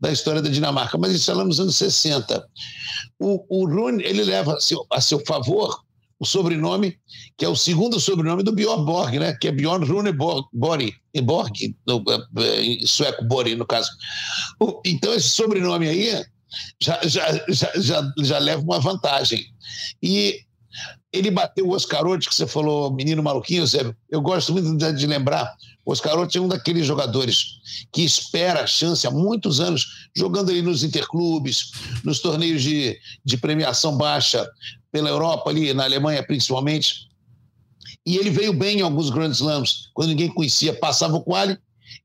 da 0.04 0.12
história 0.12 0.42
da 0.42 0.50
Dinamarca. 0.50 0.98
Mas 0.98 1.12
isso 1.12 1.30
é 1.30 1.34
lá 1.34 1.44
nos 1.44 1.58
anos 1.58 1.76
60. 1.76 2.46
O, 3.18 3.44
o 3.48 3.66
Rune, 3.66 4.04
ele 4.04 4.22
leva 4.22 4.54
a 4.54 4.60
seu, 4.60 4.86
a 4.90 5.00
seu 5.00 5.18
favor 5.24 5.82
o 6.20 6.26
sobrenome, 6.26 6.96
que 7.36 7.44
é 7.44 7.48
o 7.48 7.56
segundo 7.56 7.98
sobrenome 7.98 8.42
do 8.42 8.52
Bjorn 8.52 8.84
Borg, 8.84 9.18
né? 9.18 9.36
que 9.40 9.48
é 9.48 9.52
Bjorn 9.52 9.84
Rune 9.84 10.12
Borg, 10.12 10.46
Borg, 10.52 11.74
no, 11.86 12.04
em 12.60 12.86
sueco 12.86 13.24
Bori, 13.24 13.56
no 13.56 13.66
caso. 13.66 13.90
Então, 14.86 15.12
esse 15.12 15.30
sobrenome 15.30 15.88
aí 15.88 16.24
já, 16.80 17.00
já, 17.02 17.32
já, 17.48 17.72
já, 17.76 18.12
já 18.22 18.38
leva 18.38 18.62
uma 18.62 18.78
vantagem. 18.78 19.44
E 20.02 20.38
ele 21.12 21.30
bateu 21.30 21.66
o 21.66 21.74
Oscarotti, 21.74 22.28
que 22.28 22.34
você 22.34 22.46
falou, 22.46 22.92
menino 22.92 23.22
maluquinho, 23.22 23.66
Zé. 23.66 23.92
Eu 24.08 24.20
gosto 24.20 24.52
muito 24.52 24.76
de 24.92 25.06
lembrar. 25.06 25.52
O 25.84 25.92
Oscarotti 25.92 26.38
é 26.38 26.40
um 26.40 26.48
daqueles 26.48 26.86
jogadores 26.86 27.58
que 27.92 28.02
espera 28.02 28.62
a 28.62 28.66
chance 28.66 29.06
há 29.06 29.10
muitos 29.10 29.60
anos, 29.60 30.08
jogando 30.16 30.50
ali 30.50 30.62
nos 30.62 30.82
interclubes, 30.82 31.72
nos 32.02 32.20
torneios 32.20 32.62
de, 32.62 32.98
de 33.24 33.36
premiação 33.36 33.96
baixa, 33.96 34.48
pela 34.90 35.10
Europa, 35.10 35.50
ali 35.50 35.74
na 35.74 35.84
Alemanha 35.84 36.24
principalmente. 36.24 37.08
E 38.06 38.16
ele 38.16 38.30
veio 38.30 38.52
bem 38.52 38.78
em 38.78 38.82
alguns 38.82 39.10
Grand 39.10 39.30
Slams, 39.30 39.90
quando 39.92 40.10
ninguém 40.10 40.28
conhecia, 40.32 40.72
passava 40.72 41.16
o 41.16 41.20
quali, 41.20 41.58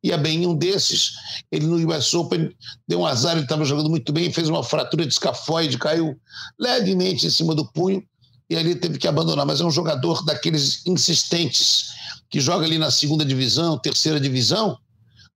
ia 0.04 0.18
bem 0.18 0.44
em 0.44 0.48
um 0.48 0.56
desses. 0.56 1.12
Ele 1.52 1.68
no 1.68 1.76
US 1.94 2.14
Open 2.14 2.52
deu 2.88 3.02
um 3.02 3.06
azar, 3.06 3.34
ele 3.34 3.44
estava 3.44 3.64
jogando 3.66 3.90
muito 3.90 4.12
bem, 4.12 4.32
fez 4.32 4.50
uma 4.50 4.64
fratura 4.64 5.06
de 5.06 5.14
escafoide, 5.14 5.78
caiu 5.78 6.20
levemente 6.60 7.28
em 7.28 7.30
cima 7.30 7.54
do 7.54 7.66
punho 7.72 8.04
e 8.50 8.56
ali 8.56 8.76
teve 8.76 8.98
que 8.98 9.08
abandonar. 9.08 9.46
Mas 9.46 9.62
é 9.62 9.66
um 9.66 9.72
jogador 9.72 10.24
daqueles 10.26 10.86
insistentes, 10.86 11.92
que 12.30 12.40
joga 12.40 12.66
ali 12.66 12.78
na 12.78 12.92
segunda 12.92 13.26
divisão, 13.26 13.78
terceira 13.78 14.20
divisão, 14.20 14.78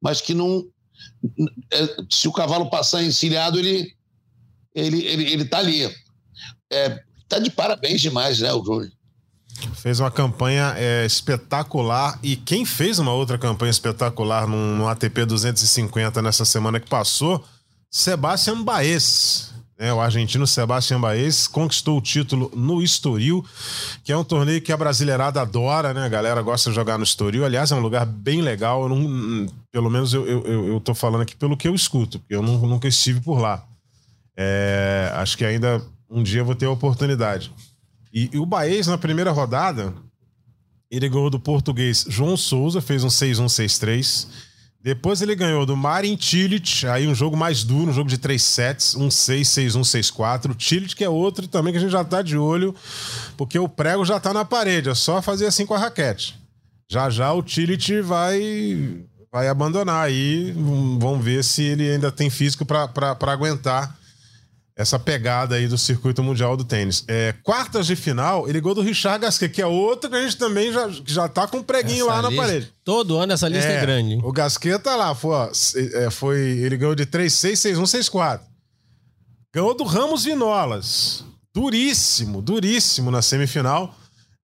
mas 0.01 0.21
que 0.21 0.33
não. 0.33 0.65
É, 1.71 1.95
se 2.09 2.27
o 2.27 2.33
cavalo 2.33 2.69
passar 2.69 3.03
encilhado, 3.03 3.59
ele 3.59 3.93
ele 4.75 5.05
ele, 5.05 5.31
ele 5.31 5.45
tá 5.45 5.59
ali. 5.59 5.89
É, 6.71 7.03
Tá 7.33 7.39
de 7.39 7.49
parabéns 7.49 7.99
demais, 7.99 8.39
né, 8.39 8.53
o 8.53 8.63
Júlio? 8.63 8.91
Fez 9.75 9.99
uma 9.99 10.11
campanha 10.11 10.75
é, 10.77 11.03
espetacular 11.03 12.19
e 12.21 12.35
quem 12.35 12.65
fez 12.65 12.99
uma 12.99 13.11
outra 13.11 13.39
campanha 13.39 13.71
espetacular 13.71 14.47
no, 14.47 14.75
no 14.75 14.87
ATP 14.87 15.25
250 15.25 16.21
nessa 16.21 16.45
semana 16.45 16.79
que 16.79 16.87
passou, 16.87 17.43
Sebastian 17.89 18.63
Baez. 18.63 19.52
É, 19.78 19.91
o 19.91 19.99
argentino 19.99 20.45
Sebastian 20.45 21.01
Baez 21.01 21.47
conquistou 21.47 21.97
o 21.97 22.01
título 22.01 22.51
no 22.55 22.82
Estoril, 22.82 23.43
que 24.03 24.11
é 24.11 24.17
um 24.17 24.24
torneio 24.24 24.61
que 24.61 24.71
a 24.71 24.78
brasileirada 24.78 25.41
adora, 25.41 25.93
né? 25.93 26.05
A 26.05 26.09
galera 26.09 26.41
gosta 26.41 26.69
de 26.69 26.76
jogar 26.76 26.97
no 26.97 27.03
Estoril. 27.03 27.43
Aliás, 27.43 27.71
é 27.71 27.76
um 27.76 27.80
lugar 27.80 28.05
bem 28.05 28.41
legal. 28.41 28.88
Não, 28.88 29.47
pelo 29.71 29.89
menos 29.89 30.13
eu, 30.13 30.26
eu, 30.28 30.67
eu 30.67 30.80
tô 30.80 30.93
falando 30.93 31.21
aqui 31.21 31.36
pelo 31.36 31.57
que 31.57 31.67
eu 31.67 31.74
escuto, 31.74 32.19
porque 32.19 32.36
eu 32.36 32.43
nunca 32.43 32.88
estive 32.88 33.19
por 33.19 33.39
lá. 33.39 33.65
É, 34.38 35.11
acho 35.15 35.38
que 35.38 35.43
ainda 35.43 35.84
um 36.09 36.21
dia 36.21 36.43
vou 36.43 36.55
ter 36.55 36.67
a 36.67 36.71
oportunidade. 36.71 37.51
E, 38.13 38.30
e 38.32 38.38
o 38.38 38.45
Baez, 38.45 38.86
na 38.86 38.97
primeira 38.97 39.32
rodada, 39.32 39.93
ele 40.89 41.09
ganhou 41.09 41.32
do 41.32 41.39
português 41.39 42.05
João 42.07 42.38
Souza, 42.38 42.80
fez 42.80 43.03
um 43.03 43.07
6-1, 43.07 43.45
6-3. 43.45 44.28
Depois 44.84 45.21
ele 45.21 45.34
ganhou 45.34 45.65
do 45.65 45.77
Marin 45.77 46.17
Cilic, 46.19 46.86
aí 46.88 47.07
um 47.07 47.15
jogo 47.15 47.38
mais 47.38 47.63
duro, 47.63 47.89
um 47.89 47.93
jogo 47.93 48.09
de 48.09 48.17
3 48.17 48.43
sets, 48.43 48.95
um 48.95 49.09
6, 49.09 49.47
6, 49.47 49.75
1, 49.77 49.84
6, 49.86 50.11
4. 50.11 50.51
O 50.51 50.61
Cilic, 50.61 50.93
que 50.93 51.05
é 51.05 51.09
outro 51.09 51.47
também 51.47 51.71
que 51.71 51.77
a 51.77 51.81
gente 51.81 51.91
já 51.91 52.03
tá 52.03 52.21
de 52.21 52.38
olho, 52.38 52.75
porque 53.38 53.57
o 53.57 53.69
prego 53.69 54.03
já 54.03 54.19
tá 54.19 54.34
na 54.34 54.43
parede, 54.43 54.89
é 54.89 54.93
só 54.93 55.21
fazer 55.21 55.45
assim 55.45 55.65
com 55.65 55.73
a 55.73 55.79
raquete. 55.79 56.36
Já 56.91 57.09
já 57.09 57.31
o 57.31 57.47
Cilic 57.47 58.01
vai 58.01 59.05
vai 59.31 59.47
abandonar 59.47 60.05
aí, 60.05 60.53
vamos 60.99 61.23
ver 61.23 61.43
se 61.43 61.63
ele 61.63 61.89
ainda 61.89 62.11
tem 62.11 62.29
físico 62.29 62.65
para 62.65 63.31
aguentar 63.31 63.97
essa 64.76 64.97
pegada 64.97 65.55
aí 65.55 65.67
do 65.67 65.78
circuito 65.78 66.24
mundial 66.24 66.57
do 66.57 66.63
tênis. 66.63 67.03
É, 67.07 67.34
quartas 67.43 67.86
de 67.86 67.95
final, 67.95 68.49
ele 68.49 68.59
gol 68.59 68.74
do 68.74 68.82
Richard 68.82 69.19
Gasquet, 69.19 69.49
que 69.49 69.61
é 69.61 69.67
outro 69.67 70.09
que 70.09 70.15
a 70.15 70.21
gente 70.21 70.38
também 70.38 70.74
já, 70.74 70.89
já 71.05 71.28
tá 71.28 71.47
com 71.47 71.57
um 71.57 71.63
preguinho 71.63 72.05
essa 72.05 72.21
lá 72.21 72.21
lista, 72.21 72.32
na 72.32 72.41
parede. 72.41 72.74
Todo 72.84 73.17
ano 73.17 73.34
essa 73.34 73.47
lista 73.47 73.69
é, 73.69 73.78
é 73.78 73.82
grande. 73.82 74.13
Hein? 74.13 74.21
O 74.24 74.32
Gasquet 74.32 74.80
tá 74.80 74.95
lá, 74.95 75.13
foi, 75.13 75.36
é, 75.93 76.09
foi, 76.09 76.39
ele 76.39 76.78
ganhou 76.78 76.95
de 76.95 77.05
3-6, 77.05 77.76
6-1, 77.76 78.09
6-4. 78.11 78.39
Ganhou 79.53 79.76
do 79.76 79.84
Ramos 79.84 80.24
Vinolas. 80.24 81.24
Duríssimo, 81.53 82.41
duríssimo 82.41 83.11
na 83.11 83.21
semifinal. 83.21 83.95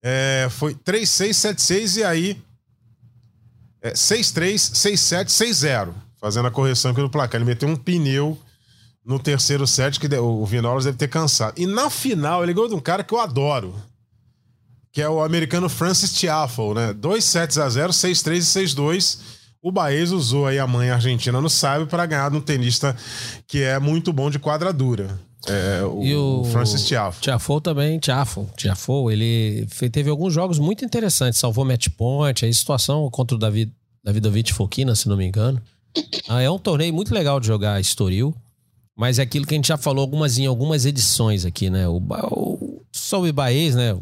É, 0.04 0.48
foi 0.52 0.76
3-6, 0.76 1.56
7-6 1.56 1.98
e 1.98 2.04
aí 2.04 2.42
é, 3.82 3.94
6-3, 3.94 4.54
6-7, 4.54 5.26
6-0. 5.26 5.94
Fazendo 6.22 6.48
a 6.48 6.52
correção 6.52 6.92
aqui 6.92 7.02
do 7.02 7.10
placar. 7.10 7.42
Ele 7.42 7.50
meteu 7.50 7.68
um 7.68 7.76
pneu 7.76 8.38
no 9.10 9.18
terceiro 9.18 9.66
set, 9.66 9.99
que 9.99 10.07
o 10.16 10.45
Vinolas 10.45 10.86
deve 10.86 10.95
ter 10.95 11.07
cansado. 11.07 11.55
E 11.57 11.66
na 11.66 11.89
final, 11.89 12.43
ele 12.43 12.53
ganhou 12.53 12.70
de 12.70 12.76
um 12.76 12.80
cara 12.80 13.03
que 13.03 13.12
eu 13.12 13.20
adoro, 13.20 13.74
que 14.91 15.01
é 15.01 15.10
o 15.10 15.24
americano 15.24 15.68
Francis 15.68 16.14
Tiafoe, 16.14 16.76
né? 16.76 16.93
2 16.93 17.24
sets 17.26 17.57
a 17.57 17.68
0, 17.68 17.91
6-3 17.91 18.36
e 18.36 18.39
6-2. 18.39 19.20
O 19.64 19.72
Baez 19.72 20.12
usou 20.12 20.45
aí 20.45 20.60
a 20.60 20.68
mãe 20.68 20.91
argentina 20.91 21.41
no 21.41 21.49
sábio 21.49 21.88
para 21.88 22.05
ganhar 22.05 22.30
de 22.30 22.38
um 22.38 22.41
tenista 22.41 22.95
que 23.47 23.64
é 23.64 23.80
muito 23.80 24.14
bom 24.14 24.30
de 24.30 24.38
quadradura. 24.38 25.20
É, 25.47 25.84
o, 25.84 26.03
e 26.03 26.16
o 26.16 26.43
Francis 26.51 26.86
Tiafoe. 26.86 27.22
Tiafoe 27.22 27.62
também, 27.62 27.97
Tiafoe. 27.97 28.45
Tiafoe, 28.55 29.12
ele 29.12 29.66
teve 29.91 30.12
alguns 30.12 30.34
jogos 30.34 30.60
muito 30.60 30.86
interessantes, 30.86 31.39
salvou 31.39 31.66
match 31.66 31.88
point, 31.97 32.45
aí 32.45 32.53
situação 32.53 33.10
contra 33.10 33.36
o 33.36 33.39
David, 33.39 33.72
Davidovich 34.03 34.53
Fokina, 34.53 34.93
se 34.93 35.10
não 35.10 35.18
me 35.18 35.26
engano. 35.26 35.60
Ah, 36.28 36.43
é 36.43 36.49
um 36.49 36.60
torneio 36.60 36.93
muito 36.93 37.12
legal 37.12 37.39
de 37.39 37.47
jogar 37.47 37.82
Estoril. 37.82 38.36
Mas 39.00 39.18
é 39.18 39.22
aquilo 39.22 39.47
que 39.47 39.54
a 39.54 39.58
gente 39.58 39.70
já 39.70 39.78
falou 39.78 40.02
algumas, 40.02 40.38
em 40.38 40.45
algumas 40.45 40.86
edições 40.86 41.45
aqui, 41.45 41.70
né? 41.70 41.88
O, 41.88 42.02
o 42.02 42.82
Soube 42.91 43.32
Baez, 43.32 43.74
né? 43.74 43.93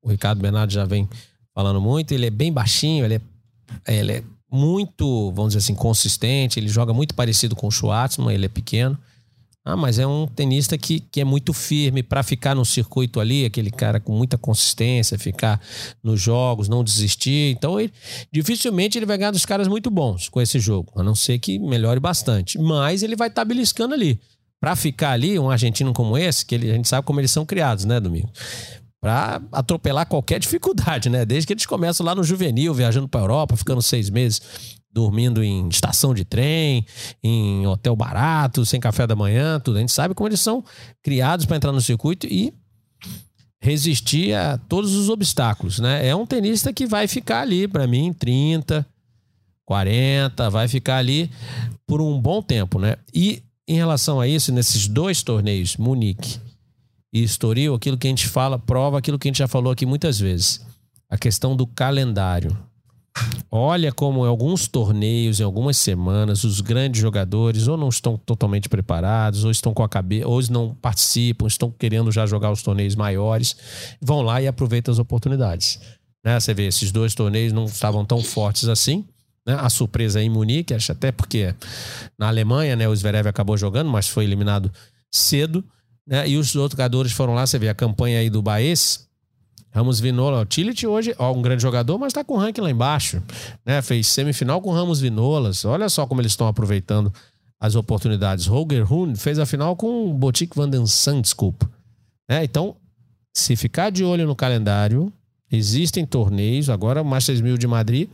O 0.00 0.08
Ricardo 0.08 0.40
Bernardo 0.40 0.72
já 0.72 0.86
vem 0.86 1.06
falando 1.54 1.78
muito. 1.78 2.12
Ele 2.12 2.24
é 2.24 2.30
bem 2.30 2.50
baixinho, 2.50 3.04
ele 3.04 3.16
é, 3.16 3.20
ele 3.98 4.12
é 4.12 4.22
muito, 4.50 5.30
vamos 5.32 5.52
dizer 5.52 5.58
assim, 5.58 5.74
consistente. 5.74 6.58
Ele 6.58 6.68
joga 6.68 6.94
muito 6.94 7.14
parecido 7.14 7.54
com 7.54 7.66
o 7.66 7.70
Schwartzman, 7.70 8.34
ele 8.34 8.46
é 8.46 8.48
pequeno. 8.48 8.96
Ah, 9.62 9.76
mas 9.76 9.98
é 9.98 10.06
um 10.06 10.26
tenista 10.26 10.78
que, 10.78 11.00
que 11.00 11.20
é 11.20 11.24
muito 11.24 11.52
firme 11.52 12.02
para 12.02 12.22
ficar 12.22 12.54
no 12.54 12.64
circuito 12.64 13.20
ali, 13.20 13.44
aquele 13.44 13.70
cara 13.70 14.00
com 14.00 14.16
muita 14.16 14.38
consistência, 14.38 15.18
ficar 15.18 15.60
nos 16.02 16.18
jogos, 16.18 16.66
não 16.66 16.82
desistir. 16.82 17.50
Então, 17.50 17.78
ele, 17.78 17.92
dificilmente 18.32 18.96
ele 18.96 19.04
vai 19.04 19.18
ganhar 19.18 19.32
dos 19.32 19.44
caras 19.44 19.68
muito 19.68 19.90
bons 19.90 20.30
com 20.30 20.40
esse 20.40 20.58
jogo, 20.58 20.94
a 20.96 21.02
não 21.02 21.14
ser 21.14 21.38
que 21.40 21.58
melhore 21.58 22.00
bastante. 22.00 22.58
Mas 22.58 23.02
ele 23.02 23.16
vai 23.16 23.28
estar 23.28 23.42
tá 23.42 23.44
beliscando 23.44 23.92
ali 23.92 24.18
para 24.60 24.74
ficar 24.74 25.12
ali, 25.12 25.38
um 25.38 25.50
argentino 25.50 25.92
como 25.92 26.16
esse, 26.16 26.44
que 26.44 26.54
ele, 26.54 26.70
a 26.70 26.74
gente 26.74 26.88
sabe 26.88 27.06
como 27.06 27.20
eles 27.20 27.30
são 27.30 27.44
criados, 27.44 27.84
né, 27.84 28.00
Domingo? 28.00 28.30
Para 29.00 29.40
atropelar 29.52 30.06
qualquer 30.06 30.40
dificuldade, 30.40 31.08
né? 31.08 31.24
Desde 31.24 31.46
que 31.46 31.52
eles 31.52 31.66
começam 31.66 32.04
lá 32.04 32.14
no 32.14 32.24
juvenil, 32.24 32.74
viajando 32.74 33.08
para 33.08 33.20
Europa, 33.20 33.56
ficando 33.56 33.82
seis 33.82 34.10
meses 34.10 34.40
dormindo 34.96 35.44
em 35.44 35.68
estação 35.68 36.14
de 36.14 36.24
trem, 36.24 36.86
em 37.22 37.66
hotel 37.66 37.94
barato, 37.94 38.64
sem 38.64 38.80
café 38.80 39.06
da 39.06 39.14
manhã, 39.14 39.60
tudo. 39.60 39.76
A 39.76 39.80
gente 39.80 39.92
sabe 39.92 40.14
como 40.14 40.26
eles 40.26 40.40
são 40.40 40.64
criados 41.02 41.44
para 41.44 41.58
entrar 41.58 41.70
no 41.70 41.82
circuito 41.82 42.26
e 42.26 42.50
resistir 43.60 44.32
a 44.32 44.56
todos 44.56 44.94
os 44.94 45.10
obstáculos, 45.10 45.78
né? 45.78 46.06
É 46.06 46.16
um 46.16 46.24
tenista 46.24 46.72
que 46.72 46.86
vai 46.86 47.06
ficar 47.06 47.42
ali, 47.42 47.68
para 47.68 47.86
mim, 47.86 48.10
30, 48.10 48.86
40, 49.66 50.48
vai 50.48 50.66
ficar 50.66 50.96
ali 50.96 51.30
por 51.86 52.00
um 52.00 52.18
bom 52.18 52.40
tempo, 52.40 52.78
né? 52.78 52.96
E 53.12 53.42
em 53.68 53.74
relação 53.74 54.20
a 54.20 54.28
isso, 54.28 54.52
nesses 54.52 54.86
dois 54.86 55.22
torneios, 55.22 55.76
Munique 55.76 56.38
e 57.12 57.22
Estoril, 57.22 57.74
aquilo 57.74 57.98
que 57.98 58.06
a 58.06 58.10
gente 58.10 58.28
fala 58.28 58.58
prova 58.58 58.98
aquilo 58.98 59.18
que 59.18 59.28
a 59.28 59.30
gente 59.30 59.38
já 59.38 59.48
falou 59.48 59.72
aqui 59.72 59.84
muitas 59.84 60.20
vezes. 60.20 60.64
A 61.08 61.16
questão 61.16 61.56
do 61.56 61.66
calendário. 61.66 62.56
Olha 63.50 63.90
como 63.90 64.26
em 64.26 64.28
alguns 64.28 64.68
torneios, 64.68 65.40
em 65.40 65.42
algumas 65.42 65.78
semanas, 65.78 66.44
os 66.44 66.60
grandes 66.60 67.00
jogadores 67.00 67.66
ou 67.66 67.76
não 67.76 67.88
estão 67.88 68.18
totalmente 68.18 68.68
preparados, 68.68 69.44
ou 69.44 69.50
estão 69.50 69.72
com 69.72 69.82
a 69.82 69.88
cabeça, 69.88 70.28
ou 70.28 70.40
não 70.50 70.74
participam, 70.74 71.46
estão 71.46 71.70
querendo 71.70 72.12
já 72.12 72.26
jogar 72.26 72.52
os 72.52 72.62
torneios 72.62 72.94
maiores, 72.94 73.56
vão 74.00 74.20
lá 74.20 74.42
e 74.42 74.46
aproveitam 74.46 74.92
as 74.92 74.98
oportunidades. 74.98 75.80
Né? 76.24 76.38
Você 76.38 76.52
vê, 76.52 76.66
esses 76.66 76.92
dois 76.92 77.14
torneios 77.14 77.52
não 77.52 77.64
estavam 77.64 78.04
tão 78.04 78.22
fortes 78.22 78.68
assim. 78.68 79.04
Né? 79.46 79.54
A 79.54 79.70
surpresa 79.70 80.20
em 80.20 80.28
Munique, 80.28 80.74
acho 80.74 80.92
até 80.92 81.12
porque 81.12 81.54
na 82.18 82.28
Alemanha, 82.28 82.74
né, 82.74 82.88
o 82.88 82.96
Zverev 82.96 83.28
acabou 83.28 83.56
jogando, 83.56 83.88
mas 83.88 84.08
foi 84.08 84.24
eliminado 84.24 84.70
cedo. 85.10 85.64
Né? 86.06 86.28
E 86.28 86.36
os 86.36 86.54
outros 86.56 86.76
jogadores 86.76 87.12
foram 87.12 87.34
lá, 87.34 87.46
você 87.46 87.58
vê 87.58 87.68
a 87.68 87.74
campanha 87.74 88.18
aí 88.18 88.28
do 88.28 88.42
Baez, 88.42 89.06
Ramos 89.70 90.00
Vinola, 90.00 90.40
o 90.40 90.44
Tillich 90.46 90.86
hoje, 90.86 91.14
ó, 91.18 91.32
um 91.32 91.42
grande 91.42 91.60
jogador, 91.60 91.98
mas 91.98 92.08
está 92.08 92.24
com 92.24 92.34
o 92.34 92.38
ranking 92.38 92.62
lá 92.62 92.70
embaixo. 92.70 93.22
Né? 93.64 93.82
Fez 93.82 94.06
semifinal 94.06 94.60
com 94.60 94.72
Ramos 94.72 95.00
Vinolas. 95.00 95.64
Olha 95.64 95.88
só 95.88 96.06
como 96.06 96.20
eles 96.20 96.32
estão 96.32 96.48
aproveitando 96.48 97.12
as 97.60 97.74
oportunidades. 97.74 98.46
Roger 98.46 98.90
Huhn 98.90 99.14
fez 99.14 99.38
a 99.38 99.44
final 99.44 99.76
com 99.76 100.10
o 100.10 100.14
Botic 100.14 100.54
Van 100.54 100.68
den 100.68 100.86
Sand, 100.86 101.20
desculpa. 101.22 101.70
É, 102.28 102.42
então, 102.42 102.76
se 103.34 103.54
ficar 103.54 103.90
de 103.90 104.02
olho 104.02 104.26
no 104.26 104.34
calendário, 104.34 105.12
existem 105.52 106.06
torneios. 106.06 106.70
Agora, 106.70 107.02
o 107.02 107.04
Masters 107.04 107.42
1000 107.42 107.58
de 107.58 107.66
Madrid 107.66 108.08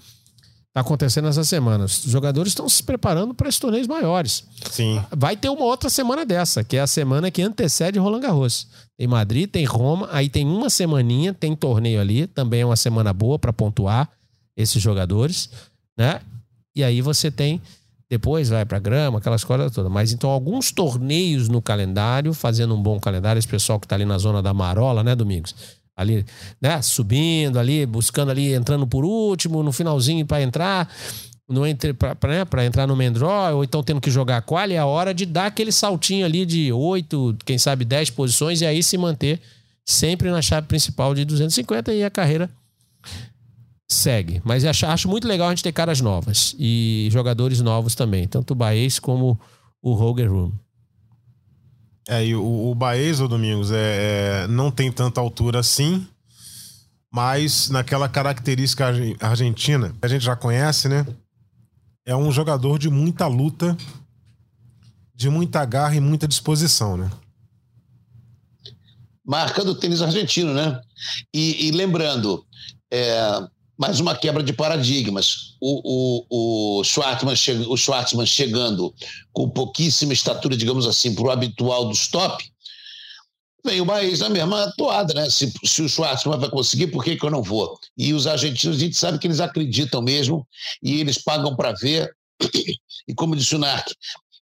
está 0.73 0.81
acontecendo 0.81 1.29
essa 1.29 1.45
semana. 1.45 1.85
Os 1.85 2.03
jogadores 2.03 2.53
estão 2.53 2.67
se 2.67 2.83
preparando 2.83 3.35
para 3.35 3.47
esses 3.47 3.61
torneios 3.61 3.87
maiores. 3.87 4.43
Sim. 4.71 5.03
Vai 5.15 5.37
ter 5.37 5.51
uma 5.51 5.65
outra 5.65 5.91
semana 5.91 6.25
dessa, 6.25 6.65
que 6.65 6.79
é 6.79 6.81
a 6.81 6.87
semana 6.87 7.31
que 7.31 7.43
antecede 7.43 7.99
Roland 7.99 8.21
Garros. 8.21 8.67
Tem 8.97 9.07
Madrid, 9.07 9.51
tem 9.51 9.67
Roma, 9.67 10.09
aí 10.11 10.31
tem 10.31 10.47
uma 10.47 10.71
semaninha, 10.71 11.35
tem 11.35 11.55
torneio 11.55 12.01
ali, 12.01 12.27
também 12.27 12.63
é 12.63 12.67
uma 12.67 12.77
semana 12.77 13.13
boa 13.13 13.39
para 13.39 13.53
pontuar 13.53 14.09
esses 14.57 14.83
jogadores, 14.83 15.51
né? 15.97 16.21
E 16.75 16.83
aí 16.83 17.03
você 17.03 17.31
tem 17.31 17.61
depois 18.09 18.51
vai 18.51 18.67
para 18.67 18.79
grama, 18.79 19.19
aquelas 19.19 19.43
coisas 19.43 19.73
todas. 19.73 19.91
Mas 19.91 20.13
então 20.13 20.29
alguns 20.29 20.71
torneios 20.71 21.49
no 21.49 21.63
calendário, 21.63 22.35
fazendo 22.35 22.75
um 22.75 22.83
bom 22.83 23.01
calendário, 23.01 23.39
esse 23.39 23.49
pessoal 23.49 23.81
que 23.81 23.87
está 23.87 23.97
ali 23.97 24.05
na 24.05 24.19
zona 24.19 24.43
da 24.43 24.53
Marola, 24.53 25.03
né, 25.03 25.15
Domingos? 25.17 25.55
Ali, 25.97 26.25
né, 26.61 26.81
subindo 26.81 27.59
ali, 27.59 27.85
buscando 27.85 28.31
ali, 28.31 28.55
entrando 28.55 28.87
por 28.87 29.05
último, 29.05 29.63
no 29.63 29.73
finalzinho 29.73 30.25
para 30.25 30.43
entrar 30.43 30.89
no 31.49 31.67
entre 31.67 31.93
para 31.93 32.17
né, 32.29 32.67
entrar 32.67 32.87
no 32.87 32.97
Mendró, 32.97 33.57
ou 33.57 33.65
então 33.65 33.83
tendo 33.83 34.01
que 34.01 34.11
jogar 34.11 34.39
a 34.39 34.43
qual, 34.43 34.65
é 34.71 34.79
a 34.79 34.87
hora 34.87 35.13
de 35.13 35.27
dar 35.27 35.47
aquele 35.47 35.71
saltinho 35.71 36.25
ali 36.25 36.47
de 36.47 36.73
8, 36.73 37.37
quem 37.45 37.59
sabe 37.59 37.85
10 37.85 38.11
posições 38.11 38.63
e 38.63 38.67
aí 38.67 38.83
se 38.83 38.97
manter 38.97 39.41
sempre 39.85 40.31
na 40.31 40.41
chave 40.41 40.67
principal 40.67 41.15
de 41.15 41.25
250 41.25 41.93
e 41.93 42.05
a 42.05 42.11
carreira 42.11 42.49
segue. 43.91 44.41
Mas 44.45 44.65
acho, 44.65 44.87
acho 44.87 45.09
muito 45.09 45.29
legal 45.29 45.49
a 45.49 45.51
gente 45.51 45.63
ter 45.63 45.73
caras 45.73 46.01
novas 46.01 46.57
e 46.59 47.09
jogadores 47.11 47.61
novos 47.61 47.95
também, 47.95 48.27
tanto 48.27 48.53
o 48.53 48.55
Baez 48.55 48.99
como 48.99 49.39
o 49.83 49.93
Roger 49.93 50.31
Room. 50.31 50.53
É, 52.09 52.25
e 52.25 52.35
o, 52.35 52.71
o 52.71 52.75
Baez, 52.75 53.21
o 53.21 53.29
Domingos, 53.29 53.71
é, 53.71 54.45
é, 54.45 54.47
não 54.49 54.71
tem 54.71 54.91
tanta 54.91 55.21
altura 55.21 55.61
assim, 55.61 56.07
mas 57.11 57.71
naquela 57.71 58.09
característica 58.09 58.87
argentina 59.21 59.91
que 59.91 60.07
a 60.07 60.09
gente 60.09 60.25
já 60.25 60.35
conhece, 60.35 60.89
né? 60.89 61.07
é 62.05 62.15
um 62.15 62.31
jogador 62.33 62.79
de 62.79 62.91
muita 62.91 63.27
luta, 63.27 63.77
de 65.15 65.29
muita 65.29 65.65
garra 65.65 65.95
e 65.95 66.01
muita 66.01 66.27
disposição, 66.27 66.97
né? 66.97 67.11
Marca 69.25 69.65
do 69.65 69.75
tênis 69.75 70.03
argentino, 70.03 70.53
né? 70.53 70.81
E, 71.33 71.69
e 71.69 71.71
lembrando, 71.71 72.45
é, 72.93 73.21
mais 73.79 74.01
uma 74.01 74.17
quebra 74.17 74.43
de 74.43 74.53
paradigmas. 74.53 75.57
O, 75.61 75.81
o, 75.85 76.79
o, 76.79 76.85
Schwartzman, 76.85 77.35
che, 77.35 77.53
o 77.53 77.77
Schwartzman 77.77 78.27
chegando 78.27 78.95
com 79.33 79.49
pouquíssima 79.49 80.13
estatura, 80.13 80.57
digamos 80.57 80.87
assim, 80.87 81.15
para 81.15 81.25
o 81.25 81.31
habitual 81.31 81.89
dos 81.89 82.09
top, 82.09 82.45
vem 83.65 83.81
o 83.81 83.85
Bahia 83.85 84.17
na 84.19 84.29
mesma 84.29 84.73
toada, 84.77 85.15
né? 85.15 85.31
Se, 85.31 85.53
se 85.65 85.83
o 85.83 85.89
Schwartzman 85.89 86.39
vai 86.39 86.51
conseguir, 86.51 86.89
por 86.89 87.03
que, 87.05 87.17
que 87.17 87.25
eu 87.25 87.31
não 87.31 87.43
vou? 87.43 87.79
E 87.97 88.13
os 88.13 88.27
argentinos, 88.27 88.77
a 88.77 88.81
gente 88.81 88.97
sabe 88.97 89.19
que 89.19 89.27
eles 89.27 89.41
acreditam 89.41 90.03
mesmo 90.03 90.47
e 90.83 91.01
eles 91.01 91.19
pagam 91.19 91.55
para 91.57 91.73
ver. 91.73 92.11
E 93.09 93.13
como 93.13 93.35
disse 93.35 93.57
o 93.57 93.59
Narc, 93.59 93.93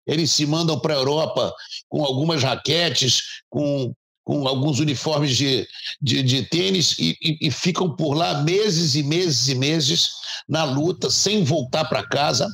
eles 0.06 0.32
se 0.32 0.44
mandam 0.44 0.78
para 0.78 0.92
a 0.92 0.98
Europa 0.98 1.54
com 1.88 2.04
algumas 2.04 2.42
raquetes, 2.42 3.22
com, 3.48 3.94
com 4.24 4.46
alguns 4.46 4.78
uniformes 4.78 5.36
de, 5.36 5.66
de, 6.00 6.22
de 6.22 6.42
tênis 6.42 6.96
e, 6.98 7.16
e, 7.20 7.48
e, 7.48 7.50
ficam 7.50 7.94
por 7.94 8.14
lá 8.14 8.42
meses 8.42 8.94
e 8.94 9.02
meses 9.02 9.48
e 9.48 9.54
meses 9.54 10.10
na 10.48 10.64
luta, 10.64 11.10
sem 11.10 11.42
voltar 11.42 11.86
para 11.86 12.06
casa, 12.06 12.46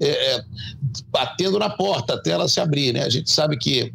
é, 0.00 0.08
é, 0.08 0.44
batendo 1.10 1.58
na 1.58 1.68
porta 1.68 2.14
até 2.14 2.30
ela 2.30 2.48
se 2.48 2.60
abrir. 2.60 2.94
Né? 2.94 3.02
A 3.02 3.10
gente 3.10 3.30
sabe 3.30 3.58
que 3.58 3.92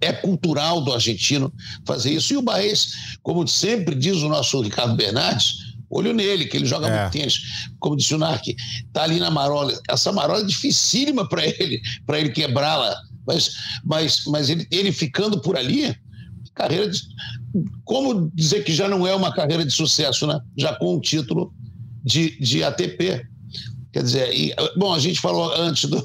é 0.00 0.12
cultural 0.12 0.80
do 0.80 0.92
argentino 0.92 1.52
fazer 1.86 2.12
isso. 2.12 2.32
E 2.32 2.36
o 2.36 2.42
Baez, 2.42 3.16
como 3.22 3.46
sempre 3.46 3.94
diz 3.94 4.16
o 4.18 4.28
nosso 4.28 4.60
Ricardo 4.60 4.96
Bernardes, 4.96 5.74
olho 5.88 6.12
nele, 6.12 6.46
que 6.46 6.56
ele 6.56 6.66
joga 6.66 6.88
é. 6.88 7.00
muito 7.00 7.12
tênis. 7.12 7.40
Como 7.78 7.96
disse 7.96 8.14
o 8.14 8.18
Narc, 8.18 8.44
tá 8.92 9.04
ali 9.04 9.18
na 9.18 9.30
marola. 9.30 9.78
Essa 9.88 10.12
marola 10.12 10.40
é 10.40 10.44
dificílima 10.44 11.28
para 11.28 11.46
ele, 11.46 11.80
para 12.04 12.18
ele 12.18 12.30
quebrá-la. 12.30 12.94
Mas, 13.26 13.50
mas, 13.84 14.24
mas 14.26 14.50
ele, 14.50 14.66
ele 14.70 14.92
ficando 14.92 15.40
por 15.40 15.56
ali, 15.56 15.96
carreira 16.54 16.88
de, 16.88 17.00
como 17.84 18.30
dizer 18.34 18.64
que 18.64 18.72
já 18.72 18.88
não 18.88 19.06
é 19.06 19.14
uma 19.14 19.32
carreira 19.32 19.64
de 19.64 19.72
sucesso, 19.72 20.26
né? 20.26 20.40
Já 20.56 20.74
com 20.74 20.94
um 20.94 21.00
título 21.00 21.52
de, 22.04 22.38
de 22.40 22.62
ATP. 22.62 23.26
Quer 23.92 24.02
dizer, 24.02 24.34
e, 24.34 24.52
bom, 24.76 24.92
a 24.92 24.98
gente 24.98 25.20
falou 25.20 25.54
antes 25.54 25.88
do, 25.88 26.02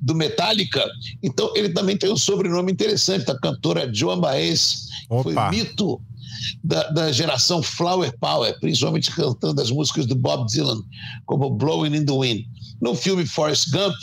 do 0.00 0.14
Metallica, 0.14 0.82
então 1.22 1.52
ele 1.54 1.68
também 1.68 1.96
tem 1.96 2.10
um 2.10 2.16
sobrenome 2.16 2.72
interessante, 2.72 3.30
a 3.30 3.38
cantora 3.38 3.92
Joan 3.92 4.18
Baez, 4.18 4.86
foi 5.22 5.34
mito 5.50 6.00
da, 6.64 6.88
da, 6.88 7.12
geração 7.12 7.62
Flower 7.62 8.16
Power, 8.18 8.58
principalmente 8.60 9.10
cantando 9.10 9.60
as 9.60 9.70
músicas 9.70 10.06
do 10.06 10.14
Bob 10.14 10.50
Dylan, 10.50 10.80
como 11.26 11.50
Blowing 11.50 11.96
in 11.96 12.04
the 12.06 12.12
Wind. 12.12 12.44
No 12.80 12.94
filme 12.94 13.26
Forrest 13.26 13.70
Gump, 13.70 13.94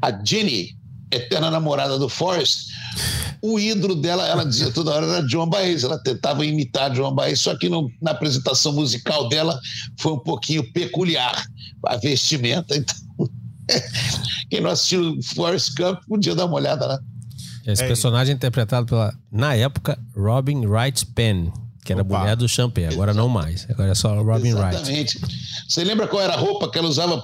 a 0.00 0.12
Jenny, 0.24 0.76
eterna 1.10 1.50
namorada 1.50 1.98
do 1.98 2.08
Forrest, 2.08 2.71
o 3.40 3.58
ídolo 3.58 3.94
dela, 3.96 4.26
ela 4.26 4.44
dizia 4.44 4.70
toda 4.70 4.92
hora, 4.92 5.06
era 5.06 5.28
Joan 5.28 5.48
Baez. 5.48 5.84
Ela 5.84 5.98
tentava 5.98 6.44
imitar 6.46 6.94
Joan 6.94 7.14
Baez, 7.14 7.40
só 7.40 7.56
que 7.56 7.68
no, 7.68 7.90
na 8.00 8.12
apresentação 8.12 8.72
musical 8.72 9.28
dela 9.28 9.58
foi 9.98 10.12
um 10.12 10.18
pouquinho 10.18 10.70
peculiar 10.72 11.44
a 11.86 11.96
vestimenta. 11.96 12.74
Então, 13.64 13.78
quem 14.50 14.60
não 14.60 14.70
assistiu 14.70 15.18
Forrest 15.34 15.72
Gump 15.78 16.00
podia 16.08 16.34
dar 16.34 16.46
uma 16.46 16.56
olhada 16.56 16.84
lá. 16.84 16.98
Esse 17.64 17.84
é. 17.84 17.86
personagem 17.86 18.32
é 18.32 18.36
interpretado 18.36 18.86
pela, 18.86 19.14
na 19.30 19.54
época, 19.54 19.96
Robin 20.16 20.66
Wright 20.66 21.06
Penn, 21.06 21.50
que 21.84 21.92
era 21.92 22.02
Opa. 22.02 22.18
mulher 22.18 22.36
do 22.36 22.48
Champagne, 22.48 22.92
agora 22.92 23.14
não 23.14 23.28
mais. 23.28 23.66
Agora 23.70 23.92
é 23.92 23.94
só 23.94 24.20
Robin 24.20 24.48
Exatamente. 24.48 25.18
Wright. 25.18 25.64
Você 25.68 25.84
lembra 25.84 26.08
qual 26.08 26.22
era 26.22 26.34
a 26.34 26.36
roupa 26.36 26.70
que 26.70 26.78
ela 26.78 26.88
usava 26.88 27.22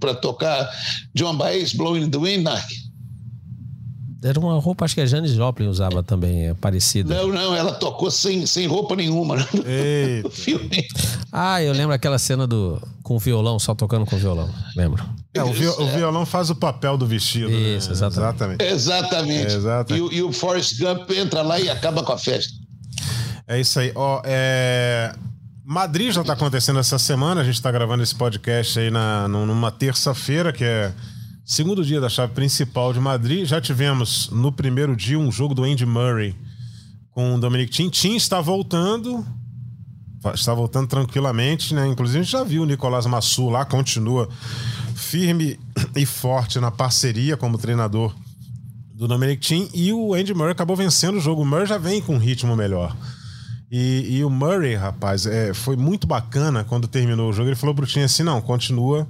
para 0.00 0.14
tocar 0.14 0.68
John 1.14 1.36
Baez, 1.36 1.74
Blowing 1.74 2.04
in 2.04 2.10
the 2.10 2.18
Wind, 2.18 2.42
Nark? 2.42 2.66
Era 4.22 4.40
uma 4.40 4.58
roupa, 4.58 4.84
acho 4.84 4.96
que 4.96 5.00
a 5.00 5.06
Janis 5.06 5.30
Joplin 5.30 5.68
usava 5.68 6.02
também, 6.02 6.48
é 6.48 6.54
parecida. 6.54 7.14
Não, 7.14 7.28
não, 7.28 7.54
ela 7.54 7.72
tocou 7.74 8.10
sem, 8.10 8.46
sem 8.46 8.66
roupa 8.66 8.96
nenhuma 8.96 9.36
né? 9.38 9.44
filme. 10.32 10.88
Ah, 11.30 11.62
eu 11.62 11.72
lembro 11.72 11.94
aquela 11.94 12.18
cena 12.18 12.44
do 12.44 12.82
com 13.04 13.14
o 13.14 13.18
violão, 13.18 13.60
só 13.60 13.76
tocando 13.76 14.04
com 14.04 14.16
o 14.16 14.18
violão. 14.18 14.50
Lembro. 14.76 15.08
É, 15.32 15.42
o, 15.42 15.50
o, 15.50 15.86
violão 15.86 16.26
faz 16.26 16.50
o 16.50 16.56
papel 16.56 16.98
do 16.98 17.06
vestido. 17.06 17.48
Né? 17.48 17.76
Isso, 17.76 17.88
né? 17.88 17.94
exatamente. 17.94 18.64
Exatamente. 18.64 19.52
É, 19.52 19.56
exatamente. 19.56 20.14
E, 20.14 20.18
e, 20.18 20.22
o 20.22 20.32
Forrest 20.32 20.78
Gump 20.80 21.10
entra 21.12 21.42
lá 21.42 21.60
e 21.60 21.70
acaba 21.70 22.02
com 22.02 22.12
a 22.12 22.18
festa. 22.18 22.52
É 23.46 23.60
isso 23.60 23.78
aí. 23.78 23.92
Ó, 23.94 24.20
é... 24.24 25.14
Madrid 25.64 26.12
já 26.12 26.22
está 26.22 26.32
acontecendo 26.32 26.80
essa 26.80 26.98
semana. 26.98 27.40
A 27.40 27.44
gente 27.44 27.54
está 27.54 27.70
gravando 27.70 28.02
esse 28.02 28.14
podcast 28.14 28.80
aí 28.80 28.90
na, 28.90 29.28
numa 29.28 29.70
terça-feira, 29.70 30.52
que 30.52 30.64
é 30.64 30.92
Segundo 31.50 31.82
dia 31.82 31.98
da 31.98 32.10
chave 32.10 32.34
principal 32.34 32.92
de 32.92 33.00
Madrid, 33.00 33.46
já 33.46 33.58
tivemos 33.58 34.28
no 34.28 34.52
primeiro 34.52 34.94
dia 34.94 35.18
um 35.18 35.32
jogo 35.32 35.54
do 35.54 35.64
Andy 35.64 35.86
Murray 35.86 36.36
com 37.10 37.34
o 37.34 37.40
Dominic. 37.40 37.88
Thiem 37.90 38.18
está 38.18 38.38
voltando, 38.38 39.26
está 40.34 40.52
voltando 40.52 40.86
tranquilamente, 40.86 41.72
né? 41.72 41.88
Inclusive 41.88 42.18
a 42.18 42.22
gente 42.22 42.32
já 42.32 42.44
viu 42.44 42.64
o 42.64 42.66
Nicolás 42.66 43.06
Massu 43.06 43.48
lá, 43.48 43.64
continua 43.64 44.28
firme 44.94 45.58
e 45.96 46.04
forte 46.04 46.60
na 46.60 46.70
parceria 46.70 47.34
como 47.34 47.56
treinador 47.56 48.14
do 48.92 49.08
Dominic 49.08 49.40
Thiem 49.40 49.70
e 49.72 49.90
o 49.90 50.12
Andy 50.12 50.34
Murray 50.34 50.52
acabou 50.52 50.76
vencendo 50.76 51.16
o 51.16 51.20
jogo. 51.20 51.40
O 51.40 51.46
Murray 51.46 51.64
já 51.64 51.78
vem 51.78 52.02
com 52.02 52.16
um 52.16 52.18
ritmo 52.18 52.54
melhor. 52.54 52.94
E, 53.72 54.18
e 54.18 54.22
o 54.22 54.28
Murray, 54.28 54.74
rapaz, 54.74 55.24
é, 55.24 55.54
foi 55.54 55.76
muito 55.76 56.06
bacana 56.06 56.62
quando 56.62 56.86
terminou 56.86 57.30
o 57.30 57.32
jogo. 57.32 57.48
Ele 57.48 57.56
falou 57.56 57.74
pro 57.74 57.86
Thiem 57.86 58.04
assim: 58.04 58.22
não, 58.22 58.38
continua 58.42 59.08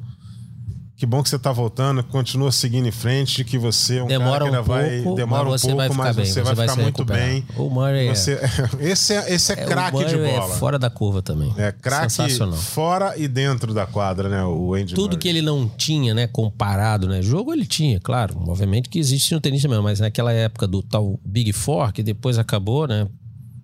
Que 0.99 1.07
bom 1.07 1.23
que 1.23 1.29
você 1.29 1.39
tá 1.39 1.53
voltando, 1.53 2.03
continua 2.03 2.51
seguindo 2.51 2.89
em 2.89 2.91
frente, 2.91 3.45
que 3.45 3.57
você 3.57 3.99
é 3.99 4.03
um 4.03 4.09
Demora 4.09 4.47
cara 4.47 4.51
que 4.51 4.59
um 4.59 4.63
vai, 4.65 5.01
pouco, 5.03 5.17
demora 5.17 5.47
um 5.47 5.51
você 5.53 5.67
pouco, 5.69 5.77
vai 5.77 5.89
ficar 5.91 6.03
mas 6.03 6.17
bem, 6.17 6.25
você, 6.27 6.43
vai 6.43 6.55
vai 6.57 6.69
ficar 6.69 6.83
muito 6.83 6.97
recuperar. 7.03 7.25
bem. 7.29 7.45
O 7.57 7.71
Murray 7.71 8.09
é- 8.09 8.15
Você- 8.17 8.41
esse 8.81 9.15
é, 9.15 9.33
esse 9.33 9.53
é 9.53 9.61
É, 9.61 9.65
o 9.65 9.69
craque 9.69 10.05
de 10.05 10.17
Murray 10.17 10.33
bola. 10.39 10.55
É 10.55 10.59
fora 10.59 10.77
da 10.77 10.91
curva 10.91 11.23
também. 11.23 11.55
É 11.57 11.71
craque 11.71 12.13
fora 12.57 13.17
e 13.17 13.29
dentro 13.29 13.73
da 13.73 13.87
quadra, 13.87 14.29
né? 14.29 14.43
O 14.43 14.75
Andy 14.75 14.93
Tudo 14.95 15.03
Murray. 15.11 15.19
que 15.19 15.29
ele 15.29 15.41
não 15.41 15.69
tinha, 15.69 16.13
né, 16.15 16.27
comparado, 16.27 17.07
né? 17.07 17.23
Jogo 17.23 17.53
ele 17.53 17.65
tinha, 17.65 18.01
claro. 18.01 18.35
Obviamente 18.49 18.89
que 18.89 18.99
existe 18.99 19.33
no 19.33 19.41
tenista 19.41 19.69
mesmo, 19.69 19.85
mas 19.85 20.01
naquela 20.01 20.33
época 20.33 20.67
do 20.67 20.83
tal 20.83 21.21
Big 21.25 21.53
Four, 21.53 21.93
que 21.93 22.03
depois 22.03 22.39
acabou, 22.39 22.89
né? 22.89 23.07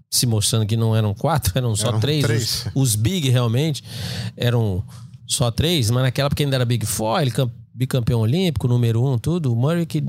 Se 0.09 0.24
mostrando 0.24 0.66
que 0.66 0.76
não 0.76 0.95
eram 0.95 1.12
quatro, 1.12 1.51
eram 1.59 1.74
só 1.74 1.89
Eram 1.89 1.99
três. 1.99 2.22
três. 2.24 2.66
Os, 2.76 2.91
os 2.91 2.95
Big 2.95 3.28
realmente 3.28 3.82
eram 4.37 4.85
só 5.27 5.51
três, 5.51 5.91
mas 5.91 6.03
naquela 6.03 6.27
época 6.27 6.43
ainda 6.43 6.57
era 6.57 6.64
Big 6.64 6.85
Four, 6.87 7.20
ele 7.20 7.31
cam- 7.31 7.51
bicampeão 7.75 8.20
olímpico, 8.20 8.68
número 8.68 9.05
um, 9.05 9.18
tudo. 9.18 9.53
O 9.53 9.57
Murray 9.57 9.87
que 9.87 10.03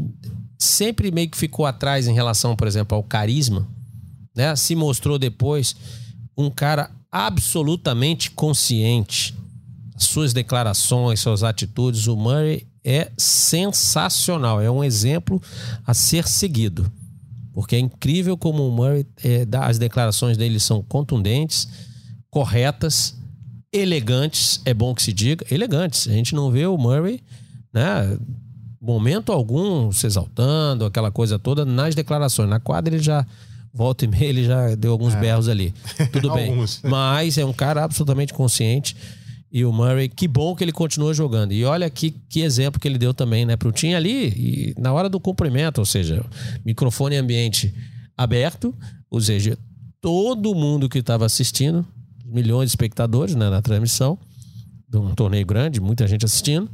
sempre 0.60 1.12
meio 1.12 1.30
que 1.30 1.38
ficou 1.38 1.66
atrás 1.66 2.08
em 2.08 2.14
relação, 2.14 2.56
por 2.56 2.68
exemplo, 2.68 2.96
ao 2.96 3.04
carisma, 3.04 3.68
né? 4.36 4.56
Se 4.56 4.76
mostrou 4.76 5.18
depois 5.18 5.76
um 6.38 6.50
cara 6.50 6.92
absolutamente 7.12 8.32
consciente. 8.32 9.34
Suas 9.98 10.34
declarações, 10.34 11.22
suas 11.22 11.44
atitudes, 11.44 12.08
o 12.08 12.16
Murray 12.18 12.68
é 12.84 13.10
sensacional, 13.18 14.62
é 14.62 14.70
um 14.70 14.84
exemplo 14.84 15.42
a 15.86 15.94
ser 15.94 16.28
seguido. 16.28 16.92
Porque 17.54 17.78
é 17.78 17.80
incrível 17.80 18.38
como 18.38 18.68
o 18.68 18.72
Murray, 18.72 19.08
é, 19.24 19.46
dá- 19.46 19.66
as 19.68 19.78
declarações 19.80 20.38
dele 20.38 20.60
são 20.60 20.84
contundentes, 20.84 21.70
corretas, 22.30 23.18
elegantes, 23.76 24.62
é 24.66 24.74
bom 24.74 24.94
que 24.94 25.02
se 25.02 25.12
diga, 25.12 25.46
elegantes. 25.52 26.08
A 26.08 26.12
gente 26.12 26.34
não 26.34 26.50
vê 26.50 26.66
o 26.66 26.78
Murray, 26.78 27.22
né, 27.74 28.18
momento 28.82 29.32
algum 29.32 29.92
se 29.92 30.06
exaltando, 30.06 30.86
aquela 30.86 31.12
coisa 31.12 31.40
toda 31.40 31.66
nas 31.66 31.96
declarações. 31.96 32.50
Na 32.50 32.60
quadra 32.60 32.94
ele 32.94 33.04
já 33.04 33.26
volta 33.74 34.06
e 34.06 34.08
meia, 34.08 34.26
ele 34.26 34.46
já 34.46 34.76
deu 34.76 34.92
alguns 34.92 35.16
berros 35.16 35.50
ali. 35.50 35.74
Tudo 36.12 36.32
bem. 36.36 36.54
Mas 36.84 37.38
é 37.38 37.46
um 37.46 37.54
cara 37.54 37.84
absolutamente 37.84 38.34
consciente. 38.34 38.96
E 39.52 39.64
o 39.64 39.72
Murray, 39.72 40.10
que 40.10 40.28
bom 40.28 40.56
que 40.56 40.64
ele 40.64 40.72
continua 40.72 41.14
jogando. 41.14 41.54
E 41.54 41.64
olha 41.64 41.90
que, 41.90 42.12
que 42.12 42.42
exemplo 42.42 42.80
que 42.80 42.88
ele 42.88 42.98
deu 42.98 43.14
também, 43.14 43.46
né, 43.46 43.56
pro 43.56 43.72
time 43.72 43.96
ali, 43.96 44.28
e 44.28 44.76
na 44.78 44.92
hora 44.92 45.10
do 45.10 45.20
cumprimento, 45.20 45.80
ou 45.80 45.86
seja, 45.86 46.26
microfone 46.66 47.16
ambiente 47.16 47.74
aberto, 48.18 48.76
ou 49.10 49.22
seja, 49.22 49.58
todo 50.02 50.54
mundo 50.54 50.90
que 50.90 51.00
estava 51.00 51.26
assistindo, 51.26 51.86
milhões 52.36 52.68
de 52.68 52.72
espectadores 52.72 53.34
né, 53.34 53.50
na 53.50 53.62
transmissão, 53.62 54.18
de 54.88 54.98
um 54.98 55.16
torneio 55.16 55.46
grande, 55.46 55.80
muita 55.80 56.06
gente 56.06 56.26
assistindo, 56.26 56.70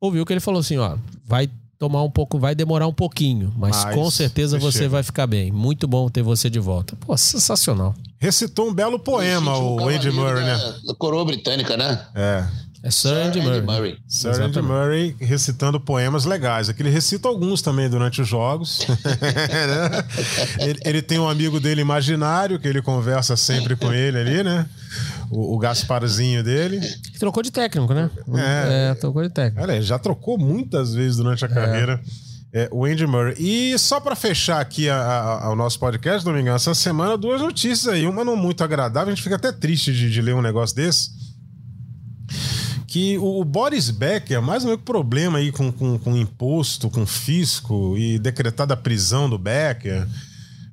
ouviu 0.00 0.24
que 0.26 0.32
ele 0.32 0.40
falou 0.40 0.60
assim, 0.60 0.76
ó, 0.76 0.96
vai 1.24 1.48
tomar 1.78 2.02
um 2.04 2.10
pouco, 2.10 2.38
vai 2.38 2.54
demorar 2.54 2.86
um 2.86 2.92
pouquinho, 2.92 3.52
mas, 3.56 3.84
Mas 3.84 3.94
com 3.94 4.08
certeza 4.08 4.56
você 4.58 4.78
chega. 4.78 4.90
vai 4.90 5.02
ficar 5.02 5.26
bem. 5.26 5.50
Muito 5.50 5.88
bom 5.88 6.08
ter 6.08 6.22
você 6.22 6.48
de 6.48 6.60
volta. 6.60 6.94
Pô, 6.94 7.16
sensacional. 7.16 7.92
Recitou 8.20 8.68
um 8.68 8.74
belo 8.74 9.00
poema, 9.00 9.56
o 9.56 9.76
cavaleiro 9.78 10.14
Murray, 10.14 10.44
da, 10.44 10.56
né? 10.58 10.74
Da 10.86 10.94
coroa 10.94 11.24
britânica, 11.24 11.76
né? 11.76 12.06
É. 12.14 12.46
É 12.84 12.90
Sir 12.90 13.10
Andy 13.14 13.40
Murray. 13.40 13.96
Sir 14.08 14.28
Andy 14.30 14.40
Exatamente. 14.40 14.62
Murray 14.62 15.16
recitando 15.20 15.78
poemas 15.78 16.24
legais. 16.24 16.68
Aqui 16.68 16.82
ele 16.82 16.90
recita 16.90 17.28
alguns 17.28 17.62
também 17.62 17.88
durante 17.88 18.20
os 18.20 18.26
jogos. 18.28 18.84
Né? 18.88 18.96
ele, 20.58 20.80
ele 20.84 21.02
tem 21.02 21.18
um 21.18 21.28
amigo 21.28 21.60
dele 21.60 21.80
imaginário, 21.80 22.58
que 22.58 22.66
ele 22.66 22.82
conversa 22.82 23.36
sempre 23.36 23.76
com 23.76 23.92
ele 23.92 24.18
ali, 24.18 24.42
né? 24.42 24.66
O, 25.30 25.54
o 25.54 25.58
Gasparzinho 25.58 26.42
dele. 26.42 26.80
Que 27.12 27.18
Trocou 27.18 27.42
de 27.42 27.52
técnico, 27.52 27.94
né? 27.94 28.10
É. 28.34 28.90
É, 28.90 28.94
trocou 28.94 29.22
de 29.22 29.30
técnico. 29.30 29.62
Olha, 29.62 29.72
ele 29.76 29.82
já 29.84 29.98
trocou 29.98 30.36
muitas 30.36 30.92
vezes 30.92 31.16
durante 31.18 31.44
a 31.44 31.48
carreira. 31.48 32.00
é, 32.52 32.68
o 32.72 32.84
Andy 32.84 33.06
Murray. 33.06 33.34
E 33.38 33.78
só 33.78 34.00
pra 34.00 34.14
fechar 34.16 34.60
aqui 34.60 34.88
a- 34.90 34.96
a- 34.96 35.44
ao 35.46 35.56
nosso 35.56 35.78
podcast, 35.78 36.24
Domingão, 36.24 36.54
essa 36.56 36.74
semana 36.74 37.16
duas 37.16 37.40
notícias 37.40 37.94
aí. 37.94 38.06
Uma 38.06 38.24
não 38.24 38.36
muito 38.36 38.62
agradável, 38.64 39.12
a 39.12 39.14
gente 39.14 39.22
fica 39.22 39.36
até 39.36 39.52
triste 39.52 39.92
de, 39.92 40.10
de 40.10 40.20
ler 40.20 40.34
um 40.34 40.42
negócio 40.42 40.74
desse. 40.76 41.21
Que 42.92 43.16
o, 43.16 43.40
o 43.40 43.44
Boris 43.44 43.88
Becker, 43.88 44.42
mais 44.42 44.66
um 44.66 44.68
outro 44.68 44.84
problema 44.84 45.38
aí 45.38 45.50
com, 45.50 45.72
com, 45.72 45.98
com 45.98 46.14
imposto, 46.14 46.90
com 46.90 47.06
fisco 47.06 47.96
e 47.96 48.18
decretada 48.18 48.74
a 48.74 48.76
prisão 48.76 49.30
do 49.30 49.38
Becker. 49.38 50.06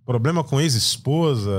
Problema 0.06 0.44
com 0.44 0.60
ex-esposa. 0.60 1.50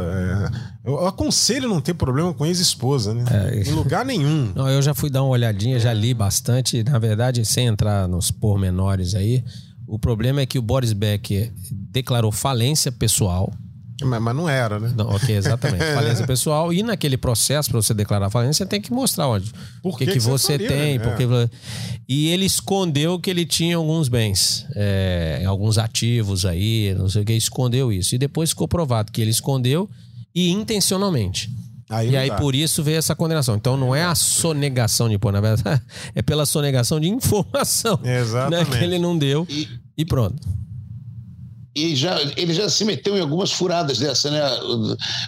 é. 0.84 0.90
Eu 0.90 1.06
aconselho 1.06 1.66
não 1.66 1.80
ter 1.80 1.94
problema 1.94 2.34
com 2.34 2.44
ex-esposa, 2.44 3.14
né? 3.14 3.24
Em 3.66 3.70
lugar 3.70 4.04
nenhum. 4.04 4.52
Não, 4.54 4.68
eu 4.68 4.82
já 4.82 4.92
fui 4.92 5.08
dar 5.08 5.22
uma 5.22 5.30
olhadinha, 5.30 5.80
já 5.80 5.94
li 5.94 6.12
bastante. 6.12 6.84
Na 6.84 6.98
verdade, 6.98 7.42
sem 7.46 7.66
entrar 7.66 8.06
nos 8.06 8.30
pormenores 8.30 9.14
aí, 9.14 9.42
o 9.86 9.98
problema 9.98 10.42
é 10.42 10.46
que 10.46 10.58
o 10.58 10.62
Boris 10.62 10.92
Becker 10.92 11.54
declarou 11.72 12.30
falência 12.30 12.92
pessoal. 12.92 13.50
Mas, 14.04 14.20
mas 14.22 14.36
não 14.36 14.48
era, 14.48 14.78
né? 14.78 14.92
Não, 14.96 15.08
ok, 15.08 15.34
exatamente. 15.36 15.84
Falência 15.94 16.26
pessoal. 16.26 16.72
E 16.72 16.82
naquele 16.82 17.16
processo, 17.16 17.70
para 17.70 17.80
você 17.82 17.92
declarar 17.94 18.30
falência, 18.30 18.64
você 18.64 18.68
tem 18.68 18.80
que 18.80 18.92
mostrar 18.92 19.28
onde. 19.28 19.50
Por 19.82 19.94
o 19.94 19.96
que, 19.96 20.06
que 20.06 20.12
que 20.12 20.20
você 20.20 20.30
você 20.30 20.52
faliu, 20.54 20.68
tem. 20.68 20.98
né? 20.98 21.04
Porque... 21.04 21.26
E 22.08 22.28
ele 22.28 22.44
escondeu 22.44 23.18
que 23.20 23.30
ele 23.30 23.44
tinha 23.46 23.76
alguns 23.76 24.08
bens, 24.08 24.66
é, 24.74 25.42
alguns 25.46 25.78
ativos 25.78 26.44
aí, 26.44 26.94
não 26.98 27.08
sei 27.08 27.22
o 27.22 27.24
que, 27.24 27.32
escondeu 27.34 27.92
isso. 27.92 28.14
E 28.14 28.18
depois 28.18 28.50
ficou 28.50 28.66
provado 28.66 29.12
que 29.12 29.20
ele 29.20 29.30
escondeu 29.30 29.88
e 30.34 30.50
intencionalmente. 30.50 31.50
Aí 31.88 32.10
e 32.10 32.16
aí, 32.16 32.28
dá. 32.28 32.36
por 32.36 32.54
isso 32.54 32.82
veio 32.84 32.98
essa 32.98 33.16
condenação. 33.16 33.56
Então, 33.56 33.76
não 33.76 33.94
é 33.94 34.04
a 34.04 34.14
sonegação 34.14 35.08
de 35.08 35.18
pôr, 35.18 35.32
na 35.32 35.40
verdade, 35.40 35.82
é 36.14 36.22
pela 36.22 36.46
sonegação 36.46 37.00
de 37.00 37.08
informação. 37.08 37.98
Exatamente. 38.04 38.70
Né, 38.70 38.78
que 38.78 38.84
ele 38.84 38.98
não 38.98 39.18
deu. 39.18 39.44
E- 39.50 39.68
E 39.98 40.04
pronto. 40.04 40.36
E 41.72 41.94
já, 41.94 42.20
ele 42.36 42.52
já 42.52 42.68
se 42.68 42.84
meteu 42.84 43.16
em 43.16 43.20
algumas 43.20 43.52
furadas 43.52 43.98
dessa, 43.98 44.28
né? 44.28 44.40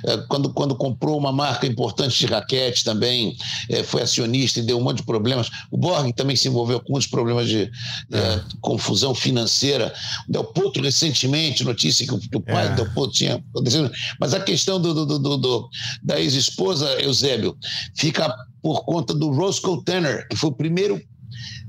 Eh, 0.07 0.16
Quando, 0.28 0.53
quando 0.53 0.74
comprou 0.74 1.16
uma 1.16 1.30
marca 1.30 1.68
importante 1.68 2.18
de 2.18 2.26
raquete 2.26 2.82
também, 2.82 3.36
eh, 3.68 3.84
foi 3.84 4.03
acionista 4.03 4.59
e 4.59 4.62
deu 4.62 4.76
um 4.76 4.82
monte 4.82 4.97
de 4.99 5.03
problemas. 5.05 5.49
O 5.70 5.78
Borg 5.78 6.12
também 6.12 6.34
se 6.34 6.49
envolveu 6.49 6.80
com 6.80 6.90
muitos 6.93 7.09
problemas 7.09 7.47
de 7.49 7.70
eh, 8.12 8.40
confusão 8.61 9.14
financeira. 9.14 9.95
O 10.28 10.32
Del 10.32 10.45
Potro, 10.45 10.82
recentemente, 10.82 11.62
notícia 11.62 12.05
que 12.05 12.12
o, 12.14 12.18
que 12.18 12.36
o 12.36 12.40
pai 12.40 12.66
É. 12.66 12.68
do 12.70 12.76
Del 12.82 12.93
Potro 12.93 13.12
tinha 13.16 13.36
acontecido. 13.36 13.88
Mas 14.18 14.34
a 14.34 14.40
questão 14.40 14.80
do, 14.80 14.93
do- 14.93 15.18
do- 15.20 15.36
do- 15.38 15.68
da 16.03 16.18
ex-esposa, 16.20 16.88
Eusébio, 17.01 17.57
fica 17.97 18.34
por 18.61 18.84
conta 18.84 19.14
do 19.14 19.30
Roscoe 19.30 19.80
Tanner, 19.84 20.26
que 20.28 20.34
foi 20.34 20.51
o 20.51 20.55
primeiro 20.55 21.01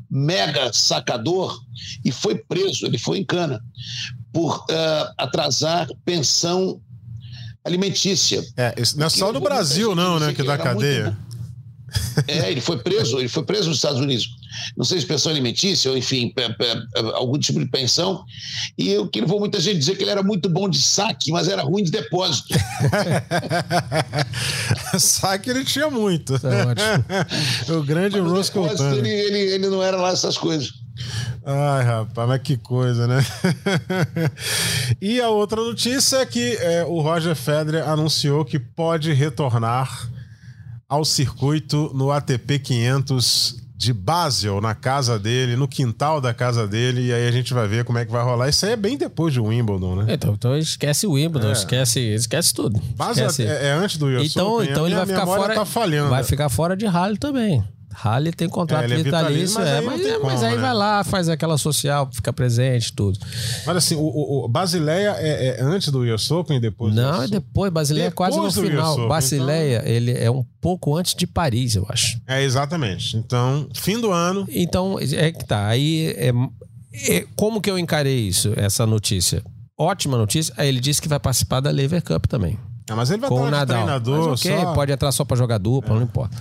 mega 0.09 0.71
sacador 0.73 1.59
e 2.05 2.11
foi 2.11 2.35
preso, 2.35 2.85
ele 2.85 2.97
foi 2.99 3.17
em 3.19 3.25
cana, 3.25 3.59
por 4.33 4.65
eh, 4.69 5.09
atrasar 5.17 5.87
pensão 6.03 6.81
alimentícia. 7.63 8.43
É, 8.57 8.73
isso 8.77 8.99
não 8.99 9.05
é 9.05 9.09
só 9.09 9.31
no 9.31 9.39
Brasil, 9.39 9.95
não, 9.95 10.19
né? 10.19 10.33
Que 10.33 10.43
dá 10.43 10.53
muito 10.57 10.63
cadeia. 10.63 11.11
bom. 11.11 11.23
É, 12.27 12.49
ele 12.51 12.59
foi 12.59 12.79
preso, 12.79 13.19
ele 13.19 13.27
foi 13.27 13.43
preso 13.43 13.67
nos 13.69 13.77
Estados 13.77 13.99
Unidos. 14.01 14.27
Não 14.75 14.83
sei 14.83 14.99
se 14.99 15.05
pensão 15.05 15.31
alimentícia 15.31 15.91
ou, 15.91 15.97
enfim, 15.97 16.31
pe- 16.35 16.49
pe- 16.55 16.87
algum 17.13 17.37
tipo 17.37 17.59
de 17.59 17.67
pensão. 17.67 18.23
E 18.77 18.97
o 18.97 19.07
que 19.07 19.21
levou 19.21 19.39
muita 19.39 19.59
gente 19.59 19.77
dizer 19.77 19.95
que 19.95 20.03
ele 20.03 20.09
era 20.09 20.23
muito 20.23 20.49
bom 20.49 20.67
de 20.67 20.81
saque, 20.81 21.31
mas 21.31 21.47
era 21.47 21.61
ruim 21.61 21.83
de 21.83 21.91
depósito. 21.91 22.55
Saque 24.99 25.49
ele 25.49 25.63
tinha 25.63 25.89
muito. 25.89 26.37
Tá 26.39 26.49
ótimo. 26.67 27.05
o 27.79 27.83
grande 27.83 28.19
Roscoe 28.19 28.63
depósito, 28.69 28.95
ele, 28.95 29.09
ele, 29.09 29.37
ele 29.53 29.67
não 29.67 29.81
era 29.81 29.97
lá 29.97 30.09
essas 30.11 30.37
coisas. 30.37 30.71
Ai, 31.45 31.83
rapaz, 31.83 32.27
mas 32.29 32.41
que 32.41 32.55
coisa, 32.57 33.07
né? 33.07 33.25
e 35.01 35.19
a 35.19 35.29
outra 35.29 35.61
notícia 35.61 36.17
é 36.17 36.25
que 36.25 36.55
é, 36.57 36.83
o 36.85 37.01
Roger 37.01 37.35
Federer 37.35 37.87
anunciou 37.87 38.45
que 38.45 38.59
pode 38.59 39.11
retornar 39.13 40.09
ao 40.87 41.03
circuito 41.03 41.91
no 41.93 42.11
ATP 42.11 42.59
500 42.59 43.63
de 43.75 43.91
Basel, 43.91 44.61
na 44.61 44.73
casa 44.73 45.19
dele, 45.19 45.57
no 45.57 45.67
quintal 45.67 46.21
da 46.21 46.33
casa 46.33 46.65
dele, 46.65 47.07
e 47.07 47.13
aí 47.13 47.27
a 47.27 47.31
gente 47.31 47.53
vai 47.53 47.67
ver 47.67 47.83
como 47.83 47.97
é 47.97 48.05
que 48.05 48.11
vai 48.11 48.23
rolar. 48.23 48.47
Isso 48.47 48.65
aí 48.65 48.71
é 48.71 48.75
bem 48.77 48.97
depois 48.97 49.33
de 49.33 49.41
Wimbledon, 49.41 49.95
né? 49.97 50.13
Então, 50.13 50.33
então 50.33 50.57
esquece 50.57 51.05
o 51.05 51.11
Wimbledon, 51.13 51.49
É. 51.49 51.51
esquece, 51.51 51.99
esquece 51.99 52.53
tudo. 52.53 52.79
Basel 52.95 53.27
Esquece. 53.27 53.49
é, 53.51 53.67
é 53.67 53.71
antes 53.73 53.97
do 53.97 54.07
US 54.07 54.31
Então, 54.31 54.55
Open, 54.55 54.69
então 54.69 54.85
ele 54.85 54.95
vai 54.95 55.05
ficar 55.05 55.25
fora. 55.25 55.53
Tá. 55.53 56.09
Vai 56.09 56.23
ficar 56.23 56.47
fora 56.47 56.77
de 56.77 56.85
rally 56.85 57.17
também. 57.17 57.61
Rally 57.93 58.31
tem 58.31 58.49
contrato 58.49 58.91
É, 58.91 58.93
é 58.93 59.03
vitalício, 59.03 59.59
vitalício, 59.59 59.59
mas 59.59 59.67
é, 59.67 59.77
aí 59.77 59.85
mas, 59.85 60.05
é, 60.05 60.17
mas 60.19 60.43
aí 60.43 60.55
né? 60.55 60.61
vai 60.61 60.73
lá, 60.73 61.03
faz 61.03 61.29
aquela 61.29 61.57
social, 61.57 62.09
fica 62.11 62.33
presente, 62.33 62.91
tudo. 62.93 63.19
Mas 63.65 63.77
assim, 63.77 63.95
o, 63.95 64.01
o, 64.01 64.45
o 64.45 64.47
Basileia 64.47 65.15
é, 65.19 65.59
é 65.59 65.61
antes 65.61 65.89
do 65.89 65.99
US 66.01 66.29
Open 66.31 66.57
e 66.57 66.59
depois 66.59 66.93
do 66.93 67.01
Não, 67.01 67.23
é 67.23 67.27
depois, 67.27 67.71
Basileia 67.71 68.07
é 68.07 68.11
quase 68.11 68.37
no 68.37 68.51
final. 68.51 68.93
Open, 68.93 69.07
Basileia, 69.07 69.83
ele 69.85 70.11
é 70.11 70.29
um 70.29 70.43
pouco 70.59 70.95
antes 70.95 71.13
de 71.13 71.27
Paris, 71.27 71.75
eu 71.75 71.85
acho. 71.89 72.19
É, 72.27 72.41
exatamente. 72.43 73.15
Então, 73.15 73.67
fim 73.73 73.99
do 74.01 74.11
ano. 74.11 74.45
Então, 74.49 74.97
é 74.99 75.31
que 75.31 75.45
tá. 75.45 75.67
Aí, 75.67 76.13
é, 76.17 76.31
é- 77.09 77.25
como 77.35 77.61
que 77.61 77.69
eu 77.69 77.77
encarei 77.77 78.27
isso, 78.27 78.53
essa 78.55 78.85
notícia? 78.85 79.43
Ótima 79.77 80.17
notícia. 80.17 80.53
Aí 80.57 80.67
ele 80.67 80.79
disse 80.79 81.01
que 81.01 81.07
vai 81.07 81.19
participar 81.19 81.59
da 81.59 81.69
Lever 81.71 82.01
Cup 82.03 82.25
também. 82.27 82.57
Ah, 82.89 82.95
mas 82.95 83.09
ele 83.09 83.21
vai 83.21 83.29
com 83.29 83.35
o 83.35 83.45
estar 83.45 83.49
de 83.49 83.51
Nadal. 83.59 83.77
treinador. 83.77 84.29
Mas 84.29 84.41
ok, 84.41 84.51
só... 84.51 84.71
É. 84.71 84.75
pode 84.75 84.91
entrar 84.91 85.11
só 85.11 85.23
pra 85.23 85.37
jogar 85.37 85.57
dupla, 85.57 85.95
não 85.95 86.03
importa. 86.03 86.35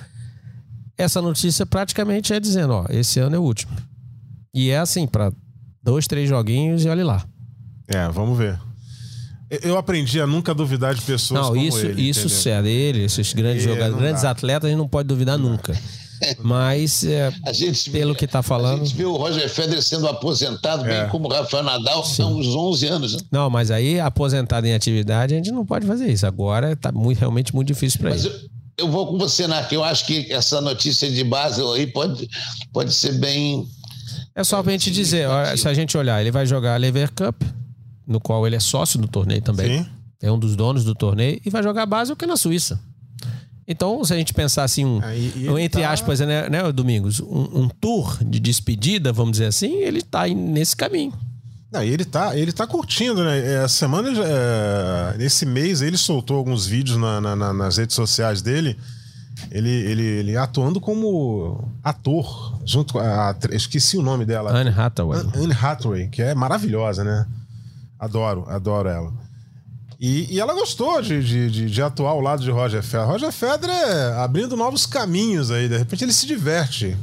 Essa 0.97 1.21
notícia 1.23 1.65
praticamente 1.67 2.33
é 2.33 2.41
dizendo, 2.41 2.73
ó, 2.75 2.87
esse 2.91 3.19
ano 3.19 3.37
é 3.37 3.39
o 3.39 3.43
último. 3.43 3.73
E 4.55 4.71
é 4.71 4.79
assim, 4.79 5.07
pra 5.07 5.33
dois, 5.83 6.07
três 6.07 6.29
joguinhos 6.29 6.85
e 6.85 6.89
olhe 6.89 7.03
lá. 7.03 7.25
É, 7.89 8.09
vamos 8.09 8.37
ver. 8.39 8.59
Eu- 9.63 9.77
aprendi 9.77 10.21
a 10.21 10.27
nunca 10.27 10.55
duvidar 10.55 10.95
de 10.95 11.03
pessoas 11.03 11.41
Não, 11.41 11.49
como 11.51 11.61
isso, 11.61 11.79
ele. 11.85 12.01
isso 12.09 12.21
entendeu? 12.21 12.39
sério, 12.39 12.69
ele, 12.69 13.05
esses 13.05 13.33
grandes 13.35 13.65
É, 13.65 13.69
jogadores, 13.69 13.93
não 13.93 14.01
grandes 14.01 14.23
dá. 14.23 14.31
atletas, 14.31 14.67
a 14.67 14.71
gente 14.71 14.79
não 14.79 14.89
pode 14.89 15.09
duvidar 15.09 15.37
nunca. 15.39 15.79
Mas, 16.41 17.05
é, 17.05 17.33
A 17.45 17.53
gente 17.53 17.91
pelo 17.91 18.15
que 18.15 18.27
tá 18.29 18.39
A 18.39 18.43
falando. 18.43 18.85
gente 18.85 18.97
vê 18.97 19.05
o 19.05 19.17
Roger 19.17 19.49
Federer 19.51 19.83
sendo 19.83 20.07
aposentado, 20.07 20.85
É. 20.87 21.01
bem 21.03 21.11
como 21.11 21.27
o 21.29 21.33
Rafael 21.33 21.65
Nadal, 21.65 22.03
há 22.03 22.27
uns 22.27 22.47
11 22.47 22.87
anos. 22.87 23.15
Né? 23.15 23.21
Não, 23.31 23.51
mas 23.51 23.71
aí, 23.73 23.99
aposentado 23.99 24.67
em 24.67 24.73
atividade, 24.73 25.35
a 25.35 25.37
gente 25.37 25.51
não 25.51 25.67
pode 25.67 25.85
fazer 25.87 26.07
isso. 26.11 26.25
Agora 26.27 26.77
tá 26.77 26.93
muito, 26.93 27.19
realmente 27.19 27.53
muito 27.55 27.67
difícil 27.69 27.99
para 28.01 28.11
Mas 28.11 28.25
ele. 28.25 28.35
eu, 28.35 28.41
eu 28.83 28.91
vou 28.91 29.07
com 29.07 29.17
você, 29.17 29.47
Narc. 29.47 29.73
Eu 29.73 29.85
acho 29.85 30.05
que 30.07 30.33
essa 30.33 30.61
notícia 30.61 31.11
de 31.11 31.23
Basel 31.25 31.73
aí 31.73 31.87
pode, 31.87 32.29
pode 32.73 32.93
ser 32.93 33.13
bem. 33.13 33.67
É 34.35 34.43
só 34.45 34.63
pra 34.63 34.73
gente 34.73 34.91
dizer, 34.91 35.29
ó, 35.29 35.57
se 35.57 35.69
a 35.69 35.75
gente 35.75 35.97
olhar, 35.97 36.21
ele 36.21 36.31
vai 36.31 36.45
jogar 36.45 36.75
a 36.75 36.77
Lever 36.77 37.11
Cup, 37.13 37.43
no 38.07 38.21
qual 38.21 38.47
ele 38.47 38.57
é 38.57 38.61
sócio 38.61 38.99
do 38.99 39.07
torneio 39.07 39.41
também. 39.41 39.85
Sim. 39.85 39.89
É 40.21 40.31
um 40.31 40.39
dos 40.39 40.55
donos 40.57 40.85
do 40.85 40.95
torneio, 40.95 41.41
e 41.45 41.51
vai 41.51 41.63
jogar 41.63 41.87
Basel, 41.87 42.17
que 42.17 42.25
é 42.25 42.29
na 42.29 42.37
Suíça. 42.37 42.81
Então, 43.67 44.05
se 44.05 44.13
a 44.13 44.17
gente 44.17 44.35
pensar 44.35 44.65
assim, 44.65 44.85
um, 44.85 45.59
entre 45.59 45.83
tá- 45.83 45.93
aspas, 45.93 46.21
né, 46.21 46.49
né, 46.49 46.73
Domingos, 46.73 47.21
um, 47.21 47.63
um 47.63 47.69
tour 47.69 48.19
de 48.25 48.41
despedida, 48.41 49.13
vamos 49.13 49.33
dizer 49.33 49.47
assim, 49.47 49.77
ele 49.77 50.03
tá 50.03 50.23
aí 50.23 50.35
nesse 50.35 50.77
caminho. 50.77 51.13
Não, 51.73 51.83
e 51.83 51.89
ele 51.89 52.05
tá, 52.05 52.37
ele 52.37 52.53
tá 52.53 52.67
curtindo, 52.67 53.25
né? 53.25 53.39
É, 53.55 53.59
A 53.65 53.69
semana, 53.69 54.11
é, 54.11 55.17
nesse 55.17 55.47
mês, 55.47 55.81
ele 55.81 55.97
soltou 55.97 56.37
alguns 56.37 56.67
vídeos 56.67 56.99
na- 56.99 57.21
na- 57.21 57.35
na- 57.37 57.53
nas 57.53 57.77
redes 57.79 57.97
sociais 57.97 58.43
dele. 58.43 58.79
Ele, 59.51 59.71
ele, 59.71 60.03
ele 60.03 60.37
atuando 60.37 60.79
como 60.81 61.67
ator, 61.83 62.59
junto 62.67 62.93
com 62.93 62.99
a. 62.99 63.31
atri- 63.31 63.57
Esqueci 63.57 63.97
o 63.97 64.03
nome 64.03 64.25
dela. 64.27 64.53
Anne 64.55 64.71
Hathaway. 64.71 65.19
An- 65.21 65.33
Anne 65.35 65.53
Hathaway, 65.55 66.09
que 66.09 66.21
é 66.23 66.35
maravilhosa, 66.35 67.03
né? 67.03 67.27
Adoro, 67.99 68.45
adoro 68.49 68.89
ela. 68.89 69.13
E, 69.99 70.35
e 70.35 70.41
ela 70.41 70.53
gostou 70.53 71.01
de, 71.01 71.23
de, 71.25 71.51
de, 71.51 71.71
de 71.71 71.83
atuar 71.83 72.11
ao 72.11 72.21
lado 72.21 72.43
de 72.43 72.51
Roger 72.51 72.83
Federer. 72.83 73.07
Roger 73.09 73.33
Federer 73.33 73.75
é 73.77 74.13
abrindo 74.23 74.57
novos 74.57 74.85
caminhos 74.85 75.51
aí. 75.51 75.69
De 75.69 75.79
repente 75.79 76.05
ele 76.05 76.13
se 76.13 76.27
diverte. 76.27 76.97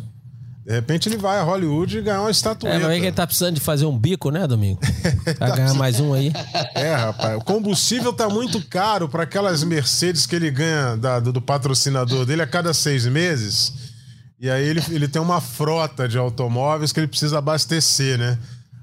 De 0.65 0.73
repente 0.73 1.09
ele 1.09 1.17
vai 1.17 1.39
a 1.39 1.43
Hollywood 1.43 1.97
e 1.97 2.01
ganhar 2.01 2.21
uma 2.21 2.29
estatueta. 2.29 2.75
É, 2.75 2.79
mas 2.79 2.89
aí 2.91 2.99
que 2.99 3.05
ele 3.07 3.15
tá 3.15 3.25
precisando 3.25 3.55
de 3.55 3.61
fazer 3.61 3.85
um 3.85 3.97
bico, 3.97 4.29
né, 4.29 4.45
Domingo? 4.45 4.79
Pra 5.39 5.55
ganhar 5.55 5.73
mais 5.73 5.99
um 5.99 6.13
aí. 6.13 6.31
É, 6.75 6.93
rapaz. 6.93 7.37
O 7.37 7.43
combustível 7.43 8.13
tá 8.13 8.29
muito 8.29 8.61
caro 8.67 9.09
para 9.09 9.23
aquelas 9.23 9.63
Mercedes 9.63 10.25
que 10.27 10.35
ele 10.35 10.51
ganha 10.51 10.95
da- 10.97 11.19
do, 11.19 11.33
do 11.33 11.41
patrocinador 11.41 12.25
dele 12.25 12.43
a 12.43 12.47
cada 12.47 12.73
seis 12.73 13.05
meses. 13.07 13.73
E 14.39 14.49
aí 14.49 14.63
ele, 14.65 14.83
ele 14.89 15.07
tem 15.07 15.21
uma 15.21 15.41
frota 15.41 16.07
de 16.07 16.17
automóveis 16.17 16.91
que 16.93 16.99
ele 16.99 17.07
precisa 17.07 17.39
abastecer, 17.39 18.17
né? 18.19 18.37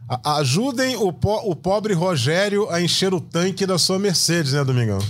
A- 0.08 0.38
ajudem 0.38 0.96
o, 0.96 1.12
po- 1.12 1.42
o 1.50 1.54
pobre 1.54 1.94
Rogério 1.94 2.68
a 2.70 2.80
encher 2.80 3.14
o 3.14 3.20
tanque 3.20 3.64
da 3.64 3.78
sua 3.78 3.98
Mercedes, 3.98 4.52
né, 4.54 4.64
Domingão? 4.64 4.98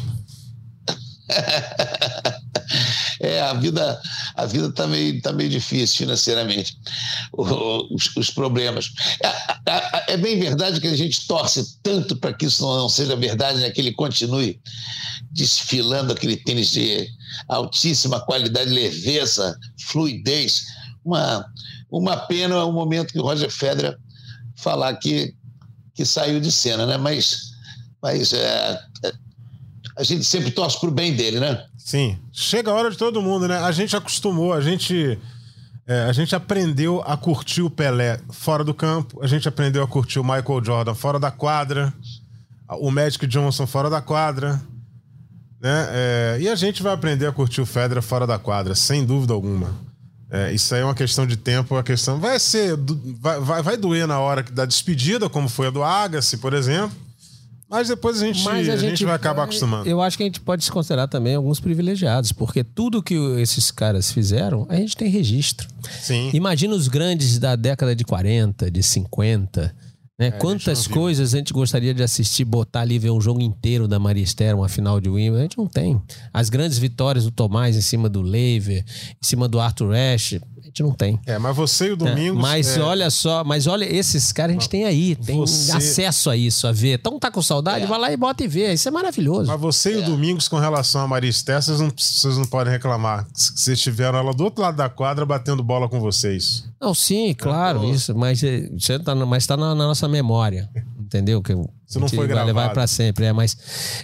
É, 3.21 3.41
a 3.41 3.53
vida, 3.55 3.99
a 4.37 4.45
vida 4.47 4.71
tá 4.71 4.87
meio, 4.87 5.21
tá 5.23 5.33
meio 5.33 5.49
difícil 5.49 5.97
financeiramente, 5.99 6.79
os, 7.33 8.15
os 8.17 8.31
problemas. 8.31 8.93
É, 9.23 9.27
a- 9.29 9.61
a- 9.67 10.05
é 10.09 10.17
bem 10.17 10.39
verdade 10.39 10.81
que 10.81 10.87
a 10.89 10.97
gente 10.97 11.27
torce 11.27 11.79
tanto 11.83 12.17
para 12.17 12.35
que 12.35 12.45
isso 12.47 12.63
não, 12.63 12.89
seja 12.89 13.17
verdade, 13.17 13.61
né? 13.61 13.71
que 13.71 13.81
ele 13.81 13.93
continue 13.93 14.61
desfilando 15.33 16.13
aquele 16.13 16.37
tênis 16.37 16.71
de 16.71 17.09
altíssima 17.49 18.21
qualidade, 18.21 18.71
leveza, 18.71 19.59
fluidez. 19.81 20.67
Uma, 21.05 21.47
uma 21.91 22.17
pena 22.17 22.65
o 22.65 22.73
momento 22.73 23.13
que 23.13 23.19
o 23.19 23.23
Roger 23.23 23.51
Federer 23.51 23.97
falar 24.57 24.95
que, 24.97 25.35
que 25.95 26.05
saiu 26.05 26.41
de 26.41 26.51
cena, 26.53 26.85
né? 26.87 26.97
Mas, 26.97 27.53
mas 28.03 28.33
é, 28.33 28.81
é, 29.05 29.13
a 29.97 30.03
gente 30.03 30.25
sempre 30.25 30.51
torce 30.51 30.79
para 30.81 30.89
o 30.89 30.93
bem 30.93 31.15
dele, 31.15 31.39
né? 31.41 31.65
Sim. 31.87 32.19
Chega 32.33 32.73
a 32.73 32.75
hora 32.75 32.91
de 32.91 32.99
todo 32.99 33.23
mundo, 33.23 33.47
né? 33.47 33.59
A 33.59 33.71
gente 33.71 33.95
acostumou, 33.95 34.53
a 34.53 34.61
gente. 34.61 35.17
é, 35.87 36.07
a 36.07 36.13
gente 36.13 36.35
aprendeu 36.35 37.01
a 37.07 37.17
curtir 37.17 37.63
o 37.63 37.71
Pelé 37.71 38.19
fora 38.29 38.65
do 38.65 38.75
campo, 38.75 39.23
a 39.23 39.27
gente 39.29 39.47
aprendeu 39.47 39.85
a 39.85 39.87
curtir 39.87 40.19
o 40.19 40.25
Michael 40.25 40.65
Jordan 40.65 40.95
fora 40.95 41.21
da 41.21 41.31
quadra, 41.31 41.95
o 42.69 42.91
Magic 42.91 43.25
Johnson 43.29 43.69
fora 43.69 43.89
da 43.89 44.01
quadra, 44.03 44.61
né? 45.61 45.87
É, 45.91 46.39
e 46.41 46.49
a 46.49 46.57
gente 46.57 46.83
vai 46.83 46.93
aprender 46.93 47.29
a 47.29 47.33
curtir 47.33 47.61
o 47.61 47.67
Federer 47.67 48.03
fora 48.03 48.27
da 48.27 48.37
quadra, 48.37 48.75
sem 48.75 49.05
dúvida 49.05 49.33
alguma. 49.33 49.73
É, 50.29 50.53
isso 50.53 50.75
aí 50.75 50.81
é 50.81 50.85
uma 50.85 50.93
questão 50.93 51.25
de 51.25 51.37
tempo, 51.37 51.77
a 51.77 51.85
questão 51.85 52.19
vai 52.19 52.41
ser, 52.41 52.77
vai, 53.21 53.39
vai, 53.39 53.63
vai 53.63 53.77
doer 53.77 54.09
na 54.09 54.19
hora 54.19 54.43
da 54.43 54.67
despedida, 54.67 55.29
como 55.29 55.49
foi 55.49 55.69
a 55.69 55.71
do 55.71 55.85
Agassi, 55.85 56.39
por 56.39 56.53
exemplo. 56.53 57.06
Mas 57.69 57.89
depois 57.89 58.23
a 58.23 58.27
gente, 58.27 58.45
Mas 58.45 58.69
a 58.69 58.77
gente 58.77 59.05
vai 59.05 59.15
acabar 59.15 59.43
acostumando. 59.45 59.89
Eu 59.89 60.01
acho 60.01 60.17
que 60.17 60.23
a 60.23 60.27
gente 60.27 60.41
pode 60.41 60.65
se 60.65 60.71
considerar 60.71 61.09
também 61.09 61.35
alguns 61.35 61.59
privilegiados, 61.59 62.31
porque 62.31 62.63
tudo 62.63 63.03
que 63.03 63.15
esses 63.41 63.71
caras 63.73 64.13
fizeram, 64.13 64.67
a 64.69 64.77
gente 64.77 64.97
tem 64.97 65.09
registro. 65.11 65.67
Sim. 66.01 66.31
Imagina 66.33 66.75
os 66.75 66.87
grandes 66.87 67.39
da 67.39 67.57
década 67.57 67.95
de 67.97 68.05
40, 68.05 68.71
de 68.71 68.83
50. 68.83 69.75
Né? 70.19 70.31
Quantas 70.31 70.87
É, 70.87 70.89
viu. 70.89 70.97
coisas 70.97 71.35
a 71.35 71.37
gente 71.37 71.53
gostaria 71.53 71.93
de 71.93 72.03
assistir, 72.03 72.45
botar 72.47 72.81
ali, 72.81 72.99
ver 72.99 73.11
um 73.11 73.21
jogo 73.21 73.43
inteiro 73.43 73.87
da 73.87 73.99
Maria 73.99 74.23
Esther, 74.25 74.57
uma 74.57 74.67
final 74.69 74.99
de 74.99 75.11
Wimbledon. 75.11 75.39
A 75.39 75.43
gente 75.43 75.59
não 75.59 75.67
tem. 75.67 76.01
As 76.33 76.49
grandes 76.49 76.79
vitórias 76.79 77.25
do 77.25 77.31
Tomás 77.31 77.77
em 77.77 77.83
cima 77.83 78.09
do 78.09 78.23
Lever, 78.23 78.83
em 79.11 79.27
cima 79.27 79.47
do 79.47 79.61
Arthur 79.61 79.93
Ashe, 79.95 80.37
a 80.37 80.56
gente 80.77 80.83
não 80.83 80.93
tem. 80.93 81.19
É, 81.25 81.39
mas 81.39 81.57
você 81.57 81.87
e 81.89 81.93
o 81.93 81.97
né? 81.97 82.11
Domingos. 82.11 82.41
Mas 82.43 82.77
é, 82.77 82.81
olha 82.81 83.09
só, 83.11 83.43
mas 83.43 83.67
olha, 83.67 83.85
esses 83.85 84.31
caras 84.33 84.51
a 84.51 84.59
gente 84.59 84.69
tem 84.69 84.85
aí, 84.85 85.17
tem 85.17 85.39
Você- 85.39 85.73
acesso 85.73 86.29
a 86.29 86.37
isso, 86.37 86.67
a 86.67 86.73
ver. 86.73 86.99
Então 86.99 87.19
tá 87.19 87.31
com 87.31 87.41
saudade, 87.41 87.87
vai 87.87 87.99
lá 87.99 88.13
e 88.13 88.17
bota 88.17 88.45
e 88.45 88.49
vê. 88.49 88.73
Isso 88.73 88.87
é 88.89 88.91
maravilhoso. 88.91 89.47
Mas 89.51 89.61
você 89.61 89.95
e 89.95 89.97
o 89.97 90.03
Domingos, 90.05 90.49
com 90.49 90.59
relação 90.59 91.01
a 91.01 91.09
Maria 91.09 91.31
Esther, 91.31 91.63
vocês 91.63 91.81
não, 91.81 91.91
vocês 91.97 92.37
não 92.37 92.45
podem 92.45 92.73
reclamar. 92.73 93.27
Vocês 93.35 93.81
tiveram 93.81 94.19
ela 94.19 94.33
do 94.35 94.45
outro 94.45 94.63
lado 94.63 94.77
da 94.77 94.89
quadra 94.89 95.25
batendo 95.25 95.63
bola 95.63 95.89
com 95.89 95.99
vocês. 96.01 96.65
Não, 96.81 96.95
sim, 96.95 97.35
claro, 97.35 97.85
isso, 97.91 98.15
mas 98.15 98.43
eh, 98.43 98.69
você 98.79 98.99
tá, 98.99 99.15
na- 99.15 99.25
mas 99.27 99.47
tá 99.47 99.57
na, 99.57 99.75
na 99.75 99.87
nossa 99.87 100.07
memória, 100.09 100.69
entendeu? 100.99 101.41
Que 101.43 101.55
Isso 101.89 102.01
não 102.01 102.09
foi 102.09 102.27
vai 102.27 102.37
levar 102.37 102.53
gravado. 102.53 102.75
para 102.75 102.87
sempre, 102.87 103.27
é, 103.27 103.33
mas 103.33 103.57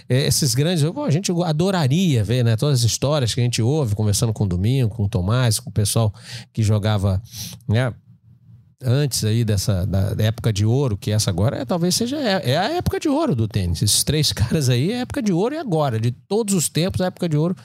eh, 0.07 0.25
esses 0.25 0.55
grandes, 0.55 0.83
pô, 0.91 1.03
a 1.03 1.11
gente 1.11 1.31
adoraria 1.43 2.23
ver, 2.23 2.43
né, 2.43 2.55
todas 2.55 2.79
as 2.79 2.85
histórias 2.85 3.33
que 3.33 3.41
a 3.41 3.43
gente 3.43 3.61
ouve 3.61 3.93
conversando 3.93 4.31
com 4.31 4.45
o 4.45 4.47
Domingo, 4.47 4.95
com 4.95 5.03
o 5.03 5.09
Tomás, 5.09 5.59
com 5.59 5.69
o 5.69 5.73
pessoal 5.73 6.13
que 6.53 6.63
jogava, 6.63 7.21
né, 7.67 7.93
antes 8.83 9.23
aí 9.23 9.43
dessa 9.43 9.85
da 9.85 10.15
época 10.23 10.51
de 10.51 10.65
ouro, 10.65 10.97
que 10.97 11.11
essa 11.11 11.29
agora 11.29 11.57
é, 11.57 11.65
talvez 11.65 11.95
seja 11.95 12.17
é, 12.17 12.51
é 12.51 12.57
a 12.57 12.69
época 12.73 12.99
de 12.99 13.07
ouro 13.07 13.35
do 13.35 13.47
tênis. 13.47 13.81
Esses 13.81 14.03
três 14.03 14.31
caras 14.33 14.69
aí 14.69 14.91
é 14.91 14.97
a 14.97 14.99
época 14.99 15.21
de 15.21 15.31
ouro 15.31 15.55
e 15.55 15.57
agora, 15.57 15.99
de 15.99 16.11
todos 16.11 16.53
os 16.53 16.69
tempos, 16.69 17.01
a 17.01 17.07
época 17.07 17.27
de 17.29 17.37
ouro 17.37 17.55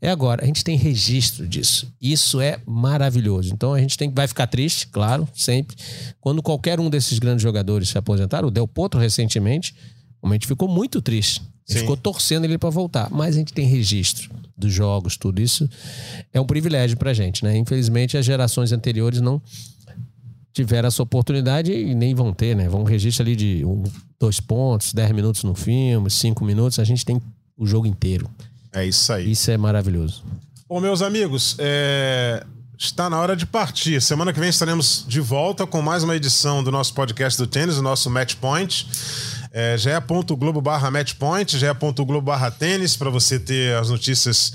é 0.00 0.10
agora. 0.10 0.42
A 0.42 0.46
gente 0.46 0.62
tem 0.62 0.76
registro 0.76 1.46
disso. 1.46 1.92
Isso 2.00 2.40
é 2.40 2.60
maravilhoso. 2.66 3.52
Então 3.52 3.74
a 3.74 3.80
gente 3.80 3.96
tem 3.96 4.10
vai 4.10 4.28
ficar 4.28 4.46
triste, 4.46 4.88
claro, 4.88 5.28
sempre. 5.34 5.76
Quando 6.20 6.42
qualquer 6.42 6.78
um 6.80 6.90
desses 6.90 7.18
grandes 7.18 7.42
jogadores 7.42 7.88
se 7.88 7.98
aposentar, 7.98 8.44
o 8.44 8.50
Del 8.50 8.68
Potro 8.68 9.00
recentemente, 9.00 9.74
a 10.22 10.32
gente 10.32 10.46
ficou 10.46 10.68
muito 10.68 11.00
triste. 11.00 11.42
Ficou 11.68 11.96
torcendo 11.96 12.44
ele 12.44 12.58
para 12.58 12.68
voltar, 12.68 13.08
mas 13.10 13.36
a 13.36 13.38
gente 13.38 13.52
tem 13.52 13.64
registro 13.64 14.28
dos 14.56 14.72
jogos, 14.72 15.16
tudo 15.16 15.40
isso 15.40 15.68
é 16.32 16.40
um 16.40 16.44
privilégio 16.44 16.96
pra 16.96 17.14
gente, 17.14 17.44
né? 17.44 17.56
Infelizmente 17.56 18.18
as 18.18 18.26
gerações 18.26 18.72
anteriores 18.72 19.20
não 19.20 19.40
tiveram 20.52 20.88
essa 20.88 21.02
oportunidade 21.02 21.72
e 21.72 21.94
nem 21.94 22.14
vão 22.14 22.32
ter, 22.32 22.56
né? 22.56 22.68
Vão 22.68 22.82
um 22.82 22.84
registro 22.84 23.22
ali 23.22 23.36
de 23.36 23.64
um, 23.64 23.84
dois 24.18 24.40
pontos, 24.40 24.92
dez 24.92 25.10
minutos 25.12 25.44
no 25.44 25.54
filme, 25.54 26.10
cinco 26.10 26.44
minutos, 26.44 26.78
a 26.78 26.84
gente 26.84 27.04
tem 27.04 27.20
o 27.56 27.66
jogo 27.66 27.86
inteiro. 27.86 28.28
É 28.72 28.84
isso 28.84 29.12
aí. 29.12 29.30
Isso 29.30 29.50
é 29.50 29.56
maravilhoso. 29.56 30.24
Bom, 30.68 30.80
meus 30.80 31.02
amigos, 31.02 31.56
é, 31.58 32.44
está 32.78 33.10
na 33.10 33.20
hora 33.20 33.36
de 33.36 33.44
partir. 33.44 34.00
Semana 34.00 34.32
que 34.32 34.40
vem 34.40 34.48
estaremos 34.48 35.04
de 35.06 35.20
volta 35.20 35.66
com 35.66 35.82
mais 35.82 36.02
uma 36.02 36.16
edição 36.16 36.62
do 36.62 36.70
nosso 36.70 36.94
podcast 36.94 37.38
do 37.38 37.46
tênis, 37.46 37.76
o 37.76 37.82
nosso 37.82 38.08
Match 38.08 38.36
Point. 38.36 38.86
É, 39.52 39.76
ge.globo 39.76 40.60
barra 40.60 40.92
matchpoint, 40.92 41.58
ge.globo 41.58 42.20
barra 42.20 42.52
tênis, 42.52 42.96
para 42.96 43.10
você 43.10 43.36
ter 43.38 43.74
as 43.76 43.90
notícias 43.90 44.52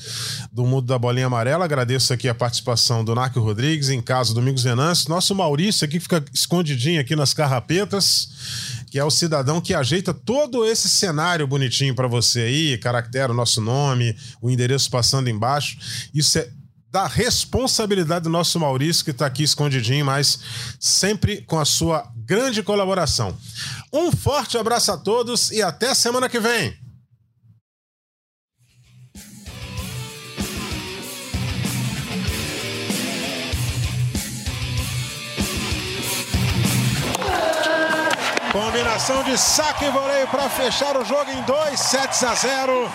do 0.53 0.65
mundo 0.65 0.87
da 0.87 0.97
bolinha 0.97 1.27
amarela. 1.27 1.65
Agradeço 1.65 2.13
aqui 2.13 2.29
a 2.29 2.35
participação 2.35 3.03
do 3.03 3.13
Narco 3.13 3.41
Rodrigues, 3.41 3.89
em 3.89 4.01
casa 4.01 4.33
Domingos 4.33 4.63
Venâncio, 4.63 5.09
nosso 5.09 5.35
Maurício 5.35 5.83
aqui 5.83 5.95
que 5.95 5.99
fica 5.99 6.23
escondidinho 6.33 7.01
aqui 7.01 7.13
nas 7.15 7.33
carrapetas, 7.33 8.29
que 8.89 8.97
é 8.97 9.03
o 9.03 9.11
cidadão 9.11 9.59
que 9.59 9.73
ajeita 9.73 10.13
todo 10.13 10.65
esse 10.65 10.87
cenário 10.87 11.45
bonitinho 11.45 11.93
para 11.93 12.07
você 12.07 12.41
aí, 12.41 12.77
caractere 12.77 13.31
o 13.31 13.35
nosso 13.35 13.59
nome, 13.59 14.15
o 14.41 14.49
endereço 14.49 14.89
passando 14.89 15.29
embaixo. 15.29 15.77
Isso 16.13 16.37
é 16.39 16.47
da 16.95 17.07
responsabilidade 17.07 18.23
do 18.23 18.29
nosso 18.29 18.57
Maurício, 18.57 19.03
que 19.03 19.11
está 19.11 19.25
aqui 19.25 19.43
escondidinho, 19.43 20.05
mas 20.05 20.39
sempre 20.79 21.41
com 21.41 21.59
a 21.59 21.65
sua 21.65 22.09
grande 22.15 22.63
colaboração. 22.63 23.37
Um 23.97 24.11
forte 24.11 24.57
abraço 24.57 24.91
a 24.91 24.97
todos 24.97 25.51
e 25.51 25.63
até 25.63 25.95
semana 25.95 26.27
que 26.27 26.37
vem! 26.37 26.77
Combinação 38.51 39.23
de 39.23 39.37
saque 39.37 39.85
e 39.85 39.89
voleio 39.89 40.27
para 40.27 40.49
fechar 40.49 40.97
o 40.97 41.05
jogo 41.05 41.31
em 41.31 41.41
2 41.43 41.79
sets 41.79 42.21
a 42.21 42.35
0. 42.35 42.91